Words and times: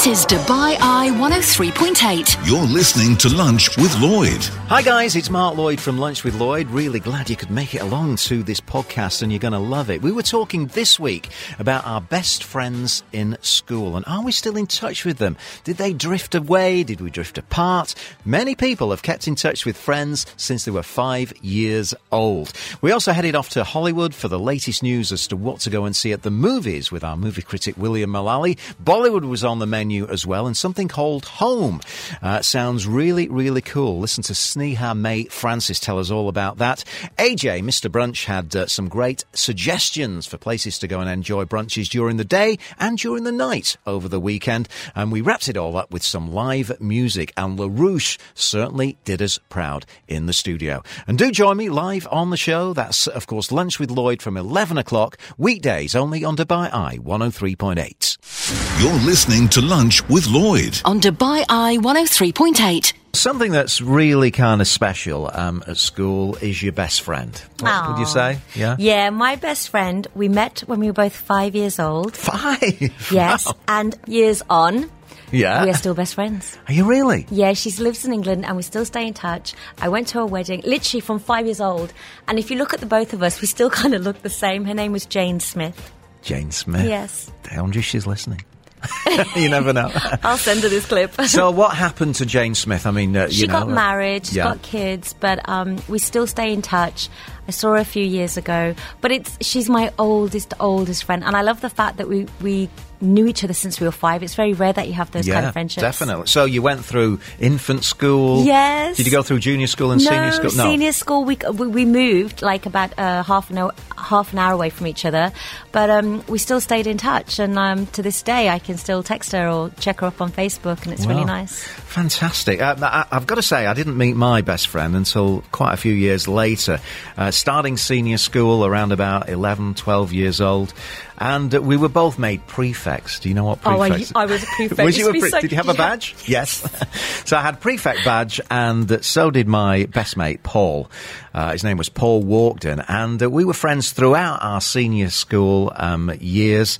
This 0.00 0.20
is 0.20 0.24
Dubai 0.24 0.78
Eye 0.80 1.10
103.8. 1.12 2.46
You're 2.48 2.62
listening 2.62 3.18
to 3.18 3.28
Lunch 3.28 3.76
with 3.76 3.94
Lloyd. 4.00 4.42
Hi, 4.70 4.80
guys, 4.80 5.14
it's 5.14 5.28
Mark 5.28 5.58
Lloyd 5.58 5.78
from 5.78 5.98
Lunch 5.98 6.24
with 6.24 6.36
Lloyd. 6.36 6.68
Really 6.68 7.00
glad 7.00 7.28
you 7.28 7.36
could 7.36 7.50
make 7.50 7.74
it 7.74 7.82
along 7.82 8.16
to 8.16 8.42
this 8.42 8.62
podcast 8.62 9.20
and 9.20 9.30
you're 9.30 9.38
going 9.38 9.52
to 9.52 9.58
love 9.58 9.90
it. 9.90 10.00
We 10.00 10.10
were 10.10 10.22
talking 10.22 10.68
this 10.68 10.98
week 10.98 11.28
about 11.58 11.86
our 11.86 12.00
best 12.00 12.44
friends 12.44 13.02
in 13.12 13.36
school 13.42 13.94
and 13.94 14.06
are 14.06 14.22
we 14.22 14.32
still 14.32 14.56
in 14.56 14.66
touch 14.66 15.04
with 15.04 15.18
them? 15.18 15.36
Did 15.64 15.76
they 15.76 15.92
drift 15.92 16.34
away? 16.34 16.82
Did 16.82 17.02
we 17.02 17.10
drift 17.10 17.36
apart? 17.36 17.94
Many 18.24 18.54
people 18.54 18.92
have 18.92 19.02
kept 19.02 19.28
in 19.28 19.34
touch 19.34 19.66
with 19.66 19.76
friends 19.76 20.24
since 20.38 20.64
they 20.64 20.70
were 20.70 20.82
five 20.82 21.34
years 21.42 21.92
old. 22.10 22.54
We 22.80 22.90
also 22.90 23.12
headed 23.12 23.34
off 23.34 23.50
to 23.50 23.64
Hollywood 23.64 24.14
for 24.14 24.28
the 24.28 24.38
latest 24.38 24.82
news 24.82 25.12
as 25.12 25.26
to 25.26 25.36
what 25.36 25.60
to 25.60 25.68
go 25.68 25.84
and 25.84 25.94
see 25.94 26.12
at 26.12 26.22
the 26.22 26.30
movies 26.30 26.90
with 26.90 27.04
our 27.04 27.18
movie 27.18 27.42
critic 27.42 27.76
William 27.76 28.08
Mullally. 28.08 28.56
Bollywood 28.82 29.28
was 29.28 29.44
on 29.44 29.58
the 29.58 29.66
menu 29.66 29.89
as 29.98 30.26
well 30.26 30.46
and 30.46 30.56
something 30.56 30.88
called 30.88 31.24
Home. 31.24 31.80
Uh, 32.22 32.42
sounds 32.42 32.86
really, 32.86 33.28
really 33.28 33.60
cool. 33.60 33.98
Listen 33.98 34.22
to 34.24 34.32
Sneha 34.32 34.96
May 34.96 35.24
Francis 35.24 35.80
tell 35.80 35.98
us 35.98 36.10
all 36.10 36.28
about 36.28 36.58
that. 36.58 36.84
AJ, 37.18 37.62
Mr. 37.62 37.90
Brunch, 37.90 38.26
had 38.26 38.54
uh, 38.54 38.66
some 38.66 38.88
great 38.88 39.24
suggestions 39.32 40.26
for 40.26 40.38
places 40.38 40.78
to 40.78 40.88
go 40.88 41.00
and 41.00 41.10
enjoy 41.10 41.44
brunches 41.44 41.88
during 41.88 42.16
the 42.16 42.24
day 42.24 42.58
and 42.78 42.98
during 42.98 43.24
the 43.24 43.32
night 43.32 43.76
over 43.86 44.08
the 44.08 44.20
weekend. 44.20 44.68
And 44.94 45.10
we 45.10 45.20
wrapped 45.20 45.48
it 45.48 45.56
all 45.56 45.76
up 45.76 45.90
with 45.90 46.02
some 46.02 46.32
live 46.32 46.80
music. 46.80 47.32
And 47.36 47.58
LaRouche 47.58 48.18
certainly 48.34 48.98
did 49.04 49.20
us 49.22 49.38
proud 49.48 49.86
in 50.08 50.26
the 50.26 50.32
studio. 50.32 50.82
And 51.06 51.18
do 51.18 51.30
join 51.30 51.56
me 51.56 51.68
live 51.68 52.06
on 52.10 52.30
the 52.30 52.36
show. 52.36 52.72
That's, 52.72 53.06
of 53.06 53.26
course, 53.26 53.52
Lunch 53.52 53.78
with 53.78 53.90
Lloyd 53.90 54.22
from 54.22 54.36
11 54.36 54.78
o'clock, 54.78 55.18
weekdays 55.36 55.94
only 55.94 56.24
on 56.24 56.36
Dubai 56.36 56.72
Eye 56.72 56.98
103.8. 56.98 58.82
You're 58.82 59.06
listening 59.06 59.48
to 59.50 59.60
Lunch 59.80 60.06
with 60.10 60.26
Lloyd. 60.28 60.78
On 60.84 61.00
Dubai 61.00 61.42
Eye 61.48 61.78
103.8. 61.80 62.92
Something 63.14 63.50
that's 63.50 63.80
really 63.80 64.30
kind 64.30 64.60
of 64.60 64.68
special 64.68 65.30
um, 65.32 65.64
at 65.66 65.78
school 65.78 66.36
is 66.42 66.62
your 66.62 66.72
best 66.74 67.00
friend. 67.00 67.32
What 67.60 67.88
would 67.88 67.98
you 67.98 68.04
say? 68.04 68.40
Yeah? 68.54 68.76
Yeah, 68.78 69.08
my 69.08 69.36
best 69.36 69.70
friend, 69.70 70.06
we 70.14 70.28
met 70.28 70.60
when 70.66 70.80
we 70.80 70.86
were 70.88 70.92
both 70.92 71.14
five 71.16 71.54
years 71.56 71.78
old. 71.80 72.14
Five? 72.14 72.60
Yes. 73.10 73.46
Wow. 73.46 73.54
And 73.68 73.98
years 74.06 74.42
on, 74.50 74.90
Yeah. 75.32 75.64
we 75.64 75.70
are 75.70 75.74
still 75.74 75.94
best 75.94 76.14
friends. 76.14 76.58
Are 76.68 76.74
you 76.74 76.84
really? 76.84 77.24
Yeah, 77.30 77.54
she 77.54 77.70
lives 77.82 78.04
in 78.04 78.12
England 78.12 78.44
and 78.44 78.58
we 78.58 78.62
still 78.62 78.84
stay 78.84 79.06
in 79.06 79.14
touch. 79.14 79.54
I 79.80 79.88
went 79.88 80.08
to 80.08 80.18
her 80.18 80.26
wedding 80.26 80.60
literally 80.66 81.00
from 81.00 81.20
five 81.20 81.46
years 81.46 81.62
old. 81.62 81.90
And 82.28 82.38
if 82.38 82.50
you 82.50 82.58
look 82.58 82.74
at 82.74 82.80
the 82.80 82.86
both 82.98 83.14
of 83.14 83.22
us, 83.22 83.40
we 83.40 83.46
still 83.46 83.70
kind 83.80 83.94
of 83.94 84.02
look 84.02 84.20
the 84.20 84.28
same. 84.28 84.66
Her 84.66 84.74
name 84.74 84.92
was 84.92 85.06
Jane 85.06 85.40
Smith. 85.40 85.90
Jane 86.20 86.50
Smith. 86.50 86.84
Yes. 86.86 87.32
I 87.50 87.58
wonder 87.62 87.78
if 87.78 87.86
she's 87.86 88.06
listening. 88.06 88.44
you 89.36 89.48
never 89.48 89.72
know. 89.72 89.90
I'll 90.22 90.38
send 90.38 90.62
her 90.62 90.68
this 90.68 90.86
clip. 90.86 91.14
so, 91.26 91.50
what 91.50 91.76
happened 91.76 92.16
to 92.16 92.26
Jane 92.26 92.54
Smith? 92.54 92.86
I 92.86 92.90
mean, 92.90 93.16
uh, 93.16 93.28
she 93.28 93.46
know, 93.46 93.52
got 93.52 93.62
uh, 93.64 93.74
married, 93.74 94.26
she's 94.26 94.36
yeah. 94.36 94.44
got 94.44 94.62
kids, 94.62 95.14
but 95.18 95.46
um, 95.48 95.78
we 95.88 95.98
still 95.98 96.26
stay 96.26 96.52
in 96.52 96.62
touch. 96.62 97.08
I 97.48 97.50
saw 97.50 97.70
her 97.70 97.76
a 97.76 97.84
few 97.84 98.04
years 98.04 98.36
ago, 98.36 98.74
but 99.00 99.10
it's 99.10 99.36
she's 99.40 99.68
my 99.68 99.92
oldest, 99.98 100.54
oldest 100.60 101.04
friend, 101.04 101.24
and 101.24 101.36
I 101.36 101.42
love 101.42 101.60
the 101.60 101.70
fact 101.70 101.98
that 101.98 102.08
we 102.08 102.26
we 102.40 102.68
knew 103.00 103.26
each 103.26 103.44
other 103.44 103.54
since 103.54 103.80
we 103.80 103.86
were 103.86 103.92
five. 103.92 104.22
It's 104.22 104.34
very 104.34 104.52
rare 104.52 104.72
that 104.72 104.86
you 104.86 104.94
have 104.94 105.10
those 105.10 105.26
yeah, 105.26 105.34
kind 105.34 105.46
of 105.46 105.52
friendships. 105.52 105.82
definitely. 105.82 106.26
So, 106.26 106.44
you 106.44 106.62
went 106.62 106.84
through 106.84 107.20
infant 107.38 107.84
school. 107.84 108.44
Yes. 108.44 108.96
Did 108.96 109.06
you 109.06 109.12
go 109.12 109.22
through 109.22 109.40
junior 109.40 109.66
school 109.66 109.90
and 109.92 110.02
no, 110.04 110.10
senior 110.10 110.32
school? 110.32 110.50
No, 110.56 110.70
senior 110.70 110.92
school. 110.92 111.24
We, 111.24 111.36
we 111.54 111.66
we 111.66 111.84
moved 111.84 112.42
like 112.42 112.66
about 112.66 112.98
uh, 112.98 113.22
half 113.22 113.50
an 113.50 113.58
hour, 113.58 113.72
half 113.96 114.32
an 114.32 114.38
hour 114.38 114.52
away 114.52 114.70
from 114.70 114.86
each 114.86 115.04
other, 115.04 115.32
but 115.72 115.90
um, 115.90 116.24
we 116.28 116.38
still 116.38 116.60
stayed 116.60 116.86
in 116.86 116.98
touch. 116.98 117.38
And 117.38 117.58
um, 117.58 117.86
to 117.88 118.02
this 118.02 118.22
day, 118.22 118.48
I 118.48 118.58
can 118.58 118.76
still 118.76 119.02
text 119.02 119.32
her 119.32 119.48
or 119.48 119.70
check 119.80 120.00
her 120.00 120.06
up 120.06 120.20
on 120.20 120.30
Facebook, 120.30 120.82
and 120.84 120.92
it's 120.92 121.06
really 121.06 121.24
nice. 121.24 121.62
Fantastic. 121.62 122.60
Uh, 122.60 122.76
I, 122.80 123.06
I've 123.10 123.26
got 123.26 123.36
to 123.36 123.42
say, 123.42 123.66
I 123.66 123.74
didn't 123.74 123.96
meet 123.96 124.14
my 124.14 124.42
best 124.42 124.68
friend 124.68 124.94
until 124.94 125.42
quite 125.52 125.74
a 125.74 125.76
few 125.76 125.92
years 125.92 126.28
later. 126.28 126.80
Uh, 127.16 127.30
starting 127.30 127.76
senior 127.76 128.18
school 128.18 128.64
around 128.64 128.92
about 128.92 129.28
11, 129.28 129.74
12 129.74 130.12
years 130.12 130.40
old. 130.40 130.72
And 131.18 131.52
we 131.52 131.76
were 131.76 131.88
both 131.88 132.18
made 132.18 132.46
prefects. 132.46 132.89
Do 133.20 133.28
you 133.28 133.34
know 133.34 133.44
what 133.44 133.60
Oh, 133.64 133.80
I- 133.80 134.04
I 134.14 134.26
was 134.26 134.42
a 134.42 134.46
prefect. 134.56 134.82
was 134.84 134.98
you 134.98 135.08
a 135.08 135.12
Used 135.12 135.12
to 135.12 135.12
be 135.12 135.20
pre- 135.20 135.30
so- 135.30 135.40
Did 135.40 135.50
you 135.52 135.56
have 135.56 135.68
a 135.68 135.74
badge? 135.74 136.14
Yes. 136.26 136.62
so 137.24 137.36
I 137.36 137.42
had 137.42 137.60
prefect 137.60 138.04
badge, 138.04 138.40
and 138.50 139.04
so 139.04 139.30
did 139.30 139.46
my 139.48 139.86
best 139.86 140.16
mate, 140.16 140.42
Paul. 140.42 140.90
Uh, 141.32 141.52
his 141.52 141.62
name 141.64 141.76
was 141.76 141.88
Paul 141.88 142.22
Walkden. 142.24 142.84
And 142.88 143.22
uh, 143.22 143.30
we 143.30 143.44
were 143.44 143.54
friends 143.54 143.92
throughout 143.92 144.42
our 144.42 144.60
senior 144.60 145.10
school 145.10 145.72
um, 145.76 146.10
years. 146.20 146.78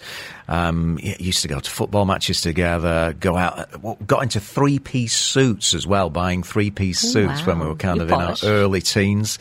Um, 0.49 0.99
used 1.00 1.43
to 1.43 1.49
go 1.49 1.61
to 1.61 1.71
football 1.71 2.06
matches 2.06 2.41
together, 2.41 3.15
go 3.21 3.37
out, 3.37 3.72
uh, 3.84 3.94
got 4.05 4.25
into 4.25 4.41
three 4.41 4.81
piece 4.81 5.12
suits 5.15 5.75
as 5.75 5.87
well, 5.87 6.11
buying 6.11 6.43
three 6.43 6.72
piece 6.72 6.99
suits 6.99 7.47
when 7.47 7.61
we 7.61 7.66
were 7.66 7.77
kind 7.77 7.99
You're 7.99 8.06
of 8.06 8.11
in 8.11 8.21
our 8.21 8.34
early 8.43 8.81
teens, 8.81 9.38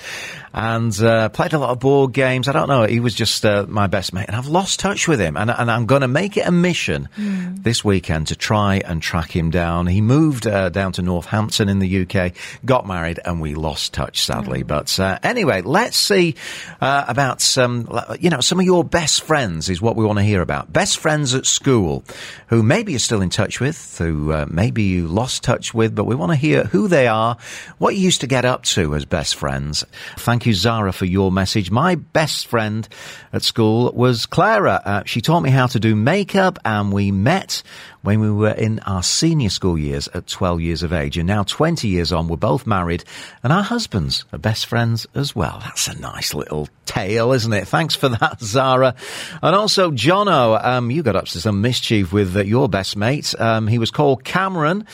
and 0.53 0.95
uh, 1.01 1.29
played 1.29 1.53
a 1.53 1.57
lot 1.57 1.71
of 1.71 1.79
board 1.79 2.13
games. 2.13 2.47
I 2.47 2.51
don't 2.51 2.67
know, 2.67 2.83
he 2.83 2.99
was 2.99 3.15
just 3.15 3.43
uh, 3.43 3.65
my 3.67 3.87
best 3.87 4.13
mate, 4.13 4.25
and 4.27 4.35
I've 4.35 4.45
lost 4.49 4.79
touch 4.79 5.07
with 5.07 5.19
him. 5.19 5.35
And, 5.35 5.49
and 5.49 5.71
I'm 5.71 5.87
going 5.87 6.01
to 6.01 6.07
make 6.07 6.37
it 6.37 6.47
a 6.47 6.51
mission 6.51 7.09
Hmm. 7.15 7.55
this 7.55 7.83
weekend 7.83 8.27
to 8.27 8.35
try 8.35 8.75
and 8.85 9.01
track 9.01 9.35
him 9.35 9.49
down. 9.49 9.87
He 9.87 10.01
moved 10.01 10.45
uh, 10.45 10.69
down 10.69 10.91
to 10.91 11.01
Northampton 11.01 11.69
in 11.69 11.79
the 11.79 12.01
UK, 12.05 12.33
got 12.65 12.85
married, 12.85 13.19
and 13.25 13.41
we 13.41 13.55
lost 13.55 13.93
touch 13.95 14.21
sadly. 14.23 14.61
But 14.61 14.98
uh, 14.99 15.19
anyway, 15.23 15.61
let's 15.61 15.97
see 15.97 16.35
uh, 16.81 17.05
about 17.07 17.41
some, 17.41 17.87
you 18.19 18.29
know, 18.29 18.39
some 18.41 18.59
of 18.59 18.65
your 18.65 18.83
best 18.83 19.23
friends 19.23 19.69
is 19.69 19.81
what 19.81 19.95
we 19.95 20.05
want 20.05 20.19
to 20.19 20.23
hear 20.23 20.41
about. 20.41 20.71
Best 20.71 20.97
friends 20.97 21.33
at 21.33 21.45
school, 21.45 22.03
who 22.47 22.63
maybe 22.63 22.91
you're 22.91 22.99
still 22.99 23.21
in 23.21 23.29
touch 23.29 23.59
with, 23.59 23.97
who 23.97 24.31
uh, 24.31 24.45
maybe 24.49 24.83
you 24.83 25.07
lost 25.07 25.43
touch 25.43 25.73
with, 25.73 25.95
but 25.95 26.05
we 26.05 26.15
want 26.15 26.31
to 26.31 26.35
hear 26.35 26.63
who 26.65 26.87
they 26.87 27.07
are, 27.07 27.37
what 27.77 27.95
you 27.95 28.01
used 28.01 28.21
to 28.21 28.27
get 28.27 28.45
up 28.45 28.63
to 28.63 28.95
as 28.95 29.05
best 29.05 29.35
friends. 29.35 29.85
Thank 30.17 30.45
you, 30.45 30.53
Zara, 30.53 30.91
for 30.91 31.05
your 31.05 31.31
message. 31.31 31.71
My 31.71 31.95
best 31.95 32.47
friend 32.47 32.87
at 33.33 33.43
school 33.43 33.91
was 33.93 34.25
Clara. 34.25 34.81
Uh, 34.83 35.03
she 35.05 35.21
taught 35.21 35.41
me 35.41 35.49
how 35.49 35.67
to 35.67 35.79
do 35.79 35.95
makeup, 35.95 36.59
and 36.65 36.91
we 36.91 37.11
met 37.11 37.63
when 38.01 38.19
we 38.21 38.31
were 38.31 38.51
in 38.51 38.79
our 38.79 39.03
senior 39.03 39.49
school 39.49 39.77
years 39.77 40.07
at 40.13 40.27
12 40.27 40.61
years 40.61 40.83
of 40.83 40.93
age. 40.93 41.17
And 41.17 41.27
now 41.27 41.43
20 41.43 41.87
years 41.87 42.11
on, 42.11 42.27
we're 42.27 42.37
both 42.37 42.65
married 42.65 43.03
and 43.43 43.51
our 43.51 43.63
husbands 43.63 44.25
are 44.31 44.39
best 44.39 44.65
friends 44.65 45.05
as 45.15 45.35
well. 45.35 45.59
That's 45.63 45.87
a 45.87 45.99
nice 45.99 46.33
little 46.33 46.69
tale, 46.85 47.33
isn't 47.33 47.53
it? 47.53 47.67
Thanks 47.67 47.95
for 47.95 48.09
that, 48.09 48.39
Zara. 48.41 48.95
And 49.41 49.55
also, 49.55 49.91
Jono, 49.91 50.63
um, 50.63 50.91
you 50.91 51.03
got 51.03 51.15
up 51.15 51.25
to 51.25 51.41
some 51.41 51.61
mischief 51.61 52.13
with 52.13 52.35
uh, 52.35 52.43
your 52.43 52.69
best 52.69 52.95
mate. 52.95 53.33
Um, 53.39 53.67
he 53.67 53.77
was 53.77 53.91
called 53.91 54.23
Cameron. 54.23 54.85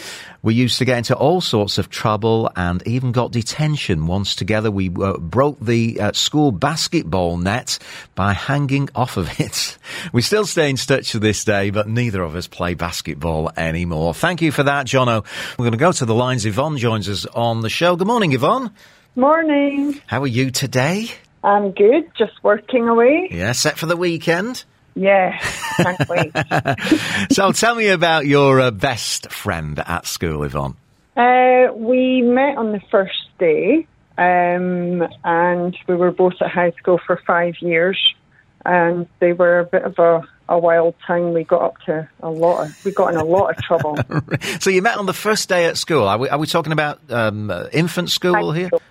We 0.42 0.54
used 0.54 0.78
to 0.78 0.86
get 0.86 1.00
into 1.00 1.16
all 1.16 1.42
sorts 1.42 1.80
of 1.80 1.90
trouble 1.90 2.52
and 2.56 2.86
even 2.86 3.12
got 3.12 3.32
detention. 3.32 4.06
Once 4.06 4.36
together, 4.36 4.70
we 4.70 4.90
uh, 4.90 5.18
broke 5.18 5.60
the 5.60 6.00
uh, 6.00 6.12
school 6.14 6.52
basketball 6.52 7.38
net 7.38 7.80
by 8.14 8.34
hanging 8.34 8.90
off 8.94 9.18
of 9.18 9.40
it. 9.40 9.78
We 10.12 10.22
still 10.22 10.46
stay 10.46 10.70
in 10.70 10.76
touch 10.76 11.12
to 11.12 11.20
this 11.20 11.44
day, 11.44 11.70
but 11.70 11.88
neither 11.88 12.22
of 12.22 12.36
us 12.36 12.48
play 12.48 12.74
basketball 12.74 12.95
anymore. 13.58 14.14
Thank 14.14 14.42
you 14.42 14.52
for 14.52 14.64
that, 14.64 14.86
Jono. 14.88 15.26
We're 15.58 15.64
going 15.64 15.72
to 15.72 15.78
go 15.78 15.92
to 15.92 16.06
the 16.06 16.16
lines. 16.16 16.46
Yvonne 16.46 16.78
joins 16.78 17.10
us 17.10 17.26
on 17.26 17.62
the 17.62 17.70
show. 17.70 17.96
Good 17.96 18.08
morning, 18.08 18.34
Yvonne. 18.34 18.72
Morning. 19.16 20.00
How 20.08 20.22
are 20.22 20.28
you 20.28 20.52
today? 20.52 21.08
I'm 21.44 21.72
good. 21.72 22.10
Just 22.18 22.34
working 22.44 22.88
away. 22.88 23.30
Yeah, 23.32 23.52
set 23.54 23.78
for 23.78 23.86
the 23.86 23.96
weekend. 23.98 24.64
Yeah, 24.96 25.38
can't 25.78 26.10
wait. 26.10 26.32
so 27.32 27.52
tell 27.52 27.76
me 27.76 27.90
about 27.90 28.26
your 28.26 28.60
uh, 28.62 28.72
best 28.72 29.30
friend 29.32 29.78
at 29.86 30.06
school, 30.06 30.44
Yvonne. 30.44 30.76
uh, 31.18 31.74
we 31.74 32.22
met 32.22 32.58
on 32.58 32.72
the 32.72 32.80
first 32.90 33.28
day, 33.38 33.86
um, 34.18 35.06
and 35.26 35.78
we 35.88 35.96
were 35.96 36.12
both 36.12 36.36
at 36.42 36.50
high 36.50 36.72
school 36.72 37.00
for 37.06 37.22
five 37.28 37.56
years, 37.60 38.00
and 38.66 39.06
they 39.20 39.34
were 39.34 39.60
a 39.60 39.66
bit 39.66 39.84
of 39.84 40.00
a, 40.00 40.26
a 40.48 40.58
wild 40.60 40.96
time. 41.06 41.34
We 41.34 41.44
got 41.44 41.62
up 41.62 41.78
to 41.86 42.08
a 42.22 42.30
lot 42.30 42.66
of, 42.66 42.86
we 42.86 42.92
got 42.92 43.14
in 43.14 43.18
a 43.20 43.24
lot 43.24 43.52
of 43.52 43.64
trouble. 43.64 43.98
So 44.60 44.70
you 44.70 44.82
met 44.82 44.98
on 44.98 45.06
the 45.06 45.14
first 45.14 45.50
day 45.50 45.66
at 45.66 45.78
school. 45.78 46.08
Are 46.08 46.18
we, 46.18 46.30
are 46.30 46.38
we 46.40 46.48
talking 46.48 46.72
about 46.72 47.00
um, 47.10 47.52
infant 47.72 48.10
school 48.10 48.52
High 48.52 48.58
here? 48.58 48.68
school. 48.68 48.82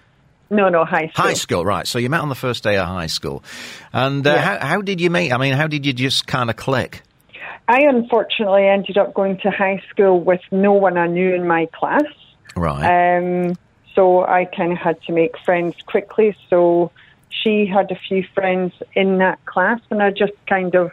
No, 0.51 0.69
no, 0.69 0.85
high 0.85 1.09
school. 1.09 1.25
High 1.25 1.33
school, 1.35 1.65
right. 1.65 1.87
So 1.87 1.99
you 1.99 2.09
met 2.11 2.21
on 2.21 2.29
the 2.29 2.35
first 2.35 2.62
day 2.62 2.77
of 2.77 2.87
high 2.87 3.06
school. 3.06 3.43
And 3.93 4.27
uh, 4.27 4.31
Yeah. 4.35 4.41
how, 4.59 4.67
how 4.67 4.83
did 4.83 5.01
you 5.01 5.11
meet? 5.11 5.33
I 5.33 5.39
mean, 5.39 5.55
how 5.55 5.67
did 5.67 5.85
you 5.87 5.93
just 5.93 6.27
kind 6.27 6.51
of 6.51 6.56
click? 6.56 7.03
I 7.67 7.81
unfortunately 7.89 8.67
ended 8.67 8.99
up 8.99 9.15
going 9.15 9.39
to 9.39 9.50
high 9.50 9.83
school 9.91 10.21
with 10.21 10.43
no 10.53 10.73
one 10.75 10.99
I 10.99 11.07
knew 11.07 11.35
in 11.35 11.47
my 11.47 11.67
class. 11.73 12.03
Right. 12.57 13.17
Um, 13.19 13.57
so 13.95 14.23
I 14.25 14.45
kind 14.45 14.73
of 14.73 14.79
had 14.79 15.00
to 15.05 15.12
make 15.12 15.33
friends 15.45 15.75
quickly. 15.87 16.37
So 16.50 16.91
she 17.31 17.67
had 17.67 17.91
a 17.91 17.97
few 18.09 18.25
friends 18.35 18.75
in 18.95 19.19
that 19.19 19.45
class, 19.47 19.81
and 19.91 20.03
I 20.03 20.11
just 20.11 20.33
kind 20.49 20.75
of 20.75 20.93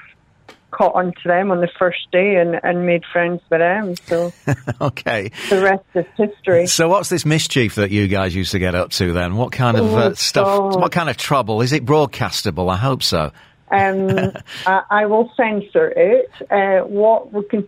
caught 0.72 0.96
on 0.96 1.14
to 1.14 1.28
them 1.28 1.52
on 1.52 1.60
the 1.62 1.70
first 1.78 2.10
day 2.12 2.36
and, 2.36 2.60
and 2.64 2.86
made 2.86 3.04
friends 3.12 3.42
with 3.50 3.60
them. 3.60 3.96
So 4.08 4.32
okay. 4.82 5.32
the 5.50 5.62
rest 5.62 5.84
is 5.94 6.06
history. 6.18 6.68
So 6.68 6.88
what's 6.90 7.10
this 7.10 7.26
mischief 7.26 7.76
that 7.76 7.92
you 7.92 8.08
guys 8.08 8.34
used 8.36 8.52
to 8.54 8.60
get 8.60 8.74
up 8.74 8.90
to 8.92 9.14
then? 9.14 9.36
What 9.36 9.52
kind 9.52 9.78
of 9.78 9.94
Oh, 9.94 9.98
uh, 9.98 10.14
stuff? 10.16 10.46
God. 10.48 10.80
What 10.82 10.92
kind 10.92 11.10
of 11.10 11.18
trouble? 11.18 11.62
Is 11.62 11.74
it 11.74 11.86
broadcastable? 11.86 12.72
I 12.72 12.78
hope 12.78 13.04
so. 13.04 13.32
Um, 13.70 14.10
I, 14.66 14.82
I 14.90 15.06
will 15.06 15.32
censor 15.38 15.88
it. 15.96 16.30
Uh, 16.50 16.86
what 16.86 17.32
we 17.32 17.44
can. 17.46 17.68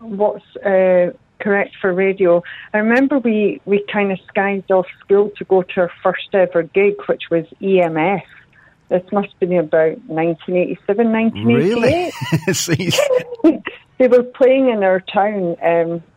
what's 0.00 0.44
uh, 0.56 1.10
correct 1.40 1.74
for 1.80 1.92
radio. 1.92 2.42
I 2.72 2.78
remember 2.78 3.18
we, 3.18 3.60
we 3.64 3.84
kind 3.92 4.12
of 4.12 4.18
skied 4.28 4.70
off 4.70 4.86
school 5.00 5.30
to 5.36 5.44
go 5.44 5.62
to 5.62 5.80
our 5.82 5.90
first 6.02 6.28
ever 6.32 6.62
gig, 6.62 6.94
which 7.08 7.24
was 7.30 7.44
EMF. 7.60 8.22
This 8.88 9.02
must 9.12 9.28
have 9.28 9.40
been 9.40 9.58
about 9.58 9.98
1987, 10.08 11.12
1988. 11.12 12.12
Really? 13.44 13.62
They 13.96 14.08
were 14.08 14.24
playing 14.24 14.70
in 14.70 14.82
our 14.82 14.98
town 14.98 15.54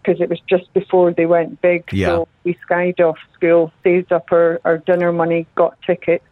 because 0.02 0.20
it 0.20 0.30
was 0.30 0.40
just 0.50 0.74
before 0.74 1.14
they 1.14 1.28
went 1.28 1.62
big. 1.62 1.84
Yeah. 1.92 2.08
So 2.08 2.28
we 2.44 2.58
skied 2.64 3.00
off 3.00 3.18
school, 3.36 3.72
saved 3.84 4.12
up 4.12 4.26
our, 4.32 4.60
our 4.66 4.80
dinner 4.80 5.12
money, 5.12 5.46
got 5.54 5.78
tickets, 5.86 6.26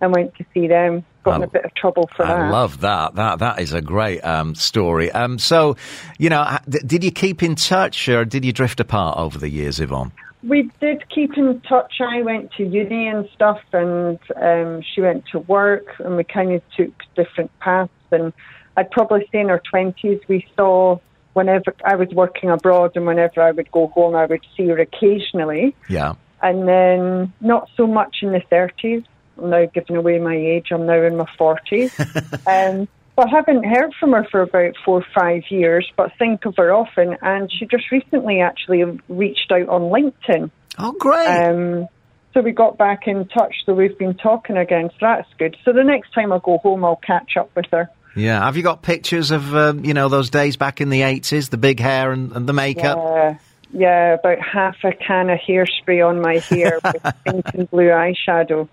and 0.00 0.12
went 0.12 0.34
to 0.36 0.44
see 0.52 0.66
them. 0.66 1.04
Got 1.22 1.36
in 1.36 1.42
I- 1.42 1.44
a 1.44 1.48
bit 1.48 1.64
of 1.64 1.74
trouble 1.76 2.10
for 2.16 2.24
I 2.26 2.34
that. 2.40 2.50
love 2.50 2.80
that. 2.80 3.14
That 3.14 3.38
that 3.38 3.60
is 3.60 3.72
a 3.72 3.80
great 3.80 4.22
um, 4.22 4.56
story. 4.56 5.12
Um, 5.12 5.38
so, 5.38 5.76
you 6.18 6.28
know, 6.28 6.58
did 6.68 7.04
you 7.04 7.12
keep 7.12 7.44
in 7.44 7.54
touch, 7.54 8.08
or 8.08 8.24
did 8.24 8.44
you 8.44 8.52
drift 8.52 8.80
apart 8.80 9.18
over 9.18 9.38
the 9.38 9.48
years, 9.48 9.78
Yvonne? 9.78 10.10
We 10.42 10.70
did 10.80 11.08
keep 11.08 11.36
in 11.36 11.60
touch. 11.60 12.00
I 12.00 12.22
went 12.22 12.52
to 12.52 12.64
uni 12.64 13.06
and 13.06 13.28
stuff, 13.34 13.60
and 13.72 14.18
um, 14.36 14.82
she 14.82 15.00
went 15.00 15.24
to 15.32 15.38
work, 15.40 15.86
and 16.00 16.16
we 16.16 16.24
kind 16.24 16.52
of 16.52 16.62
took 16.76 16.92
different 17.14 17.56
paths. 17.60 17.92
And 18.10 18.32
I'd 18.76 18.90
probably 18.90 19.28
say 19.30 19.40
in 19.40 19.50
our 19.50 19.60
twenties, 19.70 20.20
we 20.28 20.46
saw 20.56 20.98
whenever 21.34 21.74
I 21.84 21.94
was 21.94 22.08
working 22.08 22.50
abroad, 22.50 22.92
and 22.96 23.06
whenever 23.06 23.40
I 23.40 23.52
would 23.52 23.70
go 23.70 23.86
home, 23.88 24.16
I 24.16 24.26
would 24.26 24.44
see 24.56 24.66
her 24.68 24.78
occasionally. 24.78 25.76
Yeah. 25.88 26.14
And 26.42 26.66
then 26.66 27.32
not 27.40 27.68
so 27.76 27.86
much 27.86 28.16
in 28.22 28.32
the 28.32 28.42
thirties. 28.50 29.04
I'm 29.38 29.50
now 29.50 29.66
giving 29.66 29.96
away 29.96 30.18
my 30.18 30.36
age. 30.36 30.68
I'm 30.72 30.86
now 30.86 31.02
in 31.02 31.16
my 31.16 31.26
forties. 31.38 31.92
um, 32.46 32.88
but 33.16 33.28
I 33.28 33.30
haven't 33.30 33.64
heard 33.64 33.92
from 34.00 34.12
her 34.12 34.26
for 34.30 34.42
about 34.42 34.74
four 34.84 35.00
or 35.00 35.06
five 35.14 35.42
years, 35.50 35.90
but 35.96 36.12
think 36.18 36.44
of 36.46 36.54
her 36.56 36.72
often. 36.72 37.16
And 37.20 37.50
she 37.52 37.66
just 37.66 37.90
recently 37.90 38.40
actually 38.40 38.82
reached 39.08 39.50
out 39.52 39.68
on 39.68 39.82
LinkedIn. 39.82 40.50
Oh, 40.78 40.92
great. 40.92 41.26
Um, 41.26 41.88
so 42.32 42.40
we 42.40 42.52
got 42.52 42.78
back 42.78 43.06
in 43.06 43.28
touch, 43.28 43.54
so 43.66 43.74
we've 43.74 43.96
been 43.98 44.14
talking 44.14 44.56
again, 44.56 44.88
so 44.92 44.96
that's 45.02 45.28
good. 45.38 45.56
So 45.64 45.72
the 45.72 45.84
next 45.84 46.14
time 46.14 46.32
I 46.32 46.40
go 46.42 46.58
home, 46.58 46.84
I'll 46.84 46.96
catch 46.96 47.36
up 47.38 47.50
with 47.54 47.66
her. 47.72 47.90
yeah. 48.16 48.42
Have 48.44 48.56
you 48.56 48.62
got 48.62 48.82
pictures 48.82 49.30
of 49.30 49.54
um, 49.54 49.84
you 49.84 49.92
know 49.92 50.08
those 50.08 50.30
days 50.30 50.56
back 50.56 50.80
in 50.80 50.88
the 50.88 51.02
eighties, 51.02 51.50
the 51.50 51.58
big 51.58 51.78
hair 51.78 52.10
and, 52.12 52.32
and 52.32 52.48
the 52.48 52.54
makeup? 52.54 52.96
Uh, 52.98 53.34
yeah, 53.72 54.14
about 54.14 54.38
half 54.40 54.76
a 54.84 54.92
can 54.92 55.30
of 55.30 55.38
hairspray 55.38 56.06
on 56.06 56.20
my 56.20 56.38
hair 56.38 56.78
with 56.82 57.02
pink 57.26 57.46
and 57.54 57.70
blue 57.70 57.88
eyeshadow. 57.88 58.68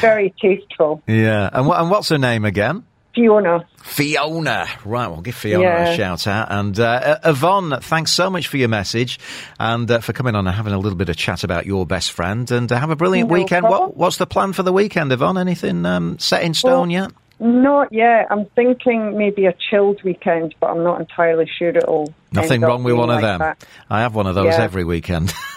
Very 0.00 0.34
tasteful. 0.40 1.02
Yeah. 1.06 1.48
And, 1.52 1.66
what, 1.66 1.80
and 1.80 1.90
what's 1.90 2.08
her 2.08 2.18
name 2.18 2.44
again? 2.44 2.84
Fiona. 3.18 3.66
Fiona. 3.82 4.66
Right, 4.84 5.08
we'll 5.08 5.22
give 5.22 5.34
Fiona 5.34 5.90
a 5.90 5.96
shout 5.96 6.28
out. 6.28 6.52
And 6.52 6.78
uh, 6.78 7.18
Yvonne, 7.24 7.80
thanks 7.80 8.12
so 8.12 8.30
much 8.30 8.46
for 8.46 8.58
your 8.58 8.68
message 8.68 9.18
and 9.58 9.90
uh, 9.90 9.98
for 9.98 10.12
coming 10.12 10.36
on 10.36 10.46
and 10.46 10.54
having 10.54 10.72
a 10.72 10.78
little 10.78 10.96
bit 10.96 11.08
of 11.08 11.16
chat 11.16 11.42
about 11.42 11.66
your 11.66 11.84
best 11.84 12.12
friend. 12.12 12.48
And 12.52 12.70
uh, 12.70 12.78
have 12.78 12.90
a 12.90 12.96
brilliant 12.96 13.28
No 13.28 13.34
weekend. 13.34 13.64
What, 13.64 13.96
what's 13.96 14.18
the 14.18 14.26
plan 14.26 14.52
for 14.52 14.62
the 14.62 14.72
weekend, 14.72 15.10
Yvonne? 15.10 15.36
Anything 15.36 15.84
um, 15.84 16.16
set 16.20 16.44
in 16.44 16.54
stone 16.54 16.90
yet? 16.90 17.10
Not 17.40 17.92
yet. 17.92 18.26
I'm 18.30 18.46
thinking 18.46 19.16
maybe 19.18 19.46
a 19.46 19.54
chilled 19.68 20.02
weekend, 20.04 20.54
but 20.60 20.70
I'm 20.70 20.84
not 20.84 21.00
entirely 21.00 21.50
sure 21.58 21.70
it'll. 21.70 22.14
Nothing 22.30 22.60
wrong 22.60 22.84
with 22.84 22.94
one 22.94 23.10
of 23.10 23.20
them. 23.22 23.38
that. 23.38 23.64
I 23.88 24.00
have 24.00 24.14
one 24.14 24.26
of 24.26 24.34
those 24.34 24.46
Yeah. 24.54 24.62
every 24.62 24.84
weekend. 24.84 25.32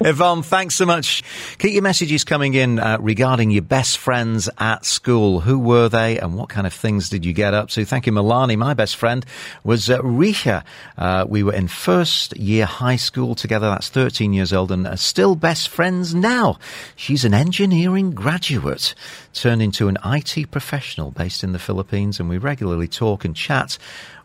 Yvonne, 0.00 0.42
thanks 0.42 0.74
so 0.74 0.86
much. 0.86 1.22
Keep 1.58 1.72
your 1.72 1.82
messages 1.82 2.24
coming 2.24 2.54
in 2.54 2.78
uh, 2.78 2.98
regarding 3.00 3.50
your 3.50 3.62
best 3.62 3.98
friends 3.98 4.48
at 4.58 4.84
school. 4.84 5.40
Who 5.40 5.58
were 5.58 5.88
they 5.88 6.18
and 6.18 6.34
what 6.34 6.48
kind 6.48 6.66
of 6.66 6.72
things 6.72 7.08
did 7.08 7.24
you 7.24 7.32
get 7.32 7.54
up 7.54 7.68
to? 7.70 7.84
Thank 7.84 8.06
you, 8.06 8.12
Milani. 8.12 8.56
My 8.56 8.74
best 8.74 8.96
friend 8.96 9.24
was 9.64 9.88
uh, 9.90 10.00
Risha. 10.00 10.64
Uh, 10.98 11.24
we 11.28 11.42
were 11.42 11.52
in 11.54 11.68
first 11.68 12.36
year 12.36 12.66
high 12.66 12.96
school 12.96 13.34
together. 13.34 13.68
That's 13.70 13.88
13 13.88 14.32
years 14.32 14.52
old 14.52 14.70
and 14.70 14.86
uh, 14.86 14.96
still 14.96 15.34
best 15.36 15.68
friends 15.68 16.14
now. 16.14 16.58
She's 16.94 17.24
an 17.24 17.34
engineering 17.34 18.12
graduate 18.12 18.94
turned 19.32 19.62
into 19.62 19.88
an 19.88 19.98
IT 20.04 20.50
professional 20.50 21.10
based 21.10 21.44
in 21.44 21.52
the 21.52 21.58
Philippines 21.58 22.18
and 22.20 22.28
we 22.28 22.38
regularly 22.38 22.88
talk 22.88 23.24
and 23.24 23.36
chat 23.36 23.78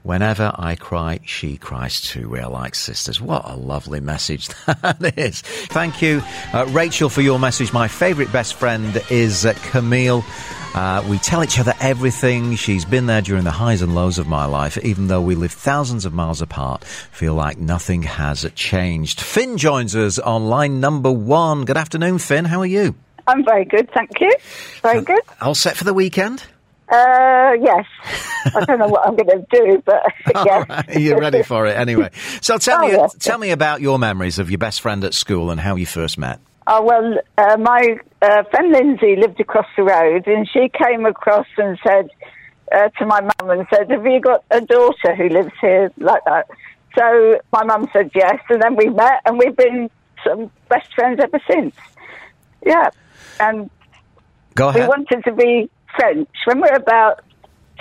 Whenever 0.03 0.51
I 0.55 0.75
cry, 0.75 1.19
she 1.25 1.57
cries 1.57 2.01
too. 2.01 2.29
We're 2.29 2.47
like 2.47 2.73
sisters. 2.73 3.21
What 3.21 3.43
a 3.45 3.55
lovely 3.55 3.99
message 3.99 4.47
that 4.65 5.13
is. 5.17 5.41
Thank 5.41 6.01
you, 6.01 6.23
uh, 6.53 6.65
Rachel, 6.69 7.07
for 7.09 7.21
your 7.21 7.37
message. 7.37 7.71
My 7.71 7.87
favourite 7.87 8.31
best 8.31 8.55
friend 8.55 9.01
is 9.11 9.45
uh, 9.45 9.53
Camille. 9.69 10.23
Uh, 10.73 11.05
we 11.07 11.17
tell 11.19 11.43
each 11.43 11.59
other 11.59 11.73
everything. 11.81 12.55
She's 12.55 12.85
been 12.85 13.05
there 13.05 13.21
during 13.21 13.43
the 13.43 13.51
highs 13.51 13.81
and 13.81 13.93
lows 13.93 14.17
of 14.17 14.25
my 14.27 14.45
life, 14.45 14.77
even 14.79 15.07
though 15.07 15.21
we 15.21 15.35
live 15.35 15.51
thousands 15.51 16.05
of 16.05 16.13
miles 16.13 16.41
apart. 16.41 16.83
Feel 16.83 17.33
like 17.35 17.57
nothing 17.57 18.03
has 18.03 18.49
changed. 18.55 19.21
Finn 19.21 19.57
joins 19.57 19.95
us 19.95 20.17
on 20.17 20.47
line 20.47 20.79
number 20.79 21.11
one. 21.11 21.65
Good 21.65 21.77
afternoon, 21.77 22.19
Finn. 22.19 22.45
How 22.45 22.61
are 22.61 22.65
you? 22.65 22.95
I'm 23.27 23.45
very 23.45 23.65
good, 23.65 23.89
thank 23.93 24.19
you. 24.19 24.31
Very 24.81 25.01
good. 25.01 25.19
All 25.41 25.55
set 25.55 25.77
for 25.77 25.83
the 25.83 25.93
weekend? 25.93 26.43
Uh, 26.91 27.53
yes. 27.61 27.85
I 28.53 28.65
don't 28.65 28.79
know 28.79 28.87
what 28.87 29.07
I'm 29.07 29.15
going 29.15 29.27
to 29.29 29.45
do, 29.49 29.81
but 29.85 30.03
yes. 30.45 30.65
Are 30.69 30.99
you 30.99 31.17
ready 31.17 31.41
for 31.43 31.65
it 31.65 31.77
anyway? 31.77 32.09
So 32.41 32.57
tell 32.57 32.79
Oh, 32.83 32.87
me, 32.87 32.91
yes. 32.93 33.15
tell 33.19 33.37
me 33.37 33.51
about 33.51 33.79
your 33.81 33.97
memories 33.97 34.39
of 34.39 34.51
your 34.51 34.57
best 34.57 34.81
friend 34.81 35.03
at 35.03 35.13
school 35.13 35.51
and 35.51 35.59
how 35.61 35.75
you 35.75 35.85
first 35.85 36.17
met. 36.17 36.39
Oh, 36.67 36.83
well, 36.83 37.17
uh, 37.37 37.57
my 37.57 37.97
uh, 38.21 38.43
friend 38.43 38.71
Lindsay 38.71 39.15
lived 39.15 39.39
across 39.39 39.67
the 39.77 39.83
road, 39.83 40.27
and 40.27 40.47
she 40.49 40.69
came 40.69 41.05
across 41.05 41.47
and 41.57 41.77
said 41.85 42.09
uh, 42.71 42.89
to 42.99 43.05
my 43.05 43.21
mum 43.21 43.49
and 43.49 43.65
said, 43.73 43.89
"Have 43.89 44.05
you 44.05 44.19
got 44.19 44.43
a 44.51 44.61
daughter 44.61 45.15
who 45.15 45.29
lives 45.29 45.51
here 45.59 45.91
like 45.97 46.23
that?" 46.25 46.47
So 46.97 47.39
my 47.51 47.63
mum 47.63 47.89
said 47.93 48.11
yes, 48.13 48.39
and 48.49 48.61
then 48.61 48.75
we 48.75 48.89
met, 48.89 49.21
and 49.25 49.37
we've 49.39 49.55
been 49.55 49.89
some 50.25 50.51
best 50.69 50.93
friends 50.93 51.19
ever 51.21 51.39
since. 51.49 51.75
Yeah, 52.65 52.89
and 53.39 53.69
Go 54.55 54.71
we 54.71 54.81
wanted 54.81 55.23
to 55.25 55.31
be 55.33 55.69
French 55.95 56.29
when 56.45 56.57
we 56.61 56.69
were 56.69 56.75
about 56.77 57.21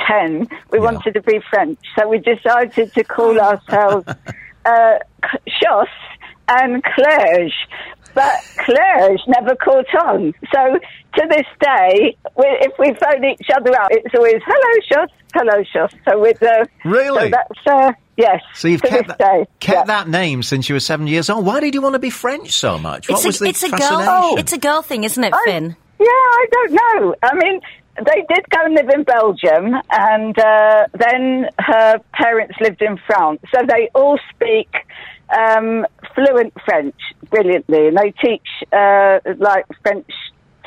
ten. 0.07 0.49
We 0.71 0.79
Yeah. 0.79 0.85
wanted 0.85 1.15
to 1.15 1.23
be 1.23 1.41
French, 1.51 1.79
so 1.99 2.09
we 2.09 2.19
decided 2.19 2.93
to 2.95 3.05
call 3.05 3.39
ourselves 3.41 4.07
uh, 4.65 4.99
Chos 5.47 5.89
and 6.49 6.83
Clerge. 6.83 7.55
But 8.13 8.35
Clerge 8.59 9.21
never 9.29 9.55
caught 9.55 9.95
on. 10.05 10.35
So 10.53 10.79
to 11.15 11.27
this 11.29 11.47
day, 11.61 12.17
we, 12.37 12.45
if 12.61 12.73
we 12.77 12.93
phone 12.95 13.25
each 13.25 13.47
other 13.55 13.73
up, 13.81 13.89
it's 13.93 14.13
always 14.15 14.43
hello 14.45 14.81
Chos, 15.07 15.11
hello 15.33 15.63
Chos. 15.73 15.91
So 16.09 16.21
with 16.21 16.43
uh, 16.43 16.65
Really? 16.85 17.31
so 17.31 17.37
that's 17.37 17.67
uh, 17.69 17.93
yes. 18.17 18.41
so 18.55 18.67
you've 18.67 18.83
to 18.83 18.89
kept, 18.89 19.07
this 19.09 19.17
that, 19.17 19.19
day, 19.19 19.47
kept 19.61 19.77
yeah. 19.77 19.85
that 19.85 20.09
name 20.09 20.43
since 20.43 20.69
you 20.69 20.75
were 20.75 20.81
seven 20.81 21.07
years 21.07 21.31
old. 21.31 21.47
Why 21.47 21.61
did 21.61 21.73
you 21.75 21.83
want 21.83 21.93
to 21.93 21.99
be 22.01 22.11
French 22.11 22.51
so 22.51 22.79
much? 22.79 23.09
What 23.09 23.19
It's 23.19 23.27
was 23.27 23.37
a, 23.41 23.45
the 23.45 23.51
it's 23.51 23.63
a 23.63 23.69
fascination? 23.69 24.05
girl. 24.05 24.35
It's 24.39 24.53
a 24.55 24.59
girl 24.59 24.83
thing, 24.83 25.05
isn't 25.05 25.23
it, 25.23 25.33
I- 25.33 25.43
Finn? 25.45 25.77
Yeah, 26.01 26.07
I 26.07 26.47
don't 26.51 26.73
know. 26.73 27.15
I 27.23 27.35
mean, 27.35 27.61
they 27.97 28.25
did 28.29 28.49
go 28.51 28.65
and 28.65 28.75
live 28.75 28.89
in 28.95 29.03
Belgium, 29.05 29.75
and 29.91 30.39
uh, 30.39 30.87
then 30.95 31.49
her 31.59 31.99
parents 32.13 32.55
lived 32.61 32.83
in 32.83 32.99
France. 33.07 33.41
So 33.55 33.61
they 33.67 33.91
all 33.95 34.19
speak 34.35 34.69
um, 35.37 35.87
fluent 36.15 36.53
French 36.65 36.95
brilliantly, 37.31 37.89
and 37.89 37.97
they 37.97 38.13
teach 38.13 38.47
uh, 38.73 39.19
like 39.39 39.67
French 39.83 40.11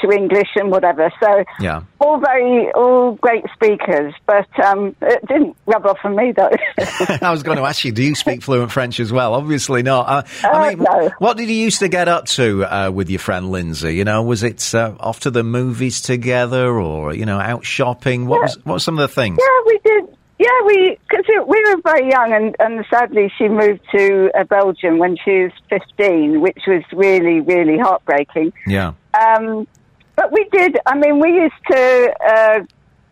to 0.04 0.12
English 0.12 0.50
and 0.56 0.70
whatever. 0.70 1.12
So 1.22 1.44
Yeah. 1.60 1.82
all 2.00 2.20
very, 2.20 2.72
all 2.74 3.14
great 3.14 3.44
speakers, 3.54 4.14
but 4.28 4.48
um, 4.64 4.96
it 5.02 5.26
didn't 5.28 5.56
rub 5.66 5.86
off 5.86 5.98
on 6.04 6.16
me 6.16 6.32
though. 6.32 6.52
I 7.22 7.32
was 7.32 7.42
going 7.44 7.58
to 7.58 7.64
ask 7.64 7.84
you, 7.84 7.92
do 7.92 8.04
you 8.04 8.14
speak 8.16 8.44
fluent 8.44 8.72
French 8.72 9.00
as 9.00 9.12
well? 9.12 9.34
Obviously 9.34 9.82
not. 9.84 10.08
Uh, 10.08 10.24
I 10.44 10.48
Uh, 10.48 10.70
mean, 10.70 10.80
no. 10.80 11.10
what 11.20 11.38
did 11.38 11.50
you 11.50 11.56
used 11.56 11.80
to 11.80 11.88
get 11.88 12.08
up 12.08 12.26
to 12.38 12.66
uh, 12.66 12.92
with 12.92 13.10
your 13.10 13.20
friend 13.20 13.50
Lindsay? 13.52 13.96
You 13.96 14.04
know, 14.06 14.22
was 14.24 14.44
it 14.44 14.74
uh, 14.76 14.94
off 15.00 15.22
to 15.22 15.32
the 15.32 15.44
movies 15.44 16.02
together, 16.02 16.70
or 16.80 17.14
you 17.14 17.26
know, 17.26 17.40
out 17.40 17.66
shopping? 17.66 18.28
What 18.28 18.42
was 18.42 18.58
what 18.64 18.74
were 18.74 18.80
some 18.80 19.00
of 19.00 19.02
the 19.10 19.14
things? 19.14 19.40
Yeah, 19.42 19.60
we 19.66 19.80
did. 19.84 20.18
Yeah, 20.40 20.50
we 20.66 20.98
because 21.10 21.26
we 21.48 21.64
were 21.66 21.80
very 21.84 22.10
young, 22.10 22.34
and, 22.34 22.56
and 22.60 22.84
sadly 22.90 23.32
she 23.38 23.48
moved 23.48 23.80
to 23.96 24.30
uh, 24.38 24.44
Belgium 24.44 24.98
when 24.98 25.16
she 25.24 25.44
was 25.44 25.52
fifteen, 25.70 26.42
which 26.42 26.60
was 26.68 26.84
really, 26.92 27.40
really 27.40 27.78
heartbreaking. 27.78 28.52
Yeah. 28.68 28.94
Um, 29.18 29.68
but 30.16 30.32
we 30.32 30.48
did. 30.52 30.78
I 30.86 30.96
mean, 30.96 31.20
we 31.20 31.34
used 31.34 31.54
to 31.72 32.14
uh, 32.26 32.60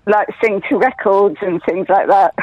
like 0.06 0.28
sing 0.44 0.62
to 0.70 0.78
records 0.78 1.38
and 1.42 1.62
things 1.64 1.88
like 1.90 2.08
that. 2.08 2.34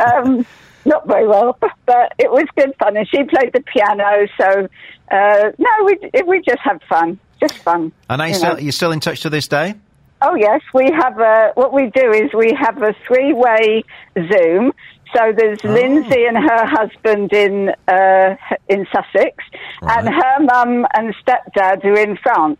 um, 0.14 0.46
not 0.84 1.06
very 1.06 1.26
well, 1.26 1.58
but 1.60 2.12
it 2.18 2.30
was 2.30 2.44
good 2.56 2.72
fun. 2.78 2.96
And 2.96 3.08
she 3.08 3.24
played 3.24 3.52
the 3.52 3.60
piano, 3.60 4.26
so 4.38 4.68
uh, 5.10 5.50
no, 5.58 5.68
we 5.84 5.98
we 6.26 6.42
just 6.42 6.60
had 6.60 6.80
fun, 6.88 7.18
just 7.40 7.54
fun. 7.54 7.92
And 8.08 8.22
are 8.22 8.26
you 8.28 8.32
you 8.32 8.38
still, 8.38 8.52
know. 8.52 8.58
you 8.58 8.72
still 8.72 8.92
in 8.92 9.00
touch 9.00 9.20
to 9.22 9.30
this 9.30 9.48
day? 9.48 9.74
Oh 10.22 10.34
yes, 10.34 10.62
we 10.72 10.90
have 10.92 11.18
a. 11.18 11.52
What 11.54 11.72
we 11.72 11.90
do 11.90 12.10
is 12.12 12.32
we 12.32 12.56
have 12.58 12.80
a 12.82 12.94
three-way 13.06 13.82
Zoom. 14.16 14.72
So 15.14 15.32
there's 15.36 15.58
Oh. 15.64 15.68
Lindsay 15.68 16.24
and 16.26 16.36
her 16.36 16.66
husband 16.66 17.32
in 17.32 17.70
uh, 17.88 18.36
in 18.68 18.86
Sussex, 18.92 19.36
and 19.82 20.08
her 20.08 20.40
mum 20.40 20.86
and 20.94 21.14
stepdad 21.16 21.84
are 21.84 21.98
in 21.98 22.16
France. 22.16 22.58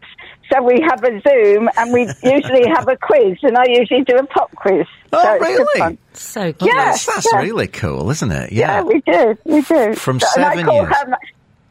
So 0.52 0.62
we 0.62 0.80
have 0.88 1.02
a 1.02 1.20
Zoom, 1.22 1.68
and 1.76 1.92
we 1.92 2.02
usually 2.22 2.68
have 2.68 2.86
a 2.88 2.96
quiz, 2.96 3.38
and 3.42 3.56
I 3.58 3.64
usually 3.68 4.02
do 4.04 4.16
a 4.16 4.26
pop 4.26 4.54
quiz. 4.54 4.86
Oh, 5.12 5.22
so 5.22 5.38
really? 5.40 5.78
fun. 5.80 5.98
So 6.12 6.52
cute. 6.52 6.72
Yeah. 6.72 6.84
That's, 6.84 7.06
that's 7.06 7.26
yeah. 7.32 7.40
really 7.40 7.66
cool, 7.66 8.08
isn't 8.10 8.30
it? 8.30 8.52
Yeah, 8.52 8.76
Yeah. 8.78 8.82
we 8.82 9.00
do. 9.00 9.38
We 9.44 9.60
do. 9.62 9.94
From 9.94 10.20
So- 10.20 10.26
and 10.36 10.44
I 10.44 10.56
seven 10.56 10.72
years. 10.74 10.86
Her, 10.88 11.16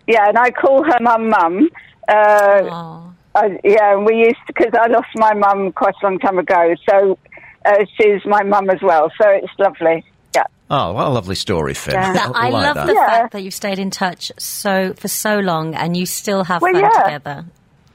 yeah, 0.07 0.27
and 0.29 0.37
I 0.37 0.51
call 0.51 0.83
her 0.83 0.97
mum 1.01 1.29
mum. 1.29 1.69
Uh, 2.07 3.01
I, 3.35 3.59
yeah, 3.63 3.93
and 3.93 4.05
we 4.05 4.15
used 4.17 4.37
because 4.47 4.71
I 4.79 4.87
lost 4.87 5.07
my 5.15 5.33
mum 5.33 5.71
quite 5.71 5.95
a 6.01 6.05
long 6.05 6.19
time 6.19 6.37
ago, 6.37 6.73
so 6.89 7.17
uh, 7.65 7.85
she's 7.99 8.25
my 8.25 8.43
mum 8.43 8.69
as 8.69 8.81
well. 8.81 9.11
So 9.21 9.27
it's 9.29 9.51
lovely. 9.57 10.03
Yeah. 10.35 10.43
Oh, 10.69 10.93
what 10.93 11.07
a 11.07 11.09
lovely 11.09 11.35
story, 11.35 11.73
Finn. 11.73 11.93
Yeah. 11.95 12.13
That- 12.13 12.31
I 12.35 12.49
like 12.49 12.63
love 12.63 12.75
that. 12.75 12.87
the 12.87 12.93
Yeah. 12.93 13.07
fact 13.07 13.33
that 13.33 13.41
you've 13.43 13.53
stayed 13.53 13.79
in 13.79 13.89
touch 13.89 14.31
so 14.37 14.93
for 14.93 15.07
so 15.07 15.39
long 15.39 15.75
and 15.75 15.95
you 15.97 16.05
still 16.05 16.43
have 16.43 16.61
Well, 16.61 16.73
fun 16.73 16.81
yeah. 16.83 17.03
together. 17.03 17.45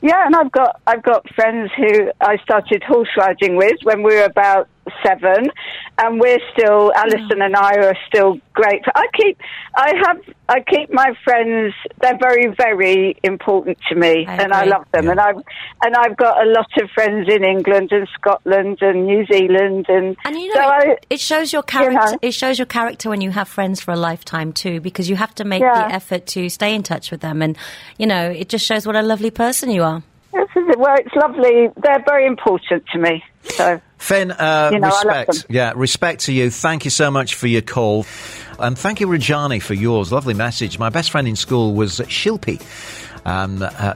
Yeah, 0.02 0.25
and 0.25 0.35
I've 0.35 0.50
got 0.50 0.80
I've 0.87 1.02
got 1.02 1.28
friends 1.35 1.71
who 1.76 2.11
I 2.21 2.38
started 2.38 2.83
horse 2.83 3.11
riding 3.16 3.57
with 3.57 3.76
when 3.83 4.02
we 4.02 4.14
were 4.14 4.25
about 4.25 4.69
seven, 5.05 5.51
and 5.99 6.21
we're 6.21 6.39
still 6.53 6.93
Alison 6.95 7.43
and 7.43 7.55
I 7.55 7.75
are 7.79 7.95
still 8.09 8.39
great. 8.55 8.83
I 8.95 9.07
keep 9.17 9.39
I 9.75 9.93
have 10.07 10.19
I 10.49 10.61
keep 10.61 10.93
my 10.93 11.13
friends. 11.25 11.75
They're 12.01 12.19
very 12.21 12.53
very 12.57 13.17
important 13.23 13.79
to 13.89 13.95
me, 13.95 14.27
I 14.27 14.37
and 14.43 14.53
I 14.53 14.65
love 14.65 14.87
them. 14.93 15.09
And 15.09 15.21
I've 15.21 15.37
and 15.83 15.95
I've 15.97 16.17
got 16.17 16.45
a 16.45 16.51
lot 16.51 16.67
of 16.83 16.91
friends 16.91 17.29
in 17.29 17.45
England 17.45 17.91
and 17.93 18.09
Scotland 18.15 18.79
and 18.81 19.07
New 19.07 19.25
Zealand, 19.27 19.87
and 19.89 20.17
And 20.25 20.37
you 20.37 20.49
know, 20.49 20.55
so 20.55 20.61
I, 20.61 20.97
it 21.09 21.21
shows 21.21 21.53
your 21.53 21.63
character. 21.63 22.13
know. 22.13 22.19
It 22.23 22.33
shows 22.33 22.59
your 22.59 22.67
character 22.67 23.11
when 23.11 23.21
you 23.21 23.31
have 23.31 23.49
friends 23.49 23.81
for 23.81 23.93
a 23.93 23.97
lifetime 23.97 24.53
too, 24.53 24.81
because 24.81 25.09
you 25.09 25.17
have 25.17 25.35
to 25.37 25.45
make 25.45 25.61
Yeah. 25.63 25.89
the 25.89 25.95
effort 25.95 26.27
to 26.29 26.49
stay 26.49 26.75
in 26.75 26.83
touch 26.83 27.11
with 27.11 27.21
them, 27.21 27.43
and 27.43 27.57
you 27.99 28.07
know, 28.07 28.31
it 28.31 28.49
just 28.49 28.65
shows 28.67 28.87
what 28.87 28.97
a 28.97 29.03
lovely 29.03 29.31
person 29.31 29.71
you 29.71 29.83
are. 29.83 30.03
this 30.33 30.49
is 30.57 30.69
it. 30.69 30.79
well, 30.79 30.95
it's 30.99 31.15
lovely. 31.15 31.69
They're 31.83 32.03
very 32.07 32.27
important 32.27 32.85
to 32.93 32.99
me. 32.99 33.23
So. 33.45 33.81
Finn, 34.00 34.30
uh, 34.33 34.71
You 34.73 34.80
know, 34.80 34.88
respect. 34.88 35.47
Yeah, 35.50 35.73
respect 35.76 36.23
to 36.23 36.33
you. 36.33 36.50
Thank 36.50 36.85
you 36.85 36.90
so 36.90 37.11
much 37.11 37.35
for 37.35 37.47
your 37.47 37.62
call. 37.62 38.07
And 38.59 38.76
thank 38.76 38.99
you, 38.99 39.07
Rajani, 39.07 39.62
for 39.62 39.75
yours. 39.75 40.11
Lovely 40.11 40.35
message. 40.35 40.78
My 40.78 40.88
best 40.88 41.11
friend 41.11 41.28
in 41.28 41.37
school 41.37 41.75
was 41.75 42.00
Shilpi. 42.00 42.61
Um, 43.26 43.62
uh, 43.62 43.95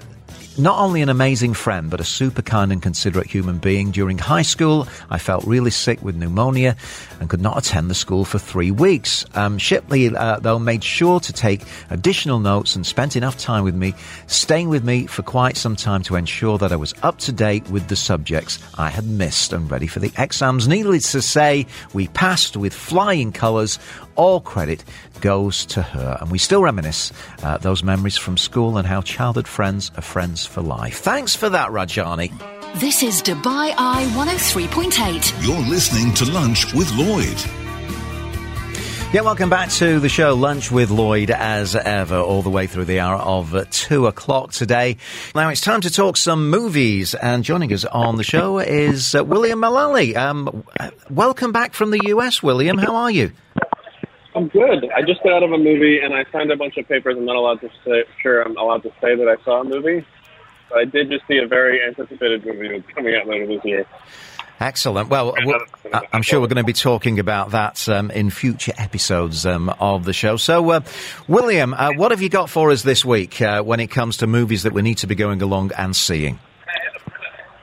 not 0.57 0.79
only 0.79 1.03
an 1.03 1.09
amazing 1.09 1.55
friend, 1.55 1.91
but 1.91 2.01
a 2.01 2.05
super 2.05 2.43
kind 2.43 2.71
and 2.71 2.81
considerate 2.81 3.27
human 3.27 3.59
being. 3.59 3.91
During 3.91 4.19
high 4.19 4.43
school, 4.43 4.87
I 5.11 5.19
felt 5.19 5.45
really 5.45 5.71
sick 5.71 6.03
with 6.03 6.17
pneumonia 6.17 6.77
and 7.21 7.29
could 7.29 7.41
not 7.41 7.59
attend 7.59 7.91
the 7.91 7.95
school 7.95 8.25
for 8.25 8.39
three 8.39 8.71
weeks. 8.71 9.25
Um, 9.35 9.59
Shipley, 9.59 10.15
uh, 10.15 10.39
though, 10.41 10.59
made 10.59 10.85
sure 10.85 11.21
to 11.21 11.33
take 11.33 11.63
additional 11.91 12.39
notes 12.39 12.77
and 12.77 12.87
spent 12.87 13.17
enough 13.17 13.37
time 13.37 13.65
with 13.65 13.75
me, 13.75 13.95
staying 14.27 14.69
with 14.69 14.85
me 14.85 15.07
for 15.07 15.23
quite 15.23 15.57
some 15.57 15.77
time 15.77 16.03
to 16.05 16.17
ensure 16.17 16.59
that 16.59 16.73
I 16.73 16.77
was 16.77 16.95
up 17.03 17.19
to 17.21 17.33
date 17.33 17.69
with 17.71 17.89
the 17.89 17.97
subjects 17.97 18.59
I 18.79 18.91
had 18.91 19.07
missed 19.07 19.53
and 19.53 19.71
ready 19.71 19.87
for 19.87 20.01
the 20.01 20.13
exams. 20.19 20.69
Needless 20.69 21.13
to 21.13 21.23
say, 21.23 21.67
we 21.93 22.09
passed 22.09 22.57
with 22.57 22.75
flying 22.75 23.33
colours. 23.33 23.79
All 24.17 24.41
credit 24.41 24.85
goes 25.21 25.67
to 25.67 25.83
her. 25.83 26.19
And 26.21 26.31
we 26.31 26.39
still 26.39 26.63
reminisce 26.63 27.13
uh, 27.43 27.59
those 27.59 27.83
memories 27.83 28.17
from 28.17 28.37
school 28.37 28.79
and 28.79 28.87
how 28.87 29.01
childhood 29.03 29.49
friends 29.49 29.91
are 29.97 30.03
friends 30.03 30.47
for 30.47 30.63
life. 30.63 30.99
Thanks 30.99 31.35
for 31.35 31.49
that, 31.49 31.71
Rajani. 31.71 32.33
This 32.81 33.03
is 33.03 33.23
Dubai 33.23 33.75
Eye 33.77 34.05
103.8. 34.15 35.47
You're 35.47 35.69
listening 35.69 36.13
to 36.15 36.25
Lunch 36.33 36.73
with 36.75 36.93
Lloyd. 36.95 37.41
Yeah, 39.15 39.21
welcome 39.21 39.49
back 39.49 39.71
to 39.71 40.01
the 40.01 40.09
show, 40.09 40.35
Lunch 40.35 40.73
with 40.73 40.91
Lloyd, 40.91 41.31
as 41.31 41.77
ever, 41.77 42.17
all 42.17 42.43
the 42.43 42.51
way 42.51 42.67
through 42.67 42.87
the 42.87 42.99
hour 42.99 43.15
of 43.15 43.55
uh, 43.55 43.65
two 43.71 44.09
o'clock 44.09 44.51
today. 44.51 44.97
Now 45.37 45.51
it's 45.51 45.61
time 45.61 45.83
to 45.83 45.91
talk 45.91 46.17
some 46.17 46.51
movies, 46.51 47.15
and 47.15 47.45
joining 47.45 47.73
us 47.73 47.85
on 47.85 48.17
the 48.17 48.25
show 48.25 48.59
is 48.59 49.15
uh, 49.15 49.23
William 49.23 49.61
Mullally. 49.61 50.17
Um, 50.17 50.65
uh, 50.81 50.91
welcome 51.11 51.53
back 51.53 51.75
from 51.75 51.93
the 51.93 52.01
US, 52.07 52.43
William. 52.43 52.77
How 52.77 52.97
are 52.97 53.11
you? 53.13 53.31
I'm 54.35 54.49
good. 54.49 54.91
I 54.91 55.03
just 55.03 55.23
got 55.23 55.33
out 55.33 55.43
of 55.45 55.53
a 55.53 55.59
movie 55.59 56.01
and 56.01 56.13
I 56.13 56.25
signed 56.33 56.51
a 56.51 56.57
bunch 56.57 56.77
of 56.77 56.89
papers. 56.89 57.17
I'm 57.17 57.25
not 57.25 57.37
allowed 57.37 57.61
to 57.61 57.71
say, 57.85 58.05
sure 58.21 58.43
I'm 58.43 58.57
allowed 58.57 58.83
to 58.83 58.91
say 59.01 59.15
that 59.15 59.29
I 59.29 59.43
saw 59.45 59.61
a 59.61 59.65
movie, 59.65 60.05
but 60.69 60.79
I 60.79 60.85
did 60.85 61.09
just 61.09 61.27
see 61.29 61.39
a 61.39 61.47
very 61.47 61.81
anticipated 61.87 62.45
movie 62.45 62.69
that's 62.69 62.95
coming 62.95 63.15
out 63.15 63.29
later 63.29 63.47
this 63.47 63.65
year. 63.65 63.87
Excellent. 64.61 65.09
Well, 65.09 65.35
I'm 66.13 66.23
sure 66.23 66.41
we're 66.41 66.47
going 66.47 66.57
to 66.57 66.65
be 66.65 66.73
talking 66.73 67.19
about 67.19 67.51
that 67.51 67.89
um, 67.89 68.11
in 68.11 68.31
future 68.31 68.73
episodes 68.79 69.45
um, 69.47 69.69
of 69.69 70.05
the 70.05 70.13
show. 70.13 70.37
So, 70.37 70.71
uh, 70.71 70.81
William, 71.29 71.75
uh, 71.75 71.93
what 71.97 72.13
have 72.13 72.23
you 72.23 72.29
got 72.29 72.49
for 72.49 72.71
us 72.71 72.83
this 72.83 73.05
week 73.05 73.43
uh, 73.43 73.63
when 73.63 73.81
it 73.81 73.89
comes 73.89 74.19
to 74.19 74.27
movies 74.27 74.63
that 74.63 74.73
we 74.73 74.83
need 74.83 74.99
to 74.99 75.07
be 75.07 75.17
going 75.17 75.43
along 75.43 75.73
and 75.77 75.95
seeing? 75.95 76.39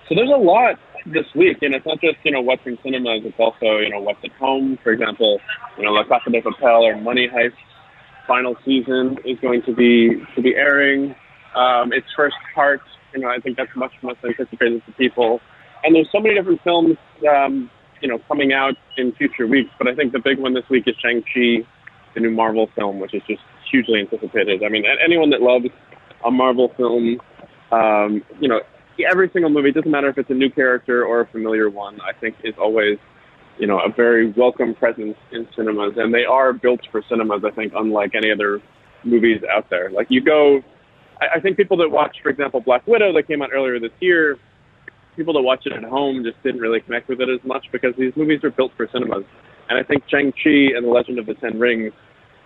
So 0.10 0.16
there's 0.16 0.30
a 0.30 0.38
lot 0.38 0.78
this 1.06 1.26
week, 1.36 1.58
and 1.62 1.74
it's 1.76 1.86
not 1.86 2.00
just 2.02 2.18
you 2.24 2.32
know 2.32 2.42
what's 2.42 2.66
in 2.66 2.78
cinemas. 2.84 3.22
It's 3.26 3.40
also 3.40 3.78
you 3.80 3.90
know 3.90 4.00
what's 4.02 4.24
at 4.24 4.32
home. 4.34 4.78
For 4.84 4.92
example, 4.92 5.40
you 5.78 5.84
know 5.84 5.92
La 5.92 6.04
Casa 6.04 6.30
de 6.30 6.42
Papel 6.42 6.82
or 6.82 6.98
Money 6.98 7.28
Heist 7.28 7.54
final 8.28 8.56
season 8.64 9.18
is 9.26 9.40
going 9.40 9.62
to 9.64 9.74
be 9.74 10.24
to 10.36 10.42
be 10.42 10.56
airing. 10.56 11.16
Um, 11.56 11.92
its 11.92 12.08
first 12.16 12.38
part, 12.56 12.82
you 13.14 13.20
know, 13.20 13.30
I 13.30 13.40
think 13.40 13.58
that's 13.58 13.76
much 13.76 13.92
much 14.02 14.18
anticipated 14.24 14.86
to 14.86 14.92
people. 14.94 15.42
And 15.84 15.96
there's 15.96 16.10
so 16.12 16.20
many 16.20 16.36
different 16.36 16.62
films, 16.64 16.98
um, 17.28 17.70
you 18.02 18.08
know, 18.08 18.20
coming 18.28 18.54
out 18.54 18.76
in 18.98 19.12
future 19.14 19.48
weeks. 19.48 19.72
But 19.78 19.88
I 19.88 19.96
think 19.96 20.14
the 20.14 20.20
big 20.20 20.40
one 20.40 20.54
this 20.54 20.70
week 20.70 20.84
is 20.88 20.96
Shang 21.02 21.24
Chi, 21.24 21.68
the 22.14 22.20
new 22.20 22.32
Marvel 22.32 22.70
film, 22.76 23.00
which 23.00 23.14
is 23.14 23.24
just 23.28 23.42
hugely 23.70 24.00
anticipated. 24.00 24.64
I 24.64 24.70
mean, 24.70 24.86
anyone 25.04 25.30
that 25.32 25.42
loves 25.42 25.66
a 26.24 26.32
Marvel 26.32 26.72
film, 26.78 27.20
um, 27.72 28.24
you 28.40 28.48
know, 28.48 28.62
every 29.12 29.30
single 29.34 29.50
movie, 29.50 29.72
doesn't 29.72 29.90
matter 29.90 30.10
if 30.10 30.18
it's 30.18 30.30
a 30.30 30.36
new 30.36 30.50
character 30.50 31.06
or 31.06 31.22
a 31.22 31.28
familiar 31.28 31.70
one, 31.70 32.00
I 32.02 32.18
think 32.20 32.36
is 32.44 32.54
always, 32.60 32.98
you 33.58 33.68
know, 33.68 33.80
a 33.80 33.92
very 33.92 34.32
welcome 34.32 34.76
presence 34.76 35.16
in 35.32 35.48
cinemas. 35.56 35.94
And 35.98 36.14
they 36.14 36.26
are 36.26 36.54
built 36.54 36.82
for 36.92 37.02
cinemas, 37.10 37.42
I 37.46 37.52
think, 37.52 37.74
unlike 37.76 38.12
any 38.16 38.32
other 38.32 38.62
movies 39.04 39.42
out 39.52 39.70
there. 39.70 39.90
Like 39.90 40.08
you 40.10 40.22
go, 40.22 40.62
I, 41.22 41.38
I 41.38 41.40
think 41.40 41.58
people 41.58 41.78
that 41.78 41.90
watch, 41.90 42.18
for 42.22 42.30
example, 42.30 42.62
Black 42.62 42.86
Widow 42.88 43.14
that 43.14 43.28
came 43.28 43.42
out 43.42 43.50
earlier 43.54 43.80
this 43.80 43.92
year, 44.00 44.38
people 45.16 45.34
that 45.34 45.42
watch 45.42 45.66
it 45.66 45.74
at 45.74 45.84
home 45.84 46.24
just 46.24 46.42
didn't 46.44 46.62
really 46.62 46.82
connect 46.82 47.10
with 47.10 47.22
it 47.22 47.30
as 47.30 47.46
much 47.46 47.66
because 47.72 47.94
these 47.98 48.14
movies 48.16 48.44
are 48.44 48.52
built 48.52 48.72
for 48.78 48.88
cinemas. 48.92 49.24
And 49.70 49.80
I 49.80 49.84
think 49.84 50.04
Shang-Chi 50.10 50.76
and 50.76 50.86
the 50.86 50.90
Legend 50.90 51.20
of 51.20 51.26
the 51.26 51.34
Ten 51.36 51.60
Rings 51.60 51.94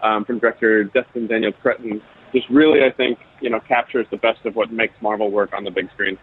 um, 0.04 0.26
from 0.26 0.40
director 0.40 0.84
Destin 0.84 1.28
Daniel 1.28 1.52
Cretton 1.52 2.02
just 2.34 2.50
really, 2.50 2.80
I 2.84 2.92
think, 2.92 3.18
you 3.42 3.50
know, 3.50 3.60
captures 3.68 4.06
the 4.12 4.18
best 4.18 4.46
of 4.46 4.56
what 4.56 4.72
makes 4.72 4.94
Marvel 5.02 5.32
work 5.32 5.54
on 5.54 5.64
the 5.64 5.72
big 5.72 5.90
screen. 5.94 6.18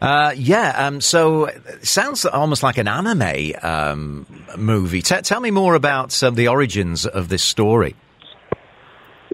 Uh, 0.00 0.32
yeah, 0.34 0.86
um, 0.86 1.00
so 1.00 1.50
sounds 1.82 2.24
almost 2.24 2.62
like 2.62 2.78
an 2.78 2.88
anime 2.88 3.52
um, 3.62 4.26
movie. 4.56 5.02
T- 5.02 5.20
tell 5.20 5.40
me 5.40 5.50
more 5.50 5.74
about 5.74 6.22
um, 6.22 6.34
the 6.34 6.48
origins 6.48 7.04
of 7.04 7.28
this 7.28 7.42
story. 7.42 7.94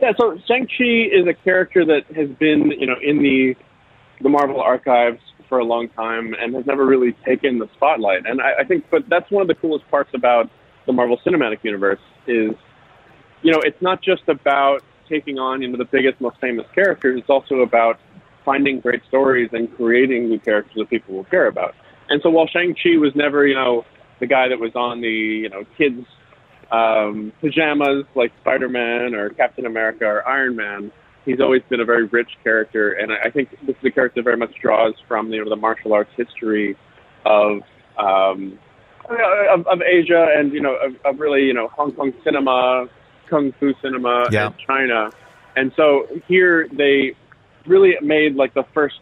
Yeah, 0.02 0.12
so 0.18 0.36
Shang-Chi 0.46 1.08
is 1.12 1.26
a 1.26 1.34
character 1.44 1.84
that 1.84 2.04
has 2.16 2.28
been, 2.30 2.72
you 2.78 2.86
know, 2.86 2.96
in 3.02 3.22
the 3.22 3.54
the 4.20 4.28
Marvel 4.28 4.60
archives 4.60 5.20
for 5.48 5.58
a 5.58 5.64
long 5.64 5.88
time 5.90 6.34
and 6.40 6.54
has 6.54 6.66
never 6.66 6.84
really 6.84 7.12
taken 7.24 7.58
the 7.58 7.68
spotlight. 7.76 8.26
And 8.26 8.40
I, 8.40 8.62
I 8.62 8.64
think, 8.64 8.86
but 8.90 9.08
that's 9.08 9.30
one 9.30 9.42
of 9.42 9.48
the 9.48 9.54
coolest 9.54 9.88
parts 9.90 10.10
about 10.14 10.50
the 10.86 10.92
Marvel 10.92 11.18
Cinematic 11.24 11.62
Universe 11.62 12.00
is, 12.26 12.52
you 13.42 13.52
know, 13.52 13.60
it's 13.62 13.80
not 13.80 14.02
just 14.02 14.22
about 14.28 14.82
taking 15.08 15.38
on, 15.38 15.62
you 15.62 15.68
know, 15.68 15.76
the 15.76 15.84
biggest, 15.84 16.20
most 16.20 16.38
famous 16.40 16.66
characters. 16.74 17.20
It's 17.20 17.30
also 17.30 17.56
about 17.56 18.00
finding 18.46 18.80
great 18.80 19.02
stories 19.08 19.50
and 19.52 19.68
creating 19.76 20.30
new 20.30 20.38
characters 20.38 20.76
that 20.78 20.88
people 20.88 21.14
will 21.16 21.24
care 21.24 21.48
about. 21.48 21.74
And 22.08 22.22
so 22.22 22.30
while 22.30 22.46
Shang-Chi 22.46 22.96
was 22.96 23.12
never, 23.14 23.46
you 23.46 23.56
know, 23.56 23.84
the 24.20 24.26
guy 24.26 24.48
that 24.48 24.58
was 24.58 24.74
on 24.74 25.02
the, 25.02 25.08
you 25.44 25.50
know, 25.50 25.64
kids' 25.76 26.06
um, 26.70 27.32
pajamas 27.42 28.06
like 28.14 28.32
Spider-Man 28.40 29.14
or 29.14 29.30
Captain 29.30 29.66
America 29.66 30.04
or 30.06 30.26
Iron 30.26 30.56
Man, 30.56 30.92
he's 31.26 31.40
always 31.40 31.62
been 31.68 31.80
a 31.80 31.84
very 31.84 32.06
rich 32.06 32.30
character, 32.42 32.92
and 32.92 33.12
I, 33.12 33.26
I 33.26 33.30
think 33.30 33.50
this 33.66 33.76
is 33.76 33.84
a 33.84 33.90
character 33.90 34.20
that 34.20 34.24
very 34.24 34.36
much 34.36 34.54
draws 34.62 34.94
from 35.06 35.32
you 35.32 35.44
know 35.44 35.50
the 35.50 35.56
martial 35.56 35.92
arts 35.92 36.10
history 36.16 36.76
of 37.26 37.60
um, 37.98 38.58
of, 39.50 39.66
of 39.66 39.82
Asia 39.82 40.28
and 40.36 40.52
you 40.52 40.60
know 40.60 40.76
of, 40.76 40.94
of 41.04 41.20
really 41.20 41.42
you 41.42 41.52
know 41.52 41.68
Hong 41.68 41.92
Kong 41.92 42.12
cinema, 42.24 42.86
kung 43.28 43.52
fu 43.58 43.74
cinema, 43.82 44.28
Yeah. 44.30 44.46
and 44.46 44.54
China, 44.66 45.10
and 45.56 45.72
so 45.76 46.06
here 46.28 46.68
they 46.72 47.14
really 47.68 47.94
made 48.02 48.34
like 48.34 48.54
the 48.54 48.64
first 48.74 49.00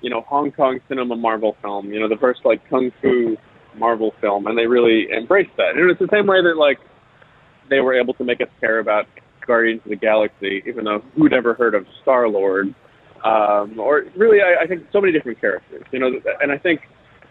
you 0.00 0.10
know 0.10 0.22
Hong 0.22 0.52
Kong 0.52 0.80
cinema 0.88 1.16
Marvel 1.16 1.56
film, 1.62 1.92
you 1.92 2.00
know 2.00 2.08
the 2.08 2.16
first 2.16 2.40
like 2.44 2.68
kung 2.68 2.90
fu 3.00 3.36
Marvel 3.76 4.12
film, 4.20 4.46
and 4.46 4.56
they 4.56 4.66
really 4.66 5.08
embraced 5.16 5.56
that. 5.56 5.76
And 5.76 5.90
it's 5.90 6.00
the 6.00 6.08
same 6.12 6.26
way 6.26 6.42
that 6.42 6.56
like 6.56 6.78
they 7.70 7.80
were 7.80 7.98
able 7.98 8.14
to 8.14 8.24
make 8.24 8.40
us 8.40 8.48
care 8.60 8.78
about 8.78 9.06
Guardians 9.46 9.80
of 9.84 9.90
the 9.90 9.96
Galaxy, 9.96 10.62
even 10.66 10.84
though 10.84 11.02
who'd 11.16 11.32
ever 11.32 11.54
heard 11.54 11.74
of 11.74 11.86
Star 12.02 12.28
Lord? 12.28 12.74
Um, 13.24 13.78
or 13.78 14.04
really, 14.16 14.38
I, 14.40 14.64
I 14.64 14.66
think 14.66 14.86
so 14.92 15.00
many 15.00 15.12
different 15.12 15.40
characters, 15.40 15.84
you 15.92 15.98
know. 15.98 16.10
And 16.40 16.50
I 16.50 16.58
think 16.58 16.80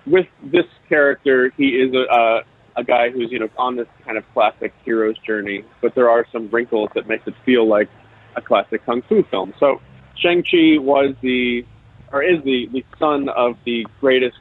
with 0.07 0.25
this 0.43 0.65
character, 0.87 1.51
he 1.57 1.69
is 1.69 1.93
a, 1.93 2.13
a 2.13 2.41
a 2.77 2.83
guy 2.83 3.09
who's 3.09 3.29
you 3.31 3.39
know 3.39 3.49
on 3.57 3.75
this 3.75 3.87
kind 4.05 4.17
of 4.17 4.23
classic 4.33 4.73
hero's 4.85 5.17
journey, 5.25 5.63
but 5.81 5.93
there 5.95 6.09
are 6.09 6.25
some 6.31 6.49
wrinkles 6.49 6.89
that 6.95 7.07
makes 7.07 7.27
it 7.27 7.33
feel 7.45 7.67
like 7.67 7.89
a 8.37 8.41
classic 8.41 8.85
kung 8.85 9.01
fu 9.09 9.23
film. 9.29 9.53
So 9.59 9.81
Shang 10.21 10.43
Chi 10.43 10.77
was 10.77 11.15
the 11.21 11.65
or 12.11 12.23
is 12.23 12.43
the 12.43 12.67
the 12.71 12.83
son 12.99 13.29
of 13.29 13.55
the 13.65 13.85
greatest 13.99 14.37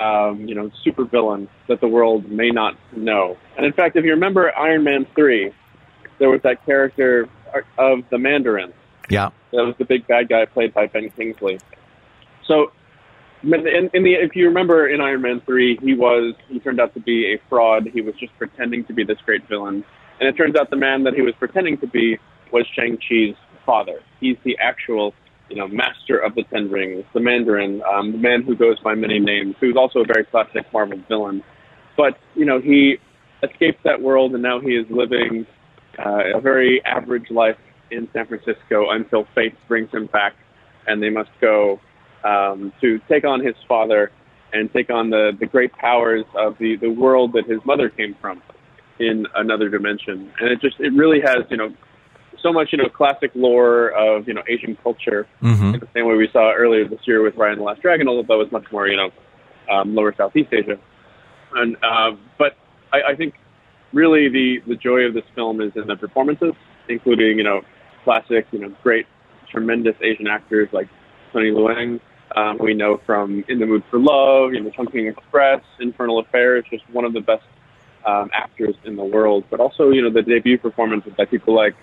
um, 0.00 0.46
you 0.46 0.54
know 0.54 0.70
supervillain 0.84 1.48
that 1.68 1.80
the 1.80 1.88
world 1.88 2.30
may 2.30 2.50
not 2.50 2.76
know. 2.96 3.36
And 3.56 3.66
in 3.66 3.72
fact, 3.72 3.96
if 3.96 4.04
you 4.04 4.12
remember 4.12 4.56
Iron 4.56 4.84
Man 4.84 5.06
three, 5.14 5.52
there 6.18 6.30
was 6.30 6.40
that 6.42 6.64
character 6.64 7.28
of 7.78 7.98
the 8.10 8.18
Mandarin. 8.18 8.72
Yeah, 9.10 9.30
that 9.52 9.64
was 9.64 9.74
the 9.78 9.84
big 9.84 10.06
bad 10.06 10.28
guy 10.28 10.46
played 10.46 10.72
by 10.72 10.86
Ben 10.86 11.10
Kingsley. 11.10 11.58
So 12.46 12.72
in, 13.52 13.90
in 13.92 14.02
the, 14.02 14.14
if 14.14 14.34
you 14.34 14.46
remember 14.46 14.88
in 14.88 15.00
Iron 15.00 15.22
Man 15.22 15.40
3, 15.44 15.78
he 15.82 15.94
was, 15.94 16.34
he 16.48 16.58
turned 16.60 16.80
out 16.80 16.94
to 16.94 17.00
be 17.00 17.34
a 17.34 17.38
fraud. 17.48 17.88
He 17.92 18.00
was 18.00 18.14
just 18.16 18.36
pretending 18.38 18.84
to 18.84 18.92
be 18.92 19.04
this 19.04 19.18
great 19.24 19.46
villain. 19.48 19.84
And 20.20 20.28
it 20.28 20.36
turns 20.36 20.56
out 20.56 20.70
the 20.70 20.76
man 20.76 21.04
that 21.04 21.14
he 21.14 21.22
was 21.22 21.34
pretending 21.38 21.78
to 21.78 21.86
be 21.86 22.18
was 22.52 22.66
Shang-Chi's 22.74 23.34
father. 23.64 24.00
He's 24.20 24.36
the 24.44 24.56
actual, 24.58 25.14
you 25.48 25.56
know, 25.56 25.68
master 25.68 26.18
of 26.18 26.34
the 26.34 26.44
Ten 26.44 26.70
Rings, 26.70 27.04
the 27.12 27.20
Mandarin, 27.20 27.82
um, 27.82 28.12
the 28.12 28.18
man 28.18 28.42
who 28.42 28.56
goes 28.56 28.78
by 28.80 28.94
many 28.94 29.18
names, 29.18 29.56
who's 29.60 29.76
also 29.76 30.00
a 30.00 30.04
very 30.04 30.24
classic 30.24 30.70
Marvel 30.72 31.00
villain. 31.08 31.42
But, 31.96 32.18
you 32.34 32.44
know, 32.44 32.60
he 32.60 32.98
escaped 33.42 33.84
that 33.84 34.00
world 34.00 34.32
and 34.32 34.42
now 34.42 34.60
he 34.60 34.70
is 34.76 34.86
living 34.90 35.46
uh, 35.98 36.36
a 36.36 36.40
very 36.40 36.84
average 36.84 37.30
life 37.30 37.58
in 37.90 38.08
San 38.12 38.26
Francisco 38.26 38.90
until 38.90 39.26
fate 39.34 39.54
brings 39.68 39.90
him 39.90 40.06
back 40.06 40.34
and 40.86 41.02
they 41.02 41.10
must 41.10 41.30
go 41.40 41.80
um, 42.24 42.72
to 42.80 42.98
take 43.08 43.24
on 43.24 43.44
his 43.44 43.54
father 43.68 44.10
and 44.52 44.72
take 44.72 44.90
on 44.90 45.10
the, 45.10 45.32
the 45.38 45.46
great 45.46 45.72
powers 45.72 46.24
of 46.36 46.56
the, 46.58 46.76
the 46.76 46.88
world 46.90 47.32
that 47.34 47.46
his 47.46 47.60
mother 47.64 47.88
came 47.88 48.16
from 48.20 48.42
in 48.98 49.26
another 49.34 49.68
dimension. 49.68 50.32
And 50.40 50.50
it 50.50 50.60
just, 50.60 50.78
it 50.78 50.92
really 50.92 51.20
has, 51.20 51.44
you 51.50 51.56
know, 51.56 51.74
so 52.44 52.52
much, 52.52 52.68
you 52.72 52.78
know, 52.78 52.88
classic 52.88 53.32
lore 53.34 53.88
of, 53.90 54.28
you 54.28 54.34
know, 54.34 54.42
Asian 54.46 54.76
culture 54.82 55.26
mm-hmm. 55.42 55.74
in 55.74 55.80
the 55.80 55.88
same 55.94 56.06
way 56.06 56.14
we 56.14 56.28
saw 56.30 56.52
earlier 56.52 56.86
this 56.86 57.00
year 57.06 57.22
with 57.22 57.34
Raya 57.34 57.52
and 57.52 57.60
the 57.60 57.64
Last 57.64 57.80
Dragon, 57.80 58.06
although 58.06 58.22
that 58.22 58.38
was 58.38 58.52
much 58.52 58.70
more, 58.70 58.86
you 58.86 58.98
know, 58.98 59.10
um, 59.72 59.94
lower 59.94 60.14
Southeast 60.14 60.52
Asia. 60.52 60.78
And, 61.54 61.76
uh, 61.82 62.12
but 62.38 62.56
I, 62.92 63.12
I 63.12 63.14
think 63.16 63.34
really 63.92 64.28
the, 64.28 64.62
the 64.66 64.76
joy 64.76 65.00
of 65.00 65.14
this 65.14 65.24
film 65.34 65.60
is 65.60 65.72
in 65.74 65.86
the 65.86 65.96
performances, 65.96 66.52
including, 66.88 67.38
you 67.38 67.44
know, 67.44 67.62
classic, 68.04 68.46
you 68.52 68.58
know, 68.58 68.76
great, 68.82 69.06
tremendous 69.50 69.96
Asian 70.02 70.26
actors 70.26 70.68
like 70.72 70.88
Tony 71.32 71.50
Leung, 71.50 72.00
um, 72.36 72.58
we 72.58 72.74
know 72.74 73.00
from 73.06 73.44
In 73.48 73.58
the 73.58 73.66
Mood 73.66 73.84
for 73.90 73.98
Love, 73.98 74.52
you 74.52 74.60
know, 74.60 74.70
Chungking 74.70 75.06
Express, 75.06 75.62
Infernal 75.80 76.18
Affairs, 76.18 76.64
just 76.70 76.84
one 76.90 77.04
of 77.04 77.12
the 77.12 77.20
best 77.20 77.44
um, 78.04 78.30
actors 78.34 78.74
in 78.84 78.96
the 78.96 79.04
world. 79.04 79.44
But 79.50 79.60
also, 79.60 79.90
you 79.90 80.02
know, 80.02 80.10
the 80.10 80.22
debut 80.22 80.58
performances 80.58 81.12
by 81.16 81.24
people 81.24 81.54
like 81.54 81.74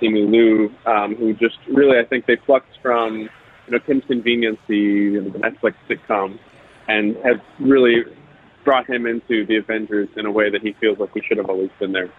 Simu 0.00 0.30
Liu, 0.30 0.74
um, 0.86 1.14
who 1.16 1.32
just 1.34 1.58
really, 1.68 1.98
I 1.98 2.04
think 2.04 2.26
they 2.26 2.36
plucked 2.36 2.78
from, 2.82 3.20
you 3.20 3.30
know, 3.68 3.78
Kim's 3.80 4.04
Convenience, 4.06 4.58
the, 4.66 4.76
you 4.76 5.20
know, 5.22 5.30
the 5.30 5.38
Netflix 5.38 5.74
sitcom, 5.88 6.38
and 6.88 7.16
have 7.24 7.40
really 7.58 8.04
brought 8.64 8.88
him 8.88 9.06
into 9.06 9.46
the 9.46 9.56
Avengers 9.56 10.08
in 10.16 10.26
a 10.26 10.30
way 10.30 10.50
that 10.50 10.62
he 10.62 10.72
feels 10.80 10.98
like 10.98 11.10
he 11.14 11.22
should 11.26 11.38
have 11.38 11.48
always 11.48 11.70
been 11.78 11.92
there. 11.92 12.10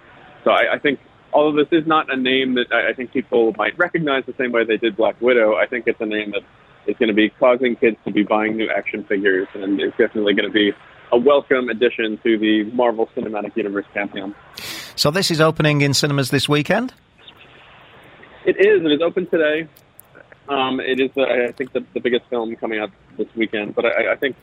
So 0.43 0.51
I, 0.51 0.75
I 0.75 0.79
think 0.79 0.99
although 1.33 1.63
this 1.63 1.71
is 1.71 1.85
not 1.87 2.11
a 2.11 2.17
name 2.17 2.55
that 2.55 2.67
I, 2.71 2.89
I 2.89 2.93
think 2.93 3.11
people 3.11 3.53
might 3.57 3.77
recognize 3.77 4.23
the 4.25 4.35
same 4.37 4.51
way 4.51 4.63
they 4.65 4.77
did 4.77 4.95
Black 4.95 5.21
Widow, 5.21 5.55
I 5.55 5.67
think 5.67 5.85
it's 5.87 6.01
a 6.01 6.05
name 6.05 6.31
that 6.31 6.43
is 6.87 6.95
going 6.97 7.09
to 7.09 7.13
be 7.13 7.29
causing 7.29 7.75
kids 7.75 7.97
to 8.05 8.11
be 8.11 8.23
buying 8.23 8.55
new 8.55 8.69
action 8.69 9.03
figures, 9.03 9.47
and 9.53 9.79
it's 9.79 9.97
definitely 9.97 10.33
going 10.33 10.47
to 10.47 10.53
be 10.53 10.71
a 11.11 11.17
welcome 11.17 11.69
addition 11.69 12.17
to 12.23 12.37
the 12.37 12.63
Marvel 12.73 13.09
Cinematic 13.15 13.55
Universe 13.55 13.85
pantheon. 13.93 14.35
So 14.95 15.11
this 15.11 15.29
is 15.31 15.39
opening 15.39 15.81
in 15.81 15.93
cinemas 15.93 16.31
this 16.31 16.49
weekend. 16.49 16.93
It 18.47 18.55
is. 18.65 18.81
It 18.81 18.91
is 18.93 19.01
open 19.01 19.27
today. 19.27 19.67
Um, 20.47 20.79
it 20.79 21.01
is, 21.01 21.11
uh, 21.17 21.23
I 21.23 21.51
think, 21.51 21.73
the, 21.73 21.85
the, 21.93 21.99
biggest 21.99 22.23
film 22.29 22.55
coming 22.55 22.79
out 22.79 22.91
this 23.17 23.27
weekend. 23.35 23.75
But 23.75 23.87
I, 23.87 24.13
I 24.13 24.15
think 24.15 24.37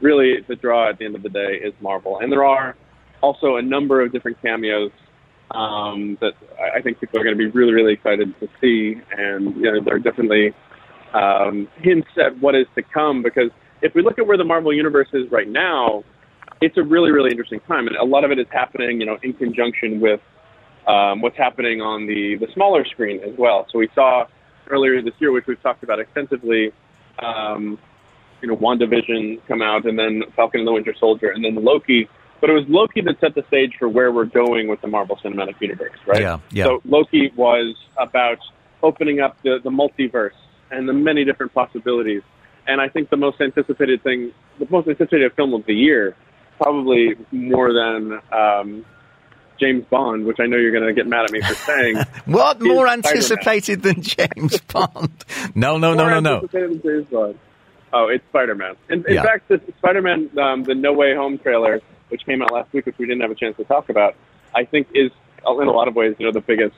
really 0.00 0.40
the 0.48 0.56
draw 0.56 0.90
at 0.90 0.98
the 0.98 1.04
end 1.04 1.14
of 1.14 1.22
the 1.22 1.28
day 1.28 1.60
is 1.62 1.72
Marvel, 1.80 2.18
and 2.18 2.32
there 2.32 2.44
are 2.44 2.74
also 3.20 3.54
a 3.54 3.62
number 3.62 4.02
of 4.02 4.10
different 4.10 4.42
cameos 4.42 4.90
um, 5.52 6.18
that 6.20 6.32
I 6.74 6.82
think 6.82 6.98
people 6.98 7.20
are 7.20 7.22
going 7.22 7.38
to 7.38 7.38
be 7.38 7.46
really, 7.46 7.72
really 7.72 7.92
excited 7.92 8.34
to 8.40 8.48
see. 8.60 9.00
And 9.16 9.54
you 9.54 9.70
know, 9.70 9.80
they're 9.80 10.00
definitely 10.00 10.52
um, 11.14 11.68
hints 11.76 12.08
at 12.20 12.36
what 12.40 12.56
is 12.56 12.66
to 12.74 12.82
come. 12.82 13.22
Because 13.22 13.50
if 13.80 13.94
we 13.94 14.02
look 14.02 14.18
at 14.18 14.26
where 14.26 14.36
the 14.36 14.44
Marvel 14.44 14.72
Universe 14.72 15.08
is 15.12 15.30
right 15.30 15.48
now, 15.48 16.02
it's 16.60 16.76
a 16.78 16.82
really, 16.82 17.12
really 17.12 17.30
interesting 17.30 17.60
time, 17.60 17.86
and 17.86 17.94
a 17.94 18.04
lot 18.04 18.24
of 18.24 18.32
it 18.32 18.40
is 18.40 18.48
happening, 18.50 18.98
you 18.98 19.06
know, 19.06 19.18
in 19.22 19.34
conjunction 19.34 20.00
with 20.00 20.20
um, 20.86 21.20
what's 21.20 21.36
happening 21.36 21.80
on 21.80 22.06
the 22.06 22.36
the 22.36 22.46
smaller 22.52 22.84
screen 22.84 23.20
as 23.22 23.36
well. 23.36 23.66
So 23.72 23.78
we 23.78 23.88
saw 23.94 24.26
earlier 24.68 25.02
this 25.02 25.14
year, 25.18 25.32
which 25.32 25.46
we've 25.46 25.62
talked 25.62 25.82
about 25.82 26.00
extensively, 26.00 26.72
um, 27.18 27.78
you 28.42 28.48
know, 28.48 28.56
WandaVision 28.56 29.40
come 29.46 29.62
out, 29.62 29.86
and 29.86 29.98
then 29.98 30.22
Falcon 30.34 30.60
and 30.60 30.68
the 30.68 30.72
Winter 30.72 30.94
Soldier, 30.98 31.30
and 31.30 31.44
then 31.44 31.56
Loki. 31.56 32.08
But 32.40 32.50
it 32.50 32.52
was 32.52 32.64
Loki 32.68 33.00
that 33.02 33.18
set 33.20 33.34
the 33.34 33.44
stage 33.48 33.72
for 33.78 33.88
where 33.88 34.12
we're 34.12 34.26
going 34.26 34.68
with 34.68 34.80
the 34.82 34.88
Marvel 34.88 35.18
Cinematic 35.24 35.60
Universe, 35.60 35.98
right? 36.06 36.20
Yeah, 36.20 36.38
yeah. 36.50 36.64
So 36.64 36.82
Loki 36.84 37.32
was 37.34 37.74
about 37.98 38.38
opening 38.82 39.20
up 39.20 39.36
the, 39.42 39.58
the 39.64 39.70
multiverse 39.70 40.36
and 40.70 40.88
the 40.88 40.92
many 40.92 41.24
different 41.24 41.54
possibilities. 41.54 42.22
And 42.66 42.80
I 42.80 42.88
think 42.88 43.10
the 43.10 43.16
most 43.16 43.40
anticipated 43.40 44.02
thing, 44.02 44.32
the 44.58 44.66
most 44.68 44.86
anticipated 44.88 45.32
film 45.34 45.54
of 45.54 45.64
the 45.66 45.74
year, 45.74 46.14
probably 46.60 47.14
more 47.30 47.72
than 47.72 48.20
um, 48.32 48.84
James 49.58 49.84
Bond, 49.90 50.24
which 50.26 50.38
I 50.40 50.46
know 50.46 50.56
you're 50.56 50.72
going 50.72 50.86
to 50.86 50.92
get 50.92 51.06
mad 51.06 51.24
at 51.24 51.32
me 51.32 51.40
for 51.40 51.54
saying. 51.54 51.96
what 52.26 52.60
more 52.60 52.86
anticipated 52.88 53.82
than 53.82 54.02
James 54.02 54.60
Bond? 54.72 55.24
No, 55.54 55.78
no, 55.78 55.94
no, 55.94 56.08
no, 56.08 56.20
no. 56.20 56.46
James 56.52 57.06
Bond. 57.10 57.38
Oh, 57.92 58.08
it's 58.08 58.24
Spider-Man. 58.28 58.74
In, 58.90 59.04
in 59.06 59.14
Yeah. 59.14 59.22
fact, 59.22 59.48
the 59.48 59.60
Spider-Man, 59.78 60.30
um, 60.38 60.64
the 60.64 60.74
No 60.74 60.92
Way 60.92 61.14
Home 61.14 61.38
trailer, 61.38 61.80
which 62.08 62.26
came 62.26 62.42
out 62.42 62.52
last 62.52 62.72
week, 62.72 62.84
which 62.86 62.98
we 62.98 63.06
didn't 63.06 63.22
have 63.22 63.30
a 63.30 63.34
chance 63.34 63.56
to 63.56 63.64
talk 63.64 63.88
about, 63.88 64.14
I 64.54 64.64
think 64.64 64.88
is 64.94 65.10
in 65.46 65.68
a 65.68 65.70
lot 65.70 65.86
of 65.88 65.94
ways, 65.94 66.16
you 66.18 66.26
know, 66.26 66.32
the 66.32 66.40
biggest 66.40 66.74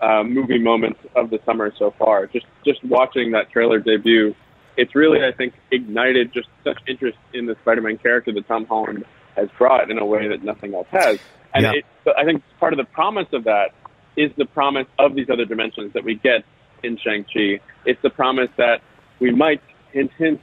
uh, 0.00 0.22
movie 0.22 0.58
moment 0.58 0.98
of 1.16 1.30
the 1.30 1.40
summer 1.46 1.72
so 1.78 1.90
far. 1.92 2.26
Just 2.26 2.46
just 2.64 2.84
watching 2.84 3.32
that 3.32 3.50
trailer 3.50 3.78
debut, 3.78 4.34
it's 4.76 4.94
really 4.94 5.24
I 5.24 5.32
think 5.32 5.54
ignited 5.70 6.32
just 6.32 6.48
such 6.64 6.78
interest 6.86 7.16
in 7.32 7.46
the 7.46 7.56
Spider-Man 7.62 7.98
character 7.98 8.32
that 8.32 8.46
Tom 8.46 8.66
Holland 8.66 9.04
has 9.36 9.48
brought 9.56 9.90
in 9.90 9.98
a 9.98 10.04
way 10.04 10.28
that 10.28 10.42
nothing 10.44 10.74
else 10.74 10.88
has. 10.90 11.18
And 11.54 11.64
Yeah. 11.64 11.72
it, 11.72 11.84
but 12.04 12.18
I 12.18 12.24
think 12.24 12.42
part 12.58 12.72
of 12.72 12.78
the 12.78 12.84
promise 12.84 13.28
of 13.32 13.44
that 13.44 13.70
is 14.16 14.30
the 14.36 14.46
promise 14.46 14.86
of 14.98 15.14
these 15.14 15.28
other 15.30 15.44
dimensions 15.44 15.92
that 15.94 16.04
we 16.04 16.14
get 16.16 16.44
in 16.82 16.96
Shang-Chi. 16.96 17.60
It's 17.84 18.00
the 18.02 18.10
promise 18.10 18.50
that 18.56 18.80
we 19.20 19.30
might, 19.30 19.60
hint, 19.92 20.10
hint, 20.18 20.40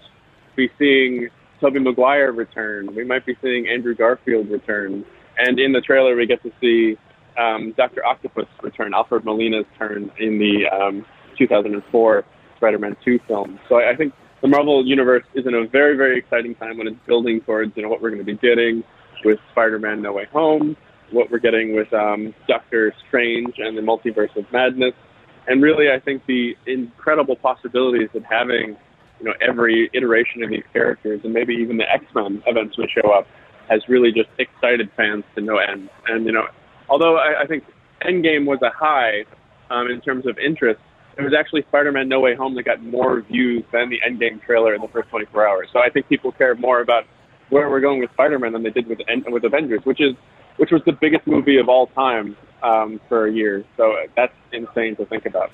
be 0.55 0.69
seeing 0.77 1.29
Tobey 1.59 1.79
Maguire 1.79 2.31
return. 2.31 2.93
We 2.95 3.03
might 3.03 3.25
be 3.25 3.35
seeing 3.41 3.67
Andrew 3.67 3.95
Garfield 3.95 4.49
return. 4.49 5.05
And 5.37 5.59
in 5.59 5.71
the 5.71 5.81
trailer, 5.81 6.15
we 6.15 6.25
get 6.25 6.41
to 6.43 6.51
see 6.61 6.97
um, 7.37 7.73
Dr. 7.77 8.05
Octopus 8.05 8.47
return, 8.61 8.93
Alfred 8.93 9.23
Molina's 9.23 9.65
turn 9.77 10.11
in 10.19 10.39
the 10.39 10.67
um, 10.67 11.05
2004 11.37 12.25
Spider-Man 12.57 12.97
2 13.03 13.19
film. 13.27 13.59
So 13.69 13.75
I, 13.75 13.91
I 13.91 13.95
think 13.95 14.13
the 14.41 14.47
Marvel 14.47 14.85
Universe 14.85 15.23
is 15.33 15.45
in 15.45 15.53
a 15.53 15.67
very, 15.67 15.95
very 15.95 16.17
exciting 16.17 16.55
time 16.55 16.77
when 16.77 16.87
it's 16.87 16.99
building 17.05 17.41
towards 17.41 17.75
you 17.75 17.83
know 17.83 17.89
what 17.89 18.01
we're 18.01 18.09
going 18.09 18.25
to 18.25 18.25
be 18.25 18.37
getting 18.37 18.83
with 19.23 19.39
Spider-Man 19.51 20.01
No 20.01 20.13
Way 20.13 20.25
Home, 20.31 20.77
what 21.11 21.31
we're 21.31 21.39
getting 21.39 21.75
with 21.75 21.91
um, 21.93 22.33
Doctor 22.47 22.93
Strange 23.07 23.55
and 23.57 23.77
the 23.77 23.81
Multiverse 23.81 24.35
of 24.35 24.45
Madness, 24.51 24.93
and 25.47 25.61
really 25.61 25.91
I 25.91 25.99
think 25.99 26.25
the 26.25 26.55
incredible 26.65 27.35
possibilities 27.35 28.09
of 28.13 28.23
having 28.23 28.77
you 29.19 29.25
know 29.25 29.33
every 29.41 29.89
iteration 29.93 30.43
of 30.43 30.49
these 30.49 30.63
characters 30.71 31.21
and 31.23 31.33
maybe 31.33 31.53
even 31.55 31.77
the 31.77 31.91
X-Men 31.91 32.41
eventually 32.47 32.87
show 32.93 33.11
up 33.11 33.27
has 33.69 33.81
really 33.87 34.11
just 34.11 34.29
excited 34.37 34.89
fans 34.97 35.23
to 35.35 35.41
no 35.41 35.57
end. 35.57 35.89
And 36.07 36.25
you 36.25 36.31
know, 36.31 36.47
although 36.89 37.17
I, 37.17 37.43
I 37.43 37.47
think 37.47 37.63
Endgame 38.05 38.45
was 38.45 38.59
a 38.61 38.71
high 38.71 39.25
um, 39.69 39.89
in 39.89 40.01
terms 40.01 40.25
of 40.25 40.37
interest, 40.37 40.79
it 41.17 41.21
was 41.21 41.33
actually 41.37 41.63
Spider-Man 41.63 42.07
No 42.07 42.19
Way 42.19 42.35
Home 42.35 42.55
that 42.55 42.63
got 42.63 42.81
more 42.81 43.21
views 43.21 43.63
than 43.71 43.89
the 43.89 43.99
Endgame 44.07 44.41
trailer 44.41 44.73
in 44.73 44.81
the 44.81 44.87
first 44.87 45.09
24 45.09 45.47
hours. 45.47 45.67
So 45.73 45.79
I 45.79 45.89
think 45.89 46.07
people 46.07 46.31
care 46.31 46.55
more 46.55 46.81
about 46.81 47.03
where 47.49 47.69
we're 47.69 47.81
going 47.81 47.99
with 47.99 48.11
Spider-Man 48.13 48.53
than 48.53 48.63
they 48.63 48.69
did 48.69 48.87
with 48.87 48.99
with 49.27 49.43
Avengers, 49.43 49.81
which 49.83 49.99
is 49.99 50.15
which 50.59 50.71
was 50.71 50.81
the 50.85 50.91
biggest 50.91 51.25
movie 51.25 51.57
of 51.57 51.69
all 51.69 51.87
time 51.87 52.35
um, 52.61 52.99
for 53.07 53.25
a 53.27 53.31
year. 53.31 53.63
So 53.77 53.95
that's 54.15 54.33
insane 54.51 54.95
to 54.97 55.05
think 55.05 55.25
about. 55.25 55.51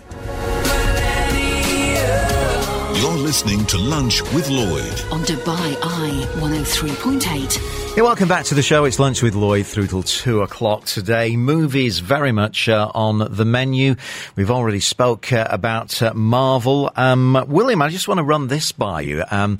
You're 2.97 3.17
listening 3.17 3.65
to 3.67 3.77
Lunch 3.77 4.21
with 4.33 4.49
Lloyd. 4.49 5.01
On 5.11 5.21
Dubai 5.21 5.77
Eye 5.81 6.25
103.8. 6.39 7.95
Yeah, 7.95 8.03
welcome 8.03 8.27
back 8.27 8.45
to 8.45 8.55
the 8.55 8.61
show. 8.61 8.85
It's 8.85 8.99
lunch 8.99 9.21
with 9.21 9.35
Lloyd 9.35 9.65
through 9.65 9.87
till 9.87 10.03
two 10.03 10.41
o'clock 10.41 10.85
today. 10.85 11.37
Movies 11.37 11.99
very 11.99 12.31
much 12.31 12.67
uh, 12.67 12.91
on 12.95 13.19
the 13.31 13.45
menu. 13.45 13.95
We've 14.35 14.51
already 14.51 14.79
spoke 14.79 15.31
uh, 15.31 15.47
about 15.49 16.01
uh, 16.01 16.13
Marvel. 16.13 16.91
Um, 16.95 17.45
William, 17.47 17.81
I 17.81 17.89
just 17.89 18.07
want 18.07 18.17
to 18.17 18.23
run 18.23 18.47
this 18.47 18.71
by 18.71 19.01
you. 19.01 19.23
Um, 19.29 19.59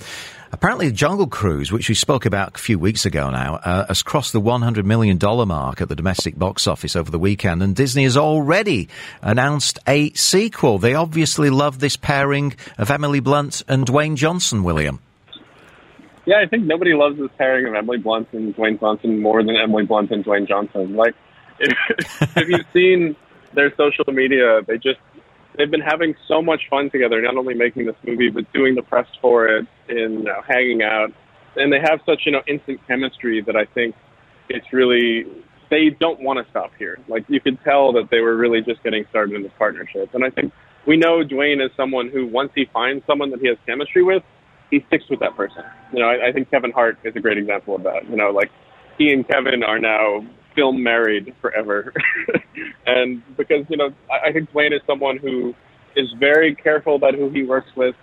Apparently, 0.55 0.89
Jungle 0.89 1.27
Cruise, 1.27 1.69
which 1.69 1.89
we 1.89 1.95
spoke 1.95 2.25
about 2.25 2.55
a 2.55 2.57
few 2.57 2.79
weeks 2.79 3.05
ago 3.05 3.29
now, 3.29 3.55
uh, 3.55 3.87
has 3.87 4.01
crossed 4.01 4.31
the 4.31 4.39
$100 4.39 4.85
million 4.85 5.19
mark 5.21 5.81
at 5.81 5.89
the 5.89 5.97
domestic 5.97 6.39
box 6.39 6.65
office 6.65 6.95
over 6.95 7.11
the 7.11 7.19
weekend, 7.19 7.61
and 7.61 7.75
Disney 7.75 8.03
has 8.03 8.15
already 8.15 8.87
announced 9.21 9.79
a 9.85 10.13
sequel. 10.13 10.79
They 10.79 10.93
obviously 10.93 11.49
love 11.49 11.79
this 11.79 11.97
pairing 11.97 12.55
of 12.77 12.89
Emily 12.89 13.19
Blunt 13.19 13.63
and 13.67 13.85
Dwayne 13.85 14.15
Johnson, 14.15 14.63
William. 14.63 15.01
Yeah, 16.25 16.41
I 16.41 16.47
think 16.47 16.63
nobody 16.63 16.93
loves 16.93 17.19
this 17.19 17.31
pairing 17.37 17.67
of 17.67 17.75
Emily 17.75 17.97
Blunt 17.97 18.29
and 18.31 18.55
Dwayne 18.55 18.79
Johnson 18.79 19.21
more 19.21 19.43
than 19.43 19.57
Emily 19.57 19.83
Blunt 19.83 20.09
and 20.11 20.23
Dwayne 20.23 20.47
Johnson. 20.47 20.95
Like, 20.95 21.15
if, 21.59 22.37
if 22.37 22.47
you've 22.47 22.65
seen 22.71 23.17
their 23.53 23.75
social 23.75 24.05
media, 24.07 24.61
they 24.65 24.77
just 24.77 25.01
they've 25.57 25.71
been 25.71 25.81
having 25.81 26.15
so 26.27 26.41
much 26.41 26.61
fun 26.69 26.89
together, 26.89 27.21
not 27.21 27.35
only 27.37 27.53
making 27.53 27.85
this 27.85 27.95
movie, 28.05 28.29
but 28.29 28.51
doing 28.53 28.75
the 28.75 28.81
press 28.81 29.07
for 29.21 29.47
it 29.47 29.67
and 29.89 30.13
you 30.13 30.23
know, 30.23 30.41
hanging 30.47 30.81
out. 30.83 31.11
And 31.55 31.71
they 31.71 31.79
have 31.79 31.99
such, 32.05 32.23
you 32.25 32.31
know, 32.31 32.41
instant 32.47 32.79
chemistry 32.87 33.41
that 33.41 33.55
I 33.55 33.65
think 33.65 33.95
it's 34.49 34.73
really, 34.73 35.25
they 35.69 35.89
don't 35.89 36.21
want 36.21 36.43
to 36.43 36.49
stop 36.51 36.71
here. 36.77 36.99
Like, 37.07 37.25
you 37.27 37.39
could 37.39 37.57
tell 37.63 37.93
that 37.93 38.09
they 38.11 38.19
were 38.19 38.35
really 38.35 38.61
just 38.61 38.83
getting 38.83 39.05
started 39.09 39.35
in 39.35 39.43
this 39.43 39.51
partnership. 39.57 40.13
And 40.13 40.23
I 40.23 40.29
think 40.29 40.51
we 40.85 40.97
know 40.97 41.23
Dwayne 41.23 41.63
is 41.65 41.71
someone 41.77 42.09
who, 42.09 42.27
once 42.27 42.51
he 42.53 42.65
finds 42.73 43.05
someone 43.07 43.31
that 43.31 43.39
he 43.39 43.47
has 43.47 43.57
chemistry 43.65 44.03
with, 44.03 44.23
he 44.69 44.83
sticks 44.87 45.05
with 45.09 45.19
that 45.21 45.35
person. 45.35 45.63
You 45.93 45.99
know, 45.99 46.07
I, 46.07 46.29
I 46.29 46.31
think 46.31 46.51
Kevin 46.51 46.71
Hart 46.71 46.97
is 47.03 47.15
a 47.15 47.19
great 47.19 47.37
example 47.37 47.75
of 47.75 47.83
that. 47.83 48.09
You 48.09 48.15
know, 48.15 48.31
like, 48.31 48.51
he 48.97 49.11
and 49.11 49.27
Kevin 49.27 49.63
are 49.63 49.79
now 49.79 50.25
film 50.55 50.81
married 50.81 51.35
forever. 51.41 51.93
and 52.85 53.21
because, 53.37 53.65
you 53.69 53.77
know, 53.77 53.93
I, 54.11 54.29
I 54.29 54.33
think 54.33 54.51
Dwayne 54.51 54.73
is 54.73 54.81
someone 54.87 55.17
who 55.17 55.53
is 55.95 56.11
very 56.19 56.55
careful 56.55 56.95
about 56.95 57.15
who 57.15 57.29
he 57.29 57.43
works 57.43 57.69
with. 57.75 57.95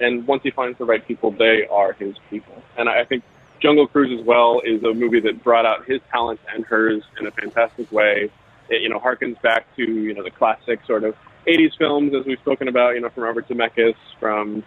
And 0.00 0.26
once 0.26 0.42
he 0.42 0.50
finds 0.50 0.78
the 0.78 0.84
right 0.84 1.06
people, 1.06 1.30
they 1.30 1.66
are 1.70 1.92
his 1.92 2.16
people. 2.30 2.62
And 2.76 2.88
I, 2.88 3.04
think 3.04 3.24
Jungle 3.60 3.86
Cruise 3.86 4.18
as 4.18 4.24
well 4.24 4.60
is 4.64 4.82
a 4.84 4.94
movie 4.94 5.20
that 5.20 5.42
brought 5.42 5.66
out 5.66 5.86
his 5.86 6.00
talents 6.10 6.42
and 6.54 6.64
hers 6.64 7.02
in 7.18 7.26
a 7.26 7.30
fantastic 7.32 7.90
way. 7.90 8.30
It, 8.68 8.82
you 8.82 8.88
know, 8.88 9.00
harkens 9.00 9.40
back 9.42 9.64
to, 9.76 9.82
you 9.82 10.14
know, 10.14 10.22
the 10.22 10.30
classic 10.30 10.80
sort 10.86 11.04
of 11.04 11.16
80s 11.46 11.76
films, 11.76 12.14
as 12.14 12.26
we've 12.26 12.38
spoken 12.38 12.68
about, 12.68 12.94
you 12.94 13.00
know, 13.00 13.08
from 13.08 13.24
Robert 13.24 13.48
Zemeckis, 13.48 13.96
from 14.20 14.62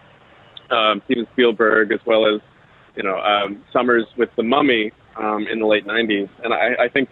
um, 0.70 1.00
Steven 1.04 1.26
Spielberg, 1.32 1.92
as 1.92 2.00
well 2.04 2.26
as, 2.26 2.40
you 2.96 3.04
know, 3.04 3.18
um, 3.18 3.64
Sommers 3.72 4.04
with 4.16 4.34
The 4.36 4.42
Mummy 4.42 4.92
um, 5.16 5.46
in 5.46 5.60
the 5.60 5.66
late 5.66 5.86
90s. 5.86 6.28
And 6.42 6.52
I, 6.52 6.84
I 6.84 6.88
think 6.88 7.08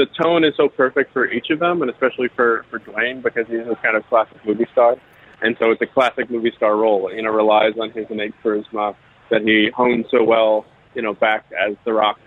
the 0.00 0.06
tone 0.22 0.44
is 0.44 0.54
so 0.56 0.66
perfect 0.66 1.12
for 1.12 1.26
each 1.30 1.50
of 1.50 1.58
them, 1.58 1.82
and 1.82 1.90
especially 1.90 2.28
for 2.34 2.64
for 2.70 2.78
Dwayne 2.78 3.22
because 3.22 3.46
he's 3.46 3.60
a 3.60 3.76
kind 3.82 3.96
of 3.96 4.06
classic 4.08 4.38
movie 4.46 4.66
star, 4.72 4.96
and 5.42 5.56
so 5.60 5.70
it's 5.70 5.82
a 5.82 5.86
classic 5.86 6.30
movie 6.30 6.52
star 6.56 6.74
role. 6.74 7.12
You 7.12 7.22
know, 7.22 7.30
relies 7.30 7.74
on 7.78 7.90
his 7.90 8.06
innate 8.08 8.32
charisma 8.42 8.96
that 9.30 9.42
he 9.42 9.68
honed 9.76 10.06
so 10.10 10.24
well. 10.24 10.64
You 10.94 11.02
know, 11.02 11.12
back 11.12 11.44
as 11.52 11.76
The 11.84 11.92
Rock 11.92 12.18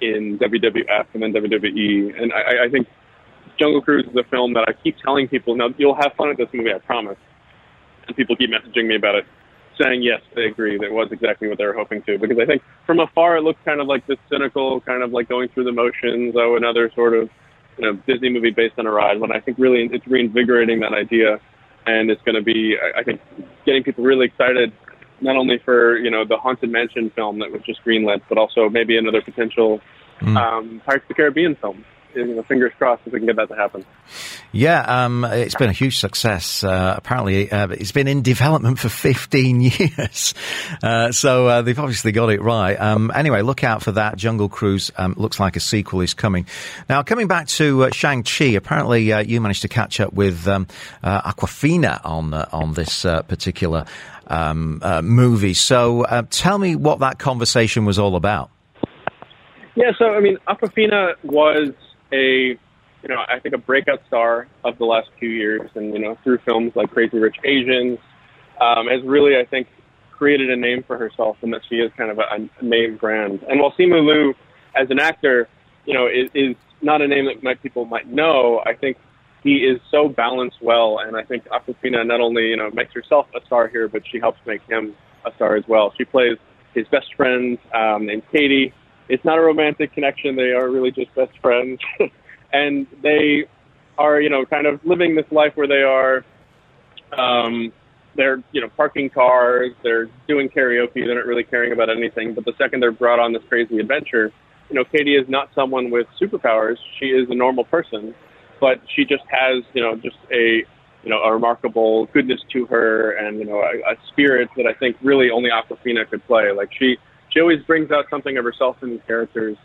in 0.00 0.38
WWF 0.38 1.06
and 1.12 1.22
then 1.22 1.32
WWE, 1.34 2.20
and 2.20 2.32
I, 2.32 2.64
I 2.64 2.70
think 2.70 2.88
Jungle 3.58 3.82
Cruise 3.82 4.06
is 4.08 4.16
a 4.16 4.24
film 4.30 4.54
that 4.54 4.64
I 4.66 4.72
keep 4.82 4.96
telling 5.04 5.28
people, 5.28 5.54
now 5.54 5.68
you'll 5.76 5.94
have 5.94 6.12
fun 6.16 6.28
with 6.28 6.38
this 6.38 6.48
movie, 6.54 6.72
I 6.74 6.78
promise. 6.78 7.18
And 8.08 8.16
people 8.16 8.34
keep 8.34 8.50
messaging 8.50 8.88
me 8.88 8.96
about 8.96 9.16
it 9.16 9.26
saying 9.80 10.02
yes, 10.02 10.20
they 10.34 10.44
agree. 10.44 10.78
That 10.78 10.92
was 10.92 11.08
exactly 11.10 11.48
what 11.48 11.58
they 11.58 11.64
were 11.64 11.74
hoping 11.74 12.02
to. 12.02 12.18
Because 12.18 12.38
I 12.38 12.46
think 12.46 12.62
from 12.86 13.00
afar 13.00 13.36
it 13.36 13.42
looks 13.42 13.60
kind 13.64 13.80
of 13.80 13.86
like 13.86 14.06
this 14.06 14.18
cynical, 14.30 14.80
kind 14.82 15.02
of 15.02 15.12
like 15.12 15.28
going 15.28 15.48
through 15.48 15.64
the 15.64 15.72
motions. 15.72 16.34
Oh, 16.36 16.56
another 16.56 16.90
sort 16.94 17.14
of 17.14 17.30
you 17.78 17.84
know 17.84 17.94
Disney 18.06 18.30
movie 18.30 18.50
based 18.50 18.78
on 18.78 18.86
a 18.86 18.90
ride. 18.90 19.20
When 19.20 19.32
I 19.32 19.40
think 19.40 19.58
really 19.58 19.88
it's 19.92 20.06
reinvigorating 20.06 20.80
that 20.80 20.92
idea, 20.92 21.40
and 21.86 22.10
it's 22.10 22.22
going 22.22 22.36
to 22.36 22.42
be 22.42 22.76
I 22.96 23.02
think 23.02 23.20
getting 23.64 23.82
people 23.82 24.04
really 24.04 24.26
excited. 24.26 24.72
Not 25.20 25.36
only 25.36 25.58
for 25.64 25.98
you 25.98 26.10
know 26.10 26.24
the 26.24 26.36
Haunted 26.36 26.70
Mansion 26.70 27.10
film 27.10 27.38
that 27.40 27.50
was 27.50 27.62
just 27.62 27.84
greenlit, 27.84 28.22
but 28.28 28.38
also 28.38 28.68
maybe 28.68 28.96
another 28.96 29.22
potential 29.22 29.80
mm. 30.20 30.36
um, 30.36 30.82
Pirates 30.84 31.04
of 31.04 31.08
the 31.08 31.14
Caribbean 31.14 31.56
film 31.56 31.84
you 32.14 32.34
know, 32.34 32.42
fingers 32.42 32.72
crossed 32.78 33.02
if 33.06 33.12
we 33.12 33.20
can 33.20 33.26
get 33.26 33.36
that 33.36 33.48
to 33.48 33.54
happen. 33.56 33.84
Yeah, 34.52 35.04
um, 35.04 35.24
it's 35.24 35.54
been 35.54 35.70
a 35.70 35.72
huge 35.72 35.98
success. 35.98 36.64
Uh, 36.64 36.94
apparently, 36.96 37.50
uh, 37.50 37.68
it's 37.68 37.92
been 37.92 38.08
in 38.08 38.22
development 38.22 38.78
for 38.78 38.88
15 38.88 39.60
years. 39.60 40.34
Uh, 40.82 41.12
so 41.12 41.46
uh, 41.46 41.62
they've 41.62 41.78
obviously 41.78 42.12
got 42.12 42.30
it 42.30 42.42
right. 42.42 42.74
Um, 42.74 43.12
anyway, 43.14 43.42
look 43.42 43.62
out 43.62 43.82
for 43.82 43.92
that. 43.92 44.16
Jungle 44.16 44.48
Cruise 44.48 44.90
um, 44.96 45.14
looks 45.16 45.38
like 45.38 45.56
a 45.56 45.60
sequel 45.60 46.00
is 46.00 46.14
coming. 46.14 46.46
Now, 46.88 47.02
coming 47.02 47.28
back 47.28 47.46
to 47.48 47.84
uh, 47.84 47.90
Shang-Chi, 47.90 48.46
apparently 48.46 49.12
uh, 49.12 49.20
you 49.20 49.40
managed 49.40 49.62
to 49.62 49.68
catch 49.68 50.00
up 50.00 50.12
with 50.12 50.48
um, 50.48 50.66
Awkwafina 51.04 52.00
on, 52.04 52.34
on 52.34 52.74
this 52.74 53.02
particular 53.02 53.84
um, 54.26 54.80
movie. 55.02 55.54
So 55.54 56.04
tell 56.30 56.58
me 56.58 56.76
what 56.76 57.00
that 57.00 57.18
conversation 57.18 57.84
was 57.84 57.98
all 57.98 58.16
about. 58.16 58.50
Yeah, 59.76 59.92
so 59.98 60.06
I 60.06 60.20
mean, 60.20 60.36
Awkwafina 60.48 61.14
was 61.22 61.72
a 62.12 62.58
you 63.02 63.08
know 63.08 63.22
I 63.28 63.38
think 63.40 63.54
a 63.54 63.58
breakout 63.58 64.00
star 64.06 64.48
of 64.64 64.78
the 64.78 64.84
last 64.84 65.08
few 65.18 65.30
years, 65.30 65.70
and 65.74 65.92
you 65.92 65.98
know 65.98 66.16
through 66.22 66.38
films 66.44 66.72
like 66.74 66.90
Crazy 66.90 67.18
Rich 67.18 67.36
Asians, 67.44 67.98
um, 68.60 68.86
has 68.88 69.02
really 69.04 69.36
I 69.36 69.44
think 69.44 69.68
created 70.10 70.50
a 70.50 70.56
name 70.56 70.84
for 70.86 70.98
herself, 70.98 71.38
and 71.42 71.52
that 71.52 71.62
she 71.68 71.76
is 71.76 71.90
kind 71.96 72.10
of 72.10 72.18
a, 72.18 72.22
a 72.60 72.64
name 72.64 72.96
brand. 72.96 73.42
And 73.48 73.58
while 73.58 73.72
Simu 73.72 74.04
Liu, 74.06 74.34
as 74.76 74.90
an 74.90 75.00
actor, 75.00 75.48
you 75.86 75.94
know, 75.94 76.06
is, 76.06 76.30
is 76.34 76.56
not 76.82 77.00
a 77.00 77.08
name 77.08 77.24
that 77.24 77.42
might, 77.42 77.62
people 77.62 77.86
might 77.86 78.06
know, 78.06 78.60
I 78.66 78.74
think 78.74 78.98
he 79.42 79.56
is 79.58 79.80
so 79.90 80.08
balanced 80.08 80.58
well, 80.60 80.98
and 80.98 81.16
I 81.16 81.22
think 81.24 81.44
Awkwafina 81.48 82.06
not 82.06 82.20
only 82.20 82.48
you 82.48 82.56
know 82.56 82.70
makes 82.70 82.92
herself 82.92 83.26
a 83.34 83.44
star 83.46 83.68
here, 83.68 83.88
but 83.88 84.02
she 84.10 84.18
helps 84.18 84.38
make 84.46 84.62
him 84.68 84.94
a 85.24 85.32
star 85.36 85.56
as 85.56 85.64
well. 85.66 85.92
She 85.96 86.04
plays 86.04 86.36
his 86.74 86.86
best 86.88 87.14
friend 87.16 87.58
um, 87.74 88.06
named 88.06 88.22
Katie, 88.30 88.72
it's 89.10 89.24
not 89.24 89.38
a 89.38 89.40
romantic 89.40 89.92
connection. 89.92 90.36
They 90.36 90.52
are 90.52 90.68
really 90.68 90.90
just 90.90 91.14
best 91.14 91.32
friends, 91.40 91.80
and 92.52 92.86
they 93.02 93.44
are 93.98 94.20
you 94.20 94.30
know 94.30 94.44
kind 94.46 94.66
of 94.66 94.80
living 94.84 95.14
this 95.14 95.30
life 95.30 95.52
where 95.56 95.66
they 95.66 95.82
are. 95.82 96.24
Um, 97.12 97.72
they're 98.16 98.42
you 98.52 98.60
know 98.60 98.68
parking 98.76 99.10
cars, 99.10 99.72
they're 99.82 100.08
doing 100.28 100.48
karaoke, 100.48 100.94
they're 100.94 101.14
not 101.14 101.26
really 101.26 101.44
caring 101.44 101.72
about 101.72 101.90
anything. 101.90 102.34
But 102.34 102.44
the 102.44 102.54
second 102.58 102.80
they're 102.80 102.92
brought 102.92 103.18
on 103.18 103.32
this 103.32 103.42
crazy 103.48 103.78
adventure, 103.78 104.32
you 104.68 104.76
know, 104.76 104.84
Katie 104.84 105.16
is 105.16 105.28
not 105.28 105.50
someone 105.54 105.90
with 105.90 106.06
superpowers. 106.20 106.76
She 106.98 107.06
is 107.06 107.28
a 107.30 107.34
normal 107.34 107.64
person, 107.64 108.14
but 108.60 108.80
she 108.94 109.04
just 109.04 109.24
has 109.28 109.64
you 109.74 109.82
know 109.82 109.96
just 109.96 110.16
a 110.32 110.64
you 111.02 111.10
know 111.10 111.22
a 111.22 111.32
remarkable 111.32 112.06
goodness 112.06 112.40
to 112.52 112.66
her 112.66 113.12
and 113.12 113.38
you 113.38 113.44
know 113.44 113.60
a, 113.60 113.92
a 113.92 113.96
spirit 114.08 114.48
that 114.56 114.66
I 114.66 114.74
think 114.74 114.96
really 115.02 115.30
only 115.30 115.50
Awkwafina 115.50 116.08
could 116.08 116.24
play. 116.26 116.52
Like 116.52 116.70
she 116.78 116.96
she 117.30 117.40
always 117.40 117.62
brings 117.64 117.90
out 117.90 118.06
something 118.10 118.36
of 118.36 118.44
herself 118.44 118.76
in 118.82 118.90
these 118.90 119.00
characters, 119.06 119.56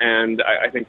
and 0.00 0.42
I, 0.42 0.66
I 0.66 0.70
think 0.70 0.88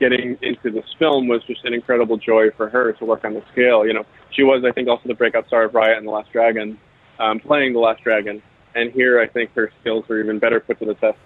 getting 0.00 0.36
into 0.42 0.70
this 0.70 0.84
film 0.98 1.28
was 1.28 1.42
just 1.44 1.64
an 1.64 1.72
incredible 1.72 2.16
joy 2.16 2.50
for 2.56 2.68
her 2.68 2.92
to 2.92 3.04
work 3.04 3.24
on 3.24 3.34
the 3.34 3.42
scale. 3.52 3.86
You 3.86 3.94
know, 3.94 4.04
she 4.30 4.42
was, 4.42 4.64
I 4.66 4.72
think, 4.72 4.88
also 4.88 5.02
the 5.06 5.14
breakout 5.14 5.46
star 5.46 5.64
of 5.64 5.72
Raya 5.72 5.96
and 5.96 6.06
the 6.06 6.10
Last 6.10 6.32
Dragon, 6.32 6.78
um, 7.18 7.40
playing 7.40 7.72
the 7.72 7.80
Last 7.80 8.02
Dragon, 8.02 8.42
and 8.74 8.92
here 8.92 9.20
I 9.20 9.28
think 9.28 9.52
her 9.54 9.70
skills 9.80 10.04
were 10.08 10.20
even 10.20 10.38
better 10.38 10.60
put 10.60 10.78
to 10.80 10.86
the 10.86 10.94
test 10.94 11.18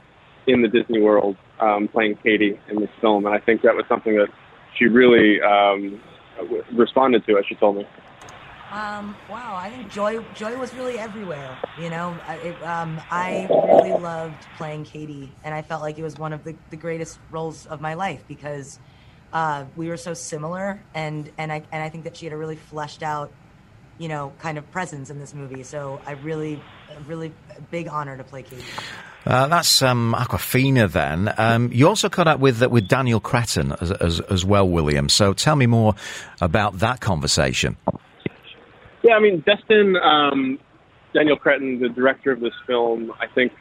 in 0.46 0.62
the 0.62 0.68
Disney 0.68 1.00
world, 1.00 1.36
um, 1.60 1.88
playing 1.88 2.16
Katie 2.22 2.58
in 2.70 2.80
this 2.80 2.90
film, 3.00 3.26
and 3.26 3.34
I 3.34 3.38
think 3.38 3.62
that 3.62 3.74
was 3.74 3.84
something 3.88 4.16
that 4.16 4.28
she 4.78 4.86
really 4.86 5.40
um, 5.42 6.00
responded 6.72 7.26
to, 7.26 7.38
as 7.38 7.44
she 7.46 7.54
told 7.54 7.76
me. 7.76 7.86
Um, 8.70 9.16
wow, 9.30 9.56
I 9.56 9.70
think 9.70 9.90
joy 9.90 10.22
joy 10.34 10.58
was 10.58 10.74
really 10.74 10.98
everywhere. 10.98 11.56
You 11.80 11.88
know, 11.88 12.14
it, 12.28 12.62
um, 12.62 13.00
I 13.10 13.46
really 13.50 13.98
loved 13.98 14.46
playing 14.58 14.84
Katie, 14.84 15.32
and 15.42 15.54
I 15.54 15.62
felt 15.62 15.80
like 15.80 15.98
it 15.98 16.02
was 16.02 16.16
one 16.16 16.34
of 16.34 16.44
the, 16.44 16.54
the 16.68 16.76
greatest 16.76 17.18
roles 17.30 17.64
of 17.66 17.80
my 17.80 17.94
life 17.94 18.22
because 18.28 18.78
uh, 19.32 19.64
we 19.74 19.88
were 19.88 19.96
so 19.96 20.12
similar, 20.12 20.82
and 20.94 21.30
and 21.38 21.50
I 21.50 21.62
and 21.72 21.82
I 21.82 21.88
think 21.88 22.04
that 22.04 22.18
she 22.18 22.26
had 22.26 22.34
a 22.34 22.36
really 22.36 22.56
fleshed 22.56 23.02
out, 23.02 23.32
you 23.96 24.08
know, 24.08 24.34
kind 24.38 24.58
of 24.58 24.70
presence 24.70 25.08
in 25.08 25.18
this 25.18 25.32
movie. 25.32 25.62
So 25.62 25.98
I 26.06 26.12
really, 26.12 26.60
really 27.06 27.32
big 27.70 27.88
honor 27.88 28.18
to 28.18 28.24
play 28.24 28.42
Katie. 28.42 28.62
Uh, 29.24 29.46
that's 29.46 29.80
um, 29.80 30.14
Awkwafina. 30.16 30.90
Then 30.90 31.32
um, 31.38 31.72
you 31.72 31.88
also 31.88 32.10
caught 32.10 32.28
up 32.28 32.38
with 32.38 32.62
with 32.66 32.86
Daniel 32.86 33.20
Cretton 33.20 33.72
as, 33.80 33.92
as, 33.92 34.20
as 34.20 34.44
well, 34.44 34.68
William. 34.68 35.08
So 35.08 35.32
tell 35.32 35.56
me 35.56 35.66
more 35.66 35.94
about 36.42 36.80
that 36.80 37.00
conversation. 37.00 37.78
Yeah, 39.08 39.14
I 39.14 39.20
mean, 39.20 39.42
Destin, 39.46 39.96
um, 39.96 40.58
Daniel 41.14 41.38
Cretton, 41.38 41.80
the 41.80 41.88
director 41.88 42.30
of 42.30 42.40
this 42.40 42.52
film, 42.66 43.10
I 43.18 43.26
think 43.26 43.52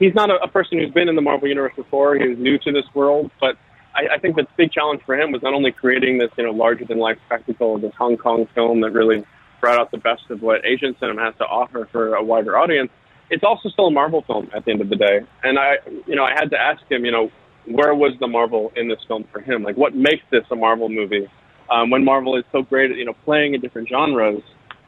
he's 0.00 0.16
not 0.16 0.30
a, 0.30 0.42
a 0.42 0.48
person 0.48 0.80
who's 0.80 0.90
been 0.90 1.08
in 1.08 1.14
the 1.14 1.22
Marvel 1.22 1.46
Universe 1.46 1.74
before. 1.76 2.16
He's 2.16 2.36
new 2.36 2.58
to 2.58 2.72
this 2.72 2.86
world, 2.92 3.30
but 3.40 3.54
I, 3.94 4.16
I 4.16 4.18
think 4.18 4.34
the 4.34 4.48
big 4.56 4.72
challenge 4.72 5.02
for 5.06 5.14
him 5.14 5.30
was 5.30 5.44
not 5.44 5.54
only 5.54 5.70
creating 5.70 6.18
this, 6.18 6.30
you 6.36 6.42
know, 6.42 6.50
larger 6.50 6.86
than 6.86 6.98
life 6.98 7.18
spectacle, 7.26 7.78
this 7.78 7.92
Hong 7.96 8.16
Kong 8.16 8.48
film 8.52 8.80
that 8.80 8.90
really 8.90 9.24
brought 9.60 9.78
out 9.78 9.92
the 9.92 9.98
best 9.98 10.22
of 10.28 10.42
what 10.42 10.66
Asian 10.66 10.96
cinema 10.98 11.22
has 11.22 11.34
to 11.38 11.44
offer 11.44 11.88
for 11.92 12.16
a 12.16 12.22
wider 12.24 12.58
audience. 12.58 12.90
It's 13.30 13.44
also 13.44 13.68
still 13.68 13.86
a 13.86 13.92
Marvel 13.92 14.24
film 14.26 14.50
at 14.56 14.64
the 14.64 14.72
end 14.72 14.80
of 14.80 14.88
the 14.88 14.96
day. 14.96 15.20
And 15.44 15.56
I, 15.56 15.74
you 16.08 16.16
know, 16.16 16.24
I 16.24 16.32
had 16.32 16.50
to 16.50 16.58
ask 16.58 16.82
him, 16.90 17.04
you 17.04 17.12
know, 17.12 17.30
where 17.66 17.94
was 17.94 18.14
the 18.18 18.26
Marvel 18.26 18.72
in 18.74 18.88
this 18.88 18.98
film 19.06 19.24
for 19.30 19.40
him? 19.40 19.62
Like, 19.62 19.76
what 19.76 19.94
makes 19.94 20.24
this 20.32 20.42
a 20.50 20.56
Marvel 20.56 20.88
movie? 20.88 21.28
Um, 21.70 21.90
when 21.90 22.04
Marvel 22.04 22.36
is 22.36 22.44
so 22.50 22.62
great 22.62 22.90
at, 22.90 22.96
you 22.96 23.04
know, 23.04 23.14
playing 23.24 23.54
in 23.54 23.60
different 23.60 23.88
genres, 23.88 24.42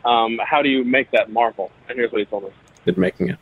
um, 0.05 0.39
how 0.45 0.63
do 0.63 0.69
you 0.69 0.85
make 0.85 1.11
that 1.11 1.31
Marvel? 1.31 1.71
And 1.89 1.99
here's 1.99 2.13
what 2.13 2.21
he 2.21 2.25
told 2.25 2.45
me. 2.45 2.51
At 2.87 2.97
making 2.97 3.31
it. 3.31 3.39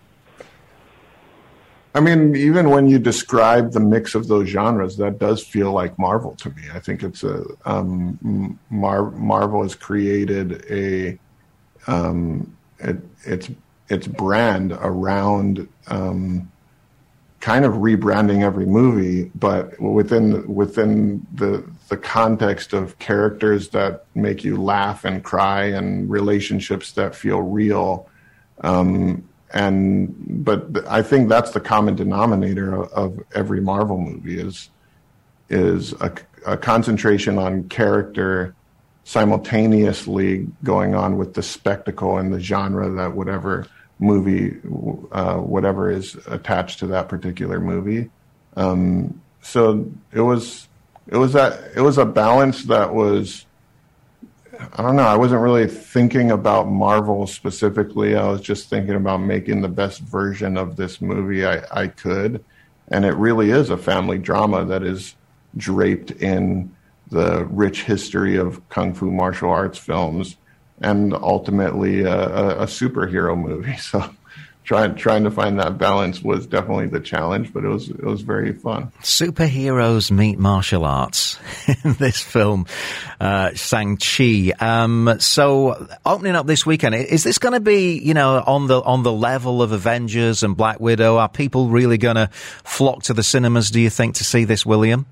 I 1.94 2.00
mean, 2.00 2.36
even 2.36 2.68
when 2.68 2.88
you 2.88 2.98
describe 2.98 3.72
the 3.72 3.80
mix 3.80 4.14
of 4.14 4.28
those 4.28 4.48
genres, 4.48 4.98
that 4.98 5.18
does 5.18 5.42
feel 5.42 5.72
like 5.72 5.98
Marvel 5.98 6.34
to 6.36 6.50
me. 6.50 6.62
I 6.74 6.78
think 6.78 7.02
it's 7.02 7.24
a 7.24 7.42
um, 7.64 8.58
Mar- 8.68 9.12
Marvel 9.12 9.62
has 9.62 9.74
created 9.74 10.66
a 10.70 11.18
um, 11.86 12.54
it, 12.80 12.98
its 13.24 13.50
its 13.88 14.06
brand 14.06 14.72
around 14.72 15.66
um, 15.86 16.52
kind 17.40 17.64
of 17.64 17.74
rebranding 17.74 18.42
every 18.42 18.66
movie, 18.66 19.30
but 19.34 19.80
within 19.80 20.46
within 20.54 21.26
the 21.34 21.64
the 21.88 21.96
context 21.96 22.72
of 22.72 22.98
characters 22.98 23.68
that 23.68 24.04
make 24.14 24.42
you 24.42 24.60
laugh 24.60 25.04
and 25.04 25.22
cry 25.22 25.64
and 25.64 26.10
relationships 26.10 26.92
that 26.92 27.14
feel 27.14 27.40
real. 27.40 28.08
Um, 28.62 29.28
and 29.52 30.44
but 30.44 30.86
I 30.88 31.02
think 31.02 31.28
that's 31.28 31.52
the 31.52 31.60
common 31.60 31.94
denominator 31.94 32.74
of, 32.74 32.92
of 32.92 33.24
every 33.34 33.60
Marvel 33.60 33.98
movie 33.98 34.38
is 34.38 34.70
is 35.48 35.92
a, 35.94 36.12
a, 36.44 36.56
concentration 36.56 37.38
on 37.38 37.68
character 37.68 38.56
simultaneously 39.04 40.48
going 40.64 40.96
on 40.96 41.16
with 41.16 41.34
the 41.34 41.42
spectacle 41.42 42.18
and 42.18 42.34
the 42.34 42.40
genre 42.40 42.90
that 42.90 43.14
whatever 43.14 43.64
movie 44.00 44.56
uh, 45.12 45.36
whatever 45.36 45.88
is 45.88 46.16
attached 46.26 46.80
to 46.80 46.88
that 46.88 47.08
particular 47.08 47.60
movie. 47.60 48.10
Um, 48.56 49.20
so 49.42 49.88
it 50.12 50.22
was 50.22 50.66
it 51.08 51.16
was 51.16 51.32
that 51.34 51.72
it 51.76 51.80
was 51.80 51.98
a 51.98 52.06
balance 52.06 52.64
that 52.64 52.94
was 52.94 53.46
I 54.72 54.82
don't 54.82 54.96
know. 54.96 55.02
I 55.02 55.16
wasn't 55.16 55.42
really 55.42 55.66
thinking 55.66 56.30
about 56.30 56.68
Marvel 56.68 57.26
specifically. 57.26 58.16
I 58.16 58.26
was 58.28 58.40
just 58.40 58.70
thinking 58.70 58.94
about 58.94 59.18
making 59.18 59.60
the 59.60 59.68
best 59.68 60.00
version 60.00 60.56
of 60.56 60.76
this 60.76 61.00
movie 61.00 61.46
I, 61.46 61.62
I 61.70 61.88
could. 61.88 62.42
And 62.88 63.04
it 63.04 63.14
really 63.14 63.50
is 63.50 63.70
a 63.70 63.76
family 63.76 64.18
drama 64.18 64.64
that 64.64 64.82
is 64.82 65.14
draped 65.56 66.10
in 66.10 66.74
the 67.10 67.44
rich 67.46 67.82
history 67.82 68.36
of 68.36 68.66
kung 68.68 68.94
fu 68.94 69.10
martial 69.10 69.50
arts 69.50 69.78
films 69.78 70.36
and 70.80 71.14
ultimately 71.14 72.02
a, 72.02 72.14
a, 72.14 72.48
a 72.60 72.66
superhero 72.66 73.38
movie. 73.38 73.76
So 73.80 74.10
trying 74.66 74.96
trying 74.96 75.22
to 75.22 75.30
find 75.30 75.60
that 75.60 75.78
balance 75.78 76.20
was 76.22 76.46
definitely 76.46 76.88
the 76.88 77.00
challenge, 77.00 77.52
but 77.54 77.64
it 77.64 77.68
was 77.68 77.88
it 77.88 78.02
was 78.02 78.20
very 78.20 78.52
fun. 78.52 78.92
Superheroes 79.00 80.10
meet 80.10 80.38
martial 80.38 80.84
arts 80.84 81.38
in 81.84 81.94
this 81.94 82.20
film, 82.20 82.66
uh, 83.20 83.54
Shang 83.54 83.96
Chi. 83.96 84.50
Um, 84.58 85.16
so 85.20 85.88
opening 86.04 86.34
up 86.34 86.46
this 86.46 86.66
weekend, 86.66 86.96
is 86.96 87.22
this 87.22 87.38
going 87.38 87.54
to 87.54 87.60
be 87.60 87.98
you 87.98 88.12
know 88.12 88.42
on 88.44 88.66
the 88.66 88.82
on 88.82 89.04
the 89.04 89.12
level 89.12 89.62
of 89.62 89.72
Avengers 89.72 90.42
and 90.42 90.56
Black 90.56 90.80
Widow? 90.80 91.16
Are 91.16 91.28
people 91.28 91.68
really 91.68 91.96
going 91.96 92.16
to 92.16 92.28
flock 92.64 93.04
to 93.04 93.14
the 93.14 93.22
cinemas? 93.22 93.70
Do 93.70 93.80
you 93.80 93.88
think 93.88 94.16
to 94.16 94.24
see 94.24 94.44
this, 94.44 94.66
William? 94.66 95.06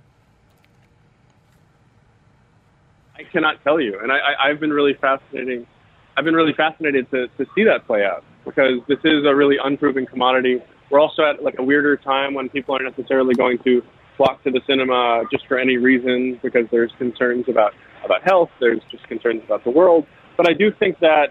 I 3.16 3.22
cannot 3.22 3.62
tell 3.62 3.80
you, 3.80 4.00
and 4.00 4.10
I, 4.10 4.16
I, 4.16 4.48
I've 4.50 4.60
been 4.60 4.72
really 4.72 4.94
fascinating. 4.94 5.66
I've 6.16 6.24
been 6.24 6.34
really 6.34 6.52
fascinated 6.52 7.10
to, 7.10 7.28
to 7.38 7.46
see 7.54 7.64
that 7.64 7.86
play 7.86 8.04
out 8.04 8.24
because 8.44 8.80
this 8.88 8.98
is 9.04 9.24
a 9.26 9.34
really 9.34 9.56
unproven 9.62 10.06
commodity. 10.06 10.62
We're 10.90 11.00
also 11.00 11.22
at 11.24 11.42
like 11.42 11.58
a 11.58 11.62
weirder 11.62 11.96
time 11.96 12.34
when 12.34 12.48
people 12.48 12.74
aren't 12.74 12.96
necessarily 12.96 13.34
going 13.34 13.58
to 13.64 13.82
flock 14.16 14.42
to 14.44 14.50
the 14.50 14.60
cinema 14.66 15.24
just 15.30 15.46
for 15.46 15.58
any 15.58 15.76
reason 15.76 16.38
because 16.42 16.66
there's 16.70 16.92
concerns 16.98 17.48
about 17.48 17.74
about 18.04 18.22
health, 18.22 18.50
there's 18.60 18.82
just 18.90 19.06
concerns 19.08 19.42
about 19.44 19.64
the 19.64 19.70
world. 19.70 20.06
But 20.36 20.48
I 20.48 20.52
do 20.52 20.70
think 20.70 20.98
that 21.00 21.30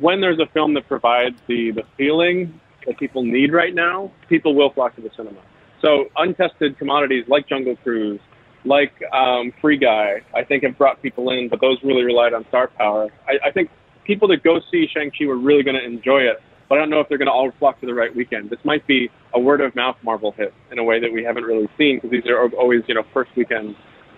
when 0.00 0.20
there's 0.20 0.40
a 0.40 0.46
film 0.52 0.74
that 0.74 0.88
provides 0.88 1.36
the 1.46 1.70
the 1.70 1.84
feeling 1.96 2.60
that 2.86 2.98
people 2.98 3.22
need 3.22 3.52
right 3.52 3.74
now, 3.74 4.10
people 4.28 4.54
will 4.54 4.70
flock 4.70 4.96
to 4.96 5.02
the 5.02 5.10
cinema. 5.16 5.40
So 5.82 6.06
untested 6.16 6.78
commodities 6.78 7.24
like 7.28 7.48
Jungle 7.48 7.76
Cruise, 7.76 8.20
like 8.64 8.92
um, 9.12 9.52
Free 9.60 9.78
Guy, 9.78 10.22
I 10.34 10.44
think 10.44 10.62
have 10.64 10.76
brought 10.76 11.00
people 11.02 11.30
in, 11.30 11.48
but 11.48 11.60
those 11.60 11.78
really 11.82 12.02
relied 12.02 12.34
on 12.34 12.46
star 12.48 12.68
power. 12.68 13.08
I, 13.26 13.48
I 13.48 13.50
think 13.50 13.70
people 14.04 14.28
that 14.28 14.42
go 14.42 14.60
see 14.70 14.88
Shang-Chi 14.92 15.26
were 15.26 15.38
really 15.38 15.62
going 15.62 15.76
to 15.76 15.84
enjoy 15.84 16.20
it, 16.22 16.42
but 16.68 16.76
I 16.76 16.82
don't 16.82 16.90
know 16.90 17.00
if 17.00 17.08
they're 17.08 17.18
going 17.18 17.26
to 17.26 17.32
all 17.32 17.50
flock 17.58 17.80
to 17.80 17.86
the 17.86 17.94
right 17.94 18.14
weekend. 18.14 18.50
This 18.50 18.64
might 18.64 18.86
be 18.86 19.10
a 19.34 19.40
word 19.40 19.60
of 19.60 19.74
mouth 19.74 19.96
Marvel 20.02 20.32
hit 20.32 20.54
in 20.70 20.78
a 20.78 20.84
way 20.84 21.00
that 21.00 21.12
we 21.12 21.24
haven't 21.24 21.44
really 21.44 21.68
seen 21.76 21.96
because 21.96 22.10
these 22.10 22.26
are 22.26 22.48
always, 22.50 22.82
you 22.86 22.94
know, 22.94 23.02
first 23.12 23.30
weekend 23.36 23.74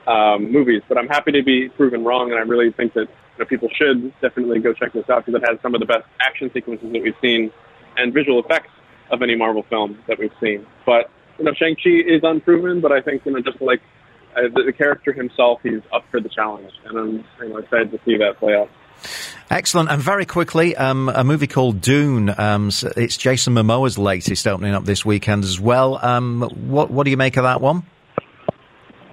um, 0.06 0.50
movies. 0.52 0.82
But 0.88 0.98
I'm 0.98 1.08
happy 1.08 1.32
to 1.32 1.42
be 1.42 1.68
proven 1.70 2.04
wrong, 2.04 2.30
and 2.30 2.38
I 2.38 2.42
really 2.42 2.70
think 2.72 2.94
that 2.94 3.08
you 3.08 3.38
know, 3.38 3.44
people 3.46 3.68
should 3.74 4.12
definitely 4.20 4.60
go 4.60 4.72
check 4.72 4.92
this 4.92 5.08
out 5.08 5.24
because 5.24 5.40
it 5.42 5.48
has 5.48 5.58
some 5.62 5.74
of 5.74 5.80
the 5.80 5.86
best 5.86 6.04
action 6.20 6.50
sequences 6.52 6.92
that 6.92 7.02
we've 7.02 7.16
seen 7.22 7.50
and 7.96 8.12
visual 8.12 8.42
effects 8.42 8.70
of 9.10 9.22
any 9.22 9.34
Marvel 9.34 9.62
film 9.68 9.98
that 10.06 10.18
we've 10.18 10.32
seen. 10.40 10.66
But 10.84 11.10
you 11.38 11.44
know, 11.44 11.54
Shang-Chi 11.54 11.90
is 11.90 12.22
unproven, 12.22 12.80
but 12.80 12.92
I 12.92 13.00
think 13.00 13.24
you 13.24 13.32
know, 13.32 13.40
just 13.40 13.60
like 13.60 13.80
uh, 14.36 14.42
the, 14.54 14.64
the 14.64 14.72
character 14.72 15.12
himself, 15.12 15.60
he's 15.62 15.80
up 15.92 16.04
for 16.10 16.20
the 16.20 16.28
challenge, 16.28 16.72
and 16.84 16.98
I'm 16.98 17.24
you 17.40 17.48
know, 17.48 17.56
excited 17.58 17.90
to 17.92 18.00
see 18.04 18.16
that 18.18 18.38
play 18.38 18.56
out. 18.56 18.70
Excellent. 19.52 19.90
And 19.90 20.00
very 20.00 20.24
quickly, 20.24 20.74
um, 20.76 21.10
a 21.10 21.22
movie 21.22 21.46
called 21.46 21.82
Dune. 21.82 22.34
Um, 22.38 22.70
it's 22.96 23.18
Jason 23.18 23.52
Momoa's 23.52 23.98
latest 23.98 24.46
opening 24.46 24.74
up 24.74 24.86
this 24.86 25.04
weekend 25.04 25.44
as 25.44 25.60
well. 25.60 25.98
Um, 26.02 26.48
what, 26.68 26.90
what 26.90 27.04
do 27.04 27.10
you 27.10 27.18
make 27.18 27.36
of 27.36 27.42
that 27.42 27.60
one? 27.60 27.82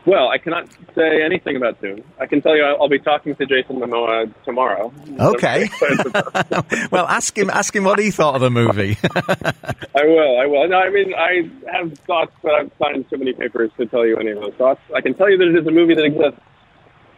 Well, 0.06 0.30
I 0.30 0.38
cannot 0.38 0.70
say 0.96 1.22
anything 1.22 1.58
about 1.58 1.82
Dune. 1.82 2.06
I 2.22 2.26
can 2.26 2.42
tell 2.42 2.56
you 2.56 2.64
I'll, 2.64 2.84
I'll 2.84 2.90
be 2.90 3.00
talking 3.00 3.36
to 3.36 3.46
Jason 3.46 3.82
Momoa 3.82 4.34
tomorrow. 4.46 4.94
Okay. 5.20 5.70
well, 6.90 7.06
ask 7.06 7.38
him. 7.38 7.50
Ask 7.50 7.76
him 7.76 7.84
what 7.84 8.00
he 8.00 8.10
thought 8.10 8.36
of 8.36 8.42
the 8.42 8.50
movie. 8.50 8.98
I 9.04 10.06
will. 10.06 10.40
I 10.40 10.46
will. 10.46 10.70
No, 10.70 10.80
I 10.80 10.90
mean 10.90 11.14
I 11.14 11.50
have 11.70 11.92
thoughts, 12.00 12.32
but 12.42 12.54
I've 12.54 12.72
signed 12.82 13.10
too 13.10 13.18
many 13.18 13.34
papers 13.34 13.72
to 13.78 13.86
tell 13.88 14.06
you 14.06 14.16
any 14.16 14.32
of 14.32 14.40
those 14.40 14.54
thoughts. 14.54 14.80
I 14.96 15.02
can 15.02 15.16
tell 15.16 15.30
you 15.30 15.38
that 15.38 15.50
it 15.50 15.56
is 15.58 15.68
a 15.68 15.72
movie 15.72 15.96
that 15.96 16.06
exists 16.06 16.40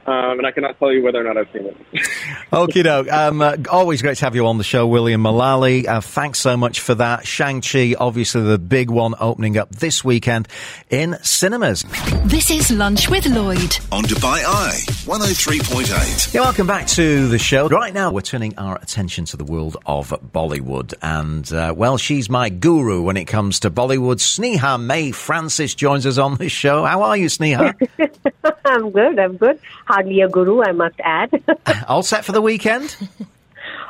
um, 0.06 0.40
and 0.40 0.48
I 0.48 0.52
cannot 0.52 0.80
tell 0.80 0.92
you 0.92 1.04
whether 1.04 1.20
or 1.20 1.24
not 1.24 1.38
I've 1.38 1.52
seen 1.54 1.68
it. 1.68 1.78
Okie 2.52 2.84
doke. 2.84 3.12
Um, 3.12 3.42
uh, 3.42 3.58
always 3.70 4.02
great 4.02 4.18
to 4.18 4.26
have 4.26 4.36
you 4.36 4.48
on 4.48 4.58
the 4.58 4.64
show, 4.64 4.88
William 4.88 5.22
Mullally. 5.22 5.88
Uh, 5.88 6.02
thanks 6.02 6.40
so 6.40 6.58
much 6.58 6.80
for 6.80 6.96
that. 6.96 7.26
Shang-Chi, 7.26 7.96
obviously 8.00 8.42
the 8.42 8.58
big 8.58 8.90
one 8.90 9.14
opening 9.20 9.58
up 9.58 9.70
this 9.70 10.04
weekend 10.04 10.48
in 10.90 11.18
cinemas. 11.22 11.84
This 12.24 12.50
is 12.50 12.72
Lunch 12.72 13.10
with 13.10 13.26
Lloyd. 13.28 13.78
On 13.92 14.04
Dubai 14.04 14.44
Eye 14.46 14.82
103.8. 15.06 16.34
Yeah, 16.34 16.42
welcome 16.42 16.68
back 16.68 16.88
to 16.88 17.28
the 17.28 17.38
show. 17.38 17.68
Right 17.70 17.94
now, 17.94 18.12
we're 18.12 18.22
turning 18.22 18.58
our 18.58 18.78
attention 18.78 19.26
to 19.26 19.38
the 19.38 19.44
world 19.44 19.78
of 19.86 20.10
Bollywood. 20.34 20.94
And, 21.02 21.52
uh, 21.54 21.74
well, 21.76 21.98
she's 21.98 22.30
my 22.30 22.50
guru 22.50 23.04
when 23.04 23.18
it 23.18 23.26
comes 23.26 23.60
to 23.62 23.72
Bollywood. 23.72 24.18
Sneha 24.18 24.82
May 24.82 25.12
Francis 25.12 25.76
joins 25.76 26.06
us 26.06 26.18
on 26.18 26.36
the 26.36 26.50
show. 26.50 26.86
How 26.86 27.04
are 27.04 27.18
you, 27.18 27.28
Sneha? 27.28 27.76
I'm 28.66 28.92
good. 28.92 29.20
I'm 29.20 29.38
good. 29.38 29.60
Hardly 29.86 30.22
a 30.22 30.30
guru, 30.30 30.64
I 30.64 30.72
must 30.72 31.00
add. 31.04 31.30
All 31.88 32.04
set 32.04 32.26
for 32.26 32.32
the 32.32 32.42
weekend? 32.42 32.96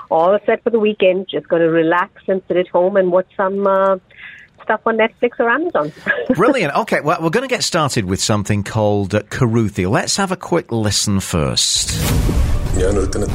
All 0.09 0.37
set 0.45 0.63
for 0.63 0.69
the 0.69 0.79
weekend. 0.79 1.27
Just 1.29 1.47
going 1.47 1.61
to 1.61 1.69
relax 1.69 2.23
and 2.27 2.41
sit 2.47 2.57
at 2.57 2.67
home 2.67 2.97
and 2.97 3.11
watch 3.11 3.27
some. 3.37 3.67
Uh, 3.67 3.97
stuff 4.63 4.81
on 4.85 4.97
Netflix 4.97 5.39
or 5.39 5.49
Amazon. 5.49 5.91
Brilliant. 6.35 6.75
Okay, 6.75 7.01
well, 7.01 7.19
we're 7.19 7.31
going 7.31 7.41
to 7.41 7.47
get 7.47 7.63
started 7.63 8.05
with 8.05 8.21
something 8.21 8.63
called 8.63 9.15
uh, 9.15 9.21
Kuruthi. 9.23 9.89
Let's 9.89 10.17
have 10.17 10.31
a 10.31 10.37
quick 10.37 10.71
listen 10.71 11.19
first. 11.19 11.91
ഞാൻ 12.77 12.97
ഒരുത്തനെ 12.97 13.27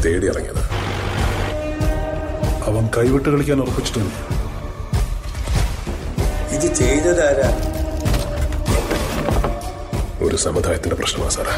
ഒരു 10.24 10.36
സമുദായത്തിന്റെ 10.44 10.96
പ്രശ്നമാണ് 10.96 11.32
സാറേ 11.36 11.56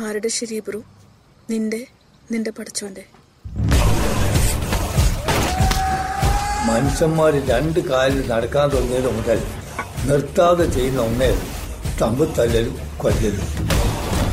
ആരുടെ 0.00 0.30
ശരി 0.38 0.58
bro 0.66 0.80
നിന്റെ 1.50 1.80
നിന്റെ 2.28 2.52
പഠിച്ചോന്റെ 2.58 3.04
മനുഷ്യന്മാര് 6.68 7.38
രണ്ട് 7.50 7.80
കാലിൽ 7.90 8.22
നടക്കാൻ 8.32 8.66
തുടങ്ങിയത് 8.72 9.10
മുതൽ 9.18 9.38
നിർത്താതെ 10.08 10.66
ചെയ്യുന്ന 10.76 11.02
ഒന്നേ 11.10 11.32
തമ്പത്തല്ലലും 12.02 12.76
കൊല്ലലും 13.04 13.48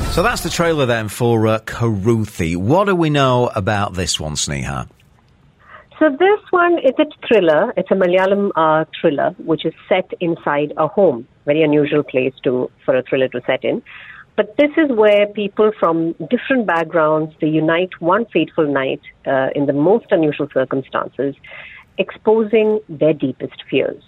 So 0.09 0.21
that's 0.23 0.41
the 0.41 0.51
trailer 0.51 0.85
then 0.87 1.07
for 1.11 1.45
uh, 1.45 1.53
Karuthi. 1.71 2.49
What 2.65 2.83
do 2.85 2.95
we 2.95 3.09
know 3.11 3.33
about 3.53 3.89
this 3.95 4.13
one, 4.17 4.35
Sneha? 4.37 4.75
So 5.99 6.09
this 6.09 6.39
one 6.49 6.77
is 6.79 6.93
a 6.99 7.05
thriller. 7.25 7.73
It's 7.77 7.89
a 7.89 7.93
Malayalam 7.93 8.51
uh, 8.55 8.83
thriller, 8.99 9.33
which 9.37 9.65
is 9.65 9.73
set 9.87 10.11
inside 10.19 10.73
a 10.75 10.87
home. 10.87 11.25
Very 11.45 11.61
unusual 11.61 12.03
place 12.03 12.33
to 12.43 12.69
for 12.83 12.97
a 12.97 13.03
thriller 13.03 13.29
to 13.29 13.41
set 13.47 13.63
in. 13.63 13.81
But 14.35 14.57
this 14.57 14.71
is 14.75 14.89
where 14.89 15.27
people 15.27 15.71
from 15.79 16.13
different 16.29 16.67
backgrounds 16.67 17.33
they 17.39 17.47
unite 17.47 17.91
one 17.99 18.25
fateful 18.25 18.67
night 18.67 18.99
uh, 19.25 19.47
in 19.55 19.67
the 19.67 19.73
most 19.73 20.07
unusual 20.11 20.49
circumstances, 20.53 21.33
exposing 21.97 22.81
their 22.89 23.13
deepest 23.13 23.63
fears. 23.69 24.03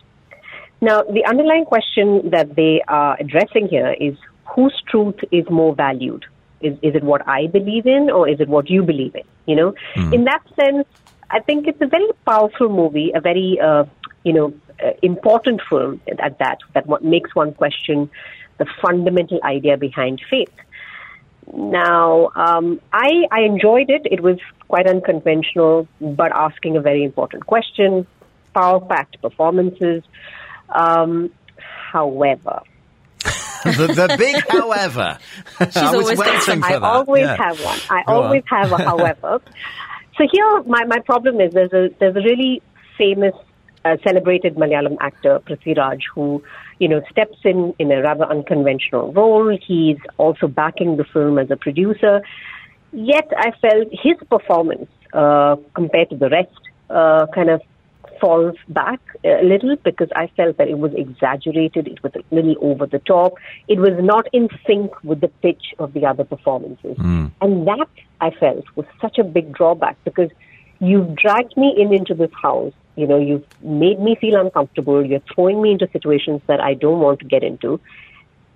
Now, 0.81 1.03
the 1.03 1.23
underlying 1.25 1.63
question 1.63 2.29
that 2.31 2.55
they 2.55 2.81
are 2.89 3.15
addressing 3.17 3.69
here 3.69 3.95
is 3.99 4.17
whose 4.45 4.75
truth 4.89 5.15
is 5.31 5.45
more 5.49 5.73
valued? 5.73 6.25
Is, 6.59 6.73
is 6.81 6.95
it 6.95 7.03
what 7.03 7.25
I 7.27 7.47
believe 7.47 7.85
in 7.85 8.09
or 8.09 8.27
is 8.27 8.41
it 8.41 8.49
what 8.49 8.69
you 8.69 8.83
believe 8.83 9.15
in? 9.15 9.23
You 9.45 9.55
know, 9.55 9.73
in 10.11 10.25
that 10.25 10.41
sense, 10.59 10.85
I 11.29 11.39
think 11.41 11.67
it's 11.67 11.81
a 11.81 11.87
very 11.87 12.07
powerful 12.25 12.69
movie, 12.69 13.11
a 13.13 13.19
very, 13.21 13.59
uh, 13.61 13.85
you 14.23 14.33
know, 14.33 14.53
uh, 14.83 14.91
important 15.01 15.61
film 15.69 16.01
at 16.21 16.37
that, 16.39 16.59
that 16.73 16.85
what 16.87 17.03
makes 17.03 17.33
one 17.35 17.53
question 17.53 18.09
the 18.57 18.65
fundamental 18.81 19.39
idea 19.43 19.77
behind 19.77 20.21
faith. 20.29 20.51
Now, 21.53 22.29
um, 22.35 22.81
I, 22.91 23.25
I 23.31 23.41
enjoyed 23.41 23.89
it. 23.89 24.01
It 24.09 24.21
was 24.21 24.37
quite 24.67 24.87
unconventional, 24.87 25.87
but 26.01 26.31
asking 26.33 26.75
a 26.75 26.81
very 26.81 27.03
important 27.03 27.45
question, 27.45 28.05
power 28.53 28.79
packed 28.81 29.21
performances. 29.21 30.03
Um, 30.69 31.31
however, 31.91 32.61
the, 33.63 33.87
the 33.87 34.15
big 34.17 34.35
however. 34.49 35.17
I 35.59 35.65
was 35.65 35.77
always 35.77 36.17
waiting 36.19 36.39
some. 36.41 36.59
for 36.61 36.65
I 36.67 36.71
that. 36.73 36.83
always 36.83 37.21
Yeah. 37.23 37.37
have 37.37 37.63
one. 37.63 37.79
I 37.89 38.03
Go 38.03 38.13
always 38.23 38.43
on. 38.51 38.57
have 38.63 38.71
a 38.73 38.83
however. 38.83 39.41
so 40.17 40.27
here, 40.31 40.63
my, 40.63 40.83
my 40.85 40.99
problem 40.99 41.39
is 41.39 41.53
there's 41.53 41.73
a 41.73 41.89
there's 41.99 42.15
a 42.15 42.21
really 42.21 42.61
famous, 42.97 43.35
uh, 43.85 43.97
celebrated 44.03 44.55
Malayalam 44.55 44.97
actor 44.99 45.39
Prithviraj 45.39 46.01
who, 46.13 46.43
you 46.79 46.87
know, 46.87 47.01
steps 47.11 47.37
in 47.43 47.73
in 47.79 47.91
a 47.91 48.01
rather 48.01 48.25
unconventional 48.25 49.13
role. 49.13 49.55
He's 49.65 49.97
also 50.17 50.47
backing 50.47 50.97
the 50.97 51.03
film 51.05 51.37
as 51.37 51.51
a 51.51 51.55
producer. 51.55 52.21
Yet 52.91 53.27
I 53.37 53.51
felt 53.61 53.89
his 53.91 54.15
performance 54.29 54.89
uh, 55.13 55.57
compared 55.75 56.09
to 56.09 56.17
the 56.17 56.29
rest 56.29 56.59
uh, 56.89 57.27
kind 57.33 57.49
of 57.49 57.61
falls 58.19 58.55
back 58.69 58.99
a 59.23 59.43
little 59.43 59.75
because 59.77 60.09
I 60.15 60.27
felt 60.35 60.57
that 60.57 60.67
it 60.67 60.77
was 60.77 60.93
exaggerated, 60.95 61.87
it 61.87 62.01
was 62.03 62.13
a 62.15 62.35
little 62.35 62.55
over 62.61 62.85
the 62.85 62.99
top, 62.99 63.33
it 63.67 63.79
was 63.79 63.93
not 63.99 64.27
in 64.33 64.49
sync 64.65 64.91
with 65.03 65.21
the 65.21 65.27
pitch 65.27 65.73
of 65.79 65.93
the 65.93 66.05
other 66.05 66.23
performances. 66.23 66.97
Hmm. 66.97 67.27
And 67.41 67.67
that 67.67 67.89
I 68.21 68.31
felt 68.31 68.65
was 68.75 68.85
such 69.01 69.17
a 69.17 69.23
big 69.23 69.53
drawback 69.53 69.97
because 70.03 70.29
you've 70.79 71.15
dragged 71.15 71.55
me 71.57 71.75
in 71.77 71.93
into 71.93 72.13
this 72.13 72.31
house. 72.41 72.73
You 72.95 73.05
know, 73.05 73.19
you've 73.19 73.45
made 73.61 73.99
me 73.99 74.15
feel 74.19 74.39
uncomfortable. 74.39 75.05
You're 75.05 75.21
throwing 75.33 75.61
me 75.61 75.71
into 75.71 75.87
situations 75.91 76.41
that 76.47 76.59
I 76.59 76.73
don't 76.73 76.99
want 76.99 77.19
to 77.19 77.25
get 77.25 77.43
into. 77.43 77.79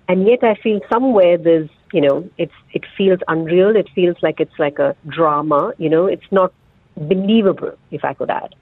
And 0.08 0.26
yet 0.26 0.42
I 0.42 0.56
feel 0.56 0.80
somewhere 0.92 1.38
there's, 1.38 1.70
you 1.92 2.00
know, 2.00 2.28
it's, 2.38 2.52
it 2.72 2.84
feels 2.98 3.20
unreal. 3.28 3.76
It 3.76 3.88
feels 3.94 4.16
like 4.20 4.40
it's 4.40 4.58
like 4.58 4.80
a 4.80 4.96
drama. 5.06 5.72
You 5.78 5.88
know, 5.88 6.06
it's 6.06 6.26
not 6.32 6.52
believable, 6.96 7.76
if 7.90 8.04
I 8.04 8.14
could 8.14 8.30
add. 8.30 8.54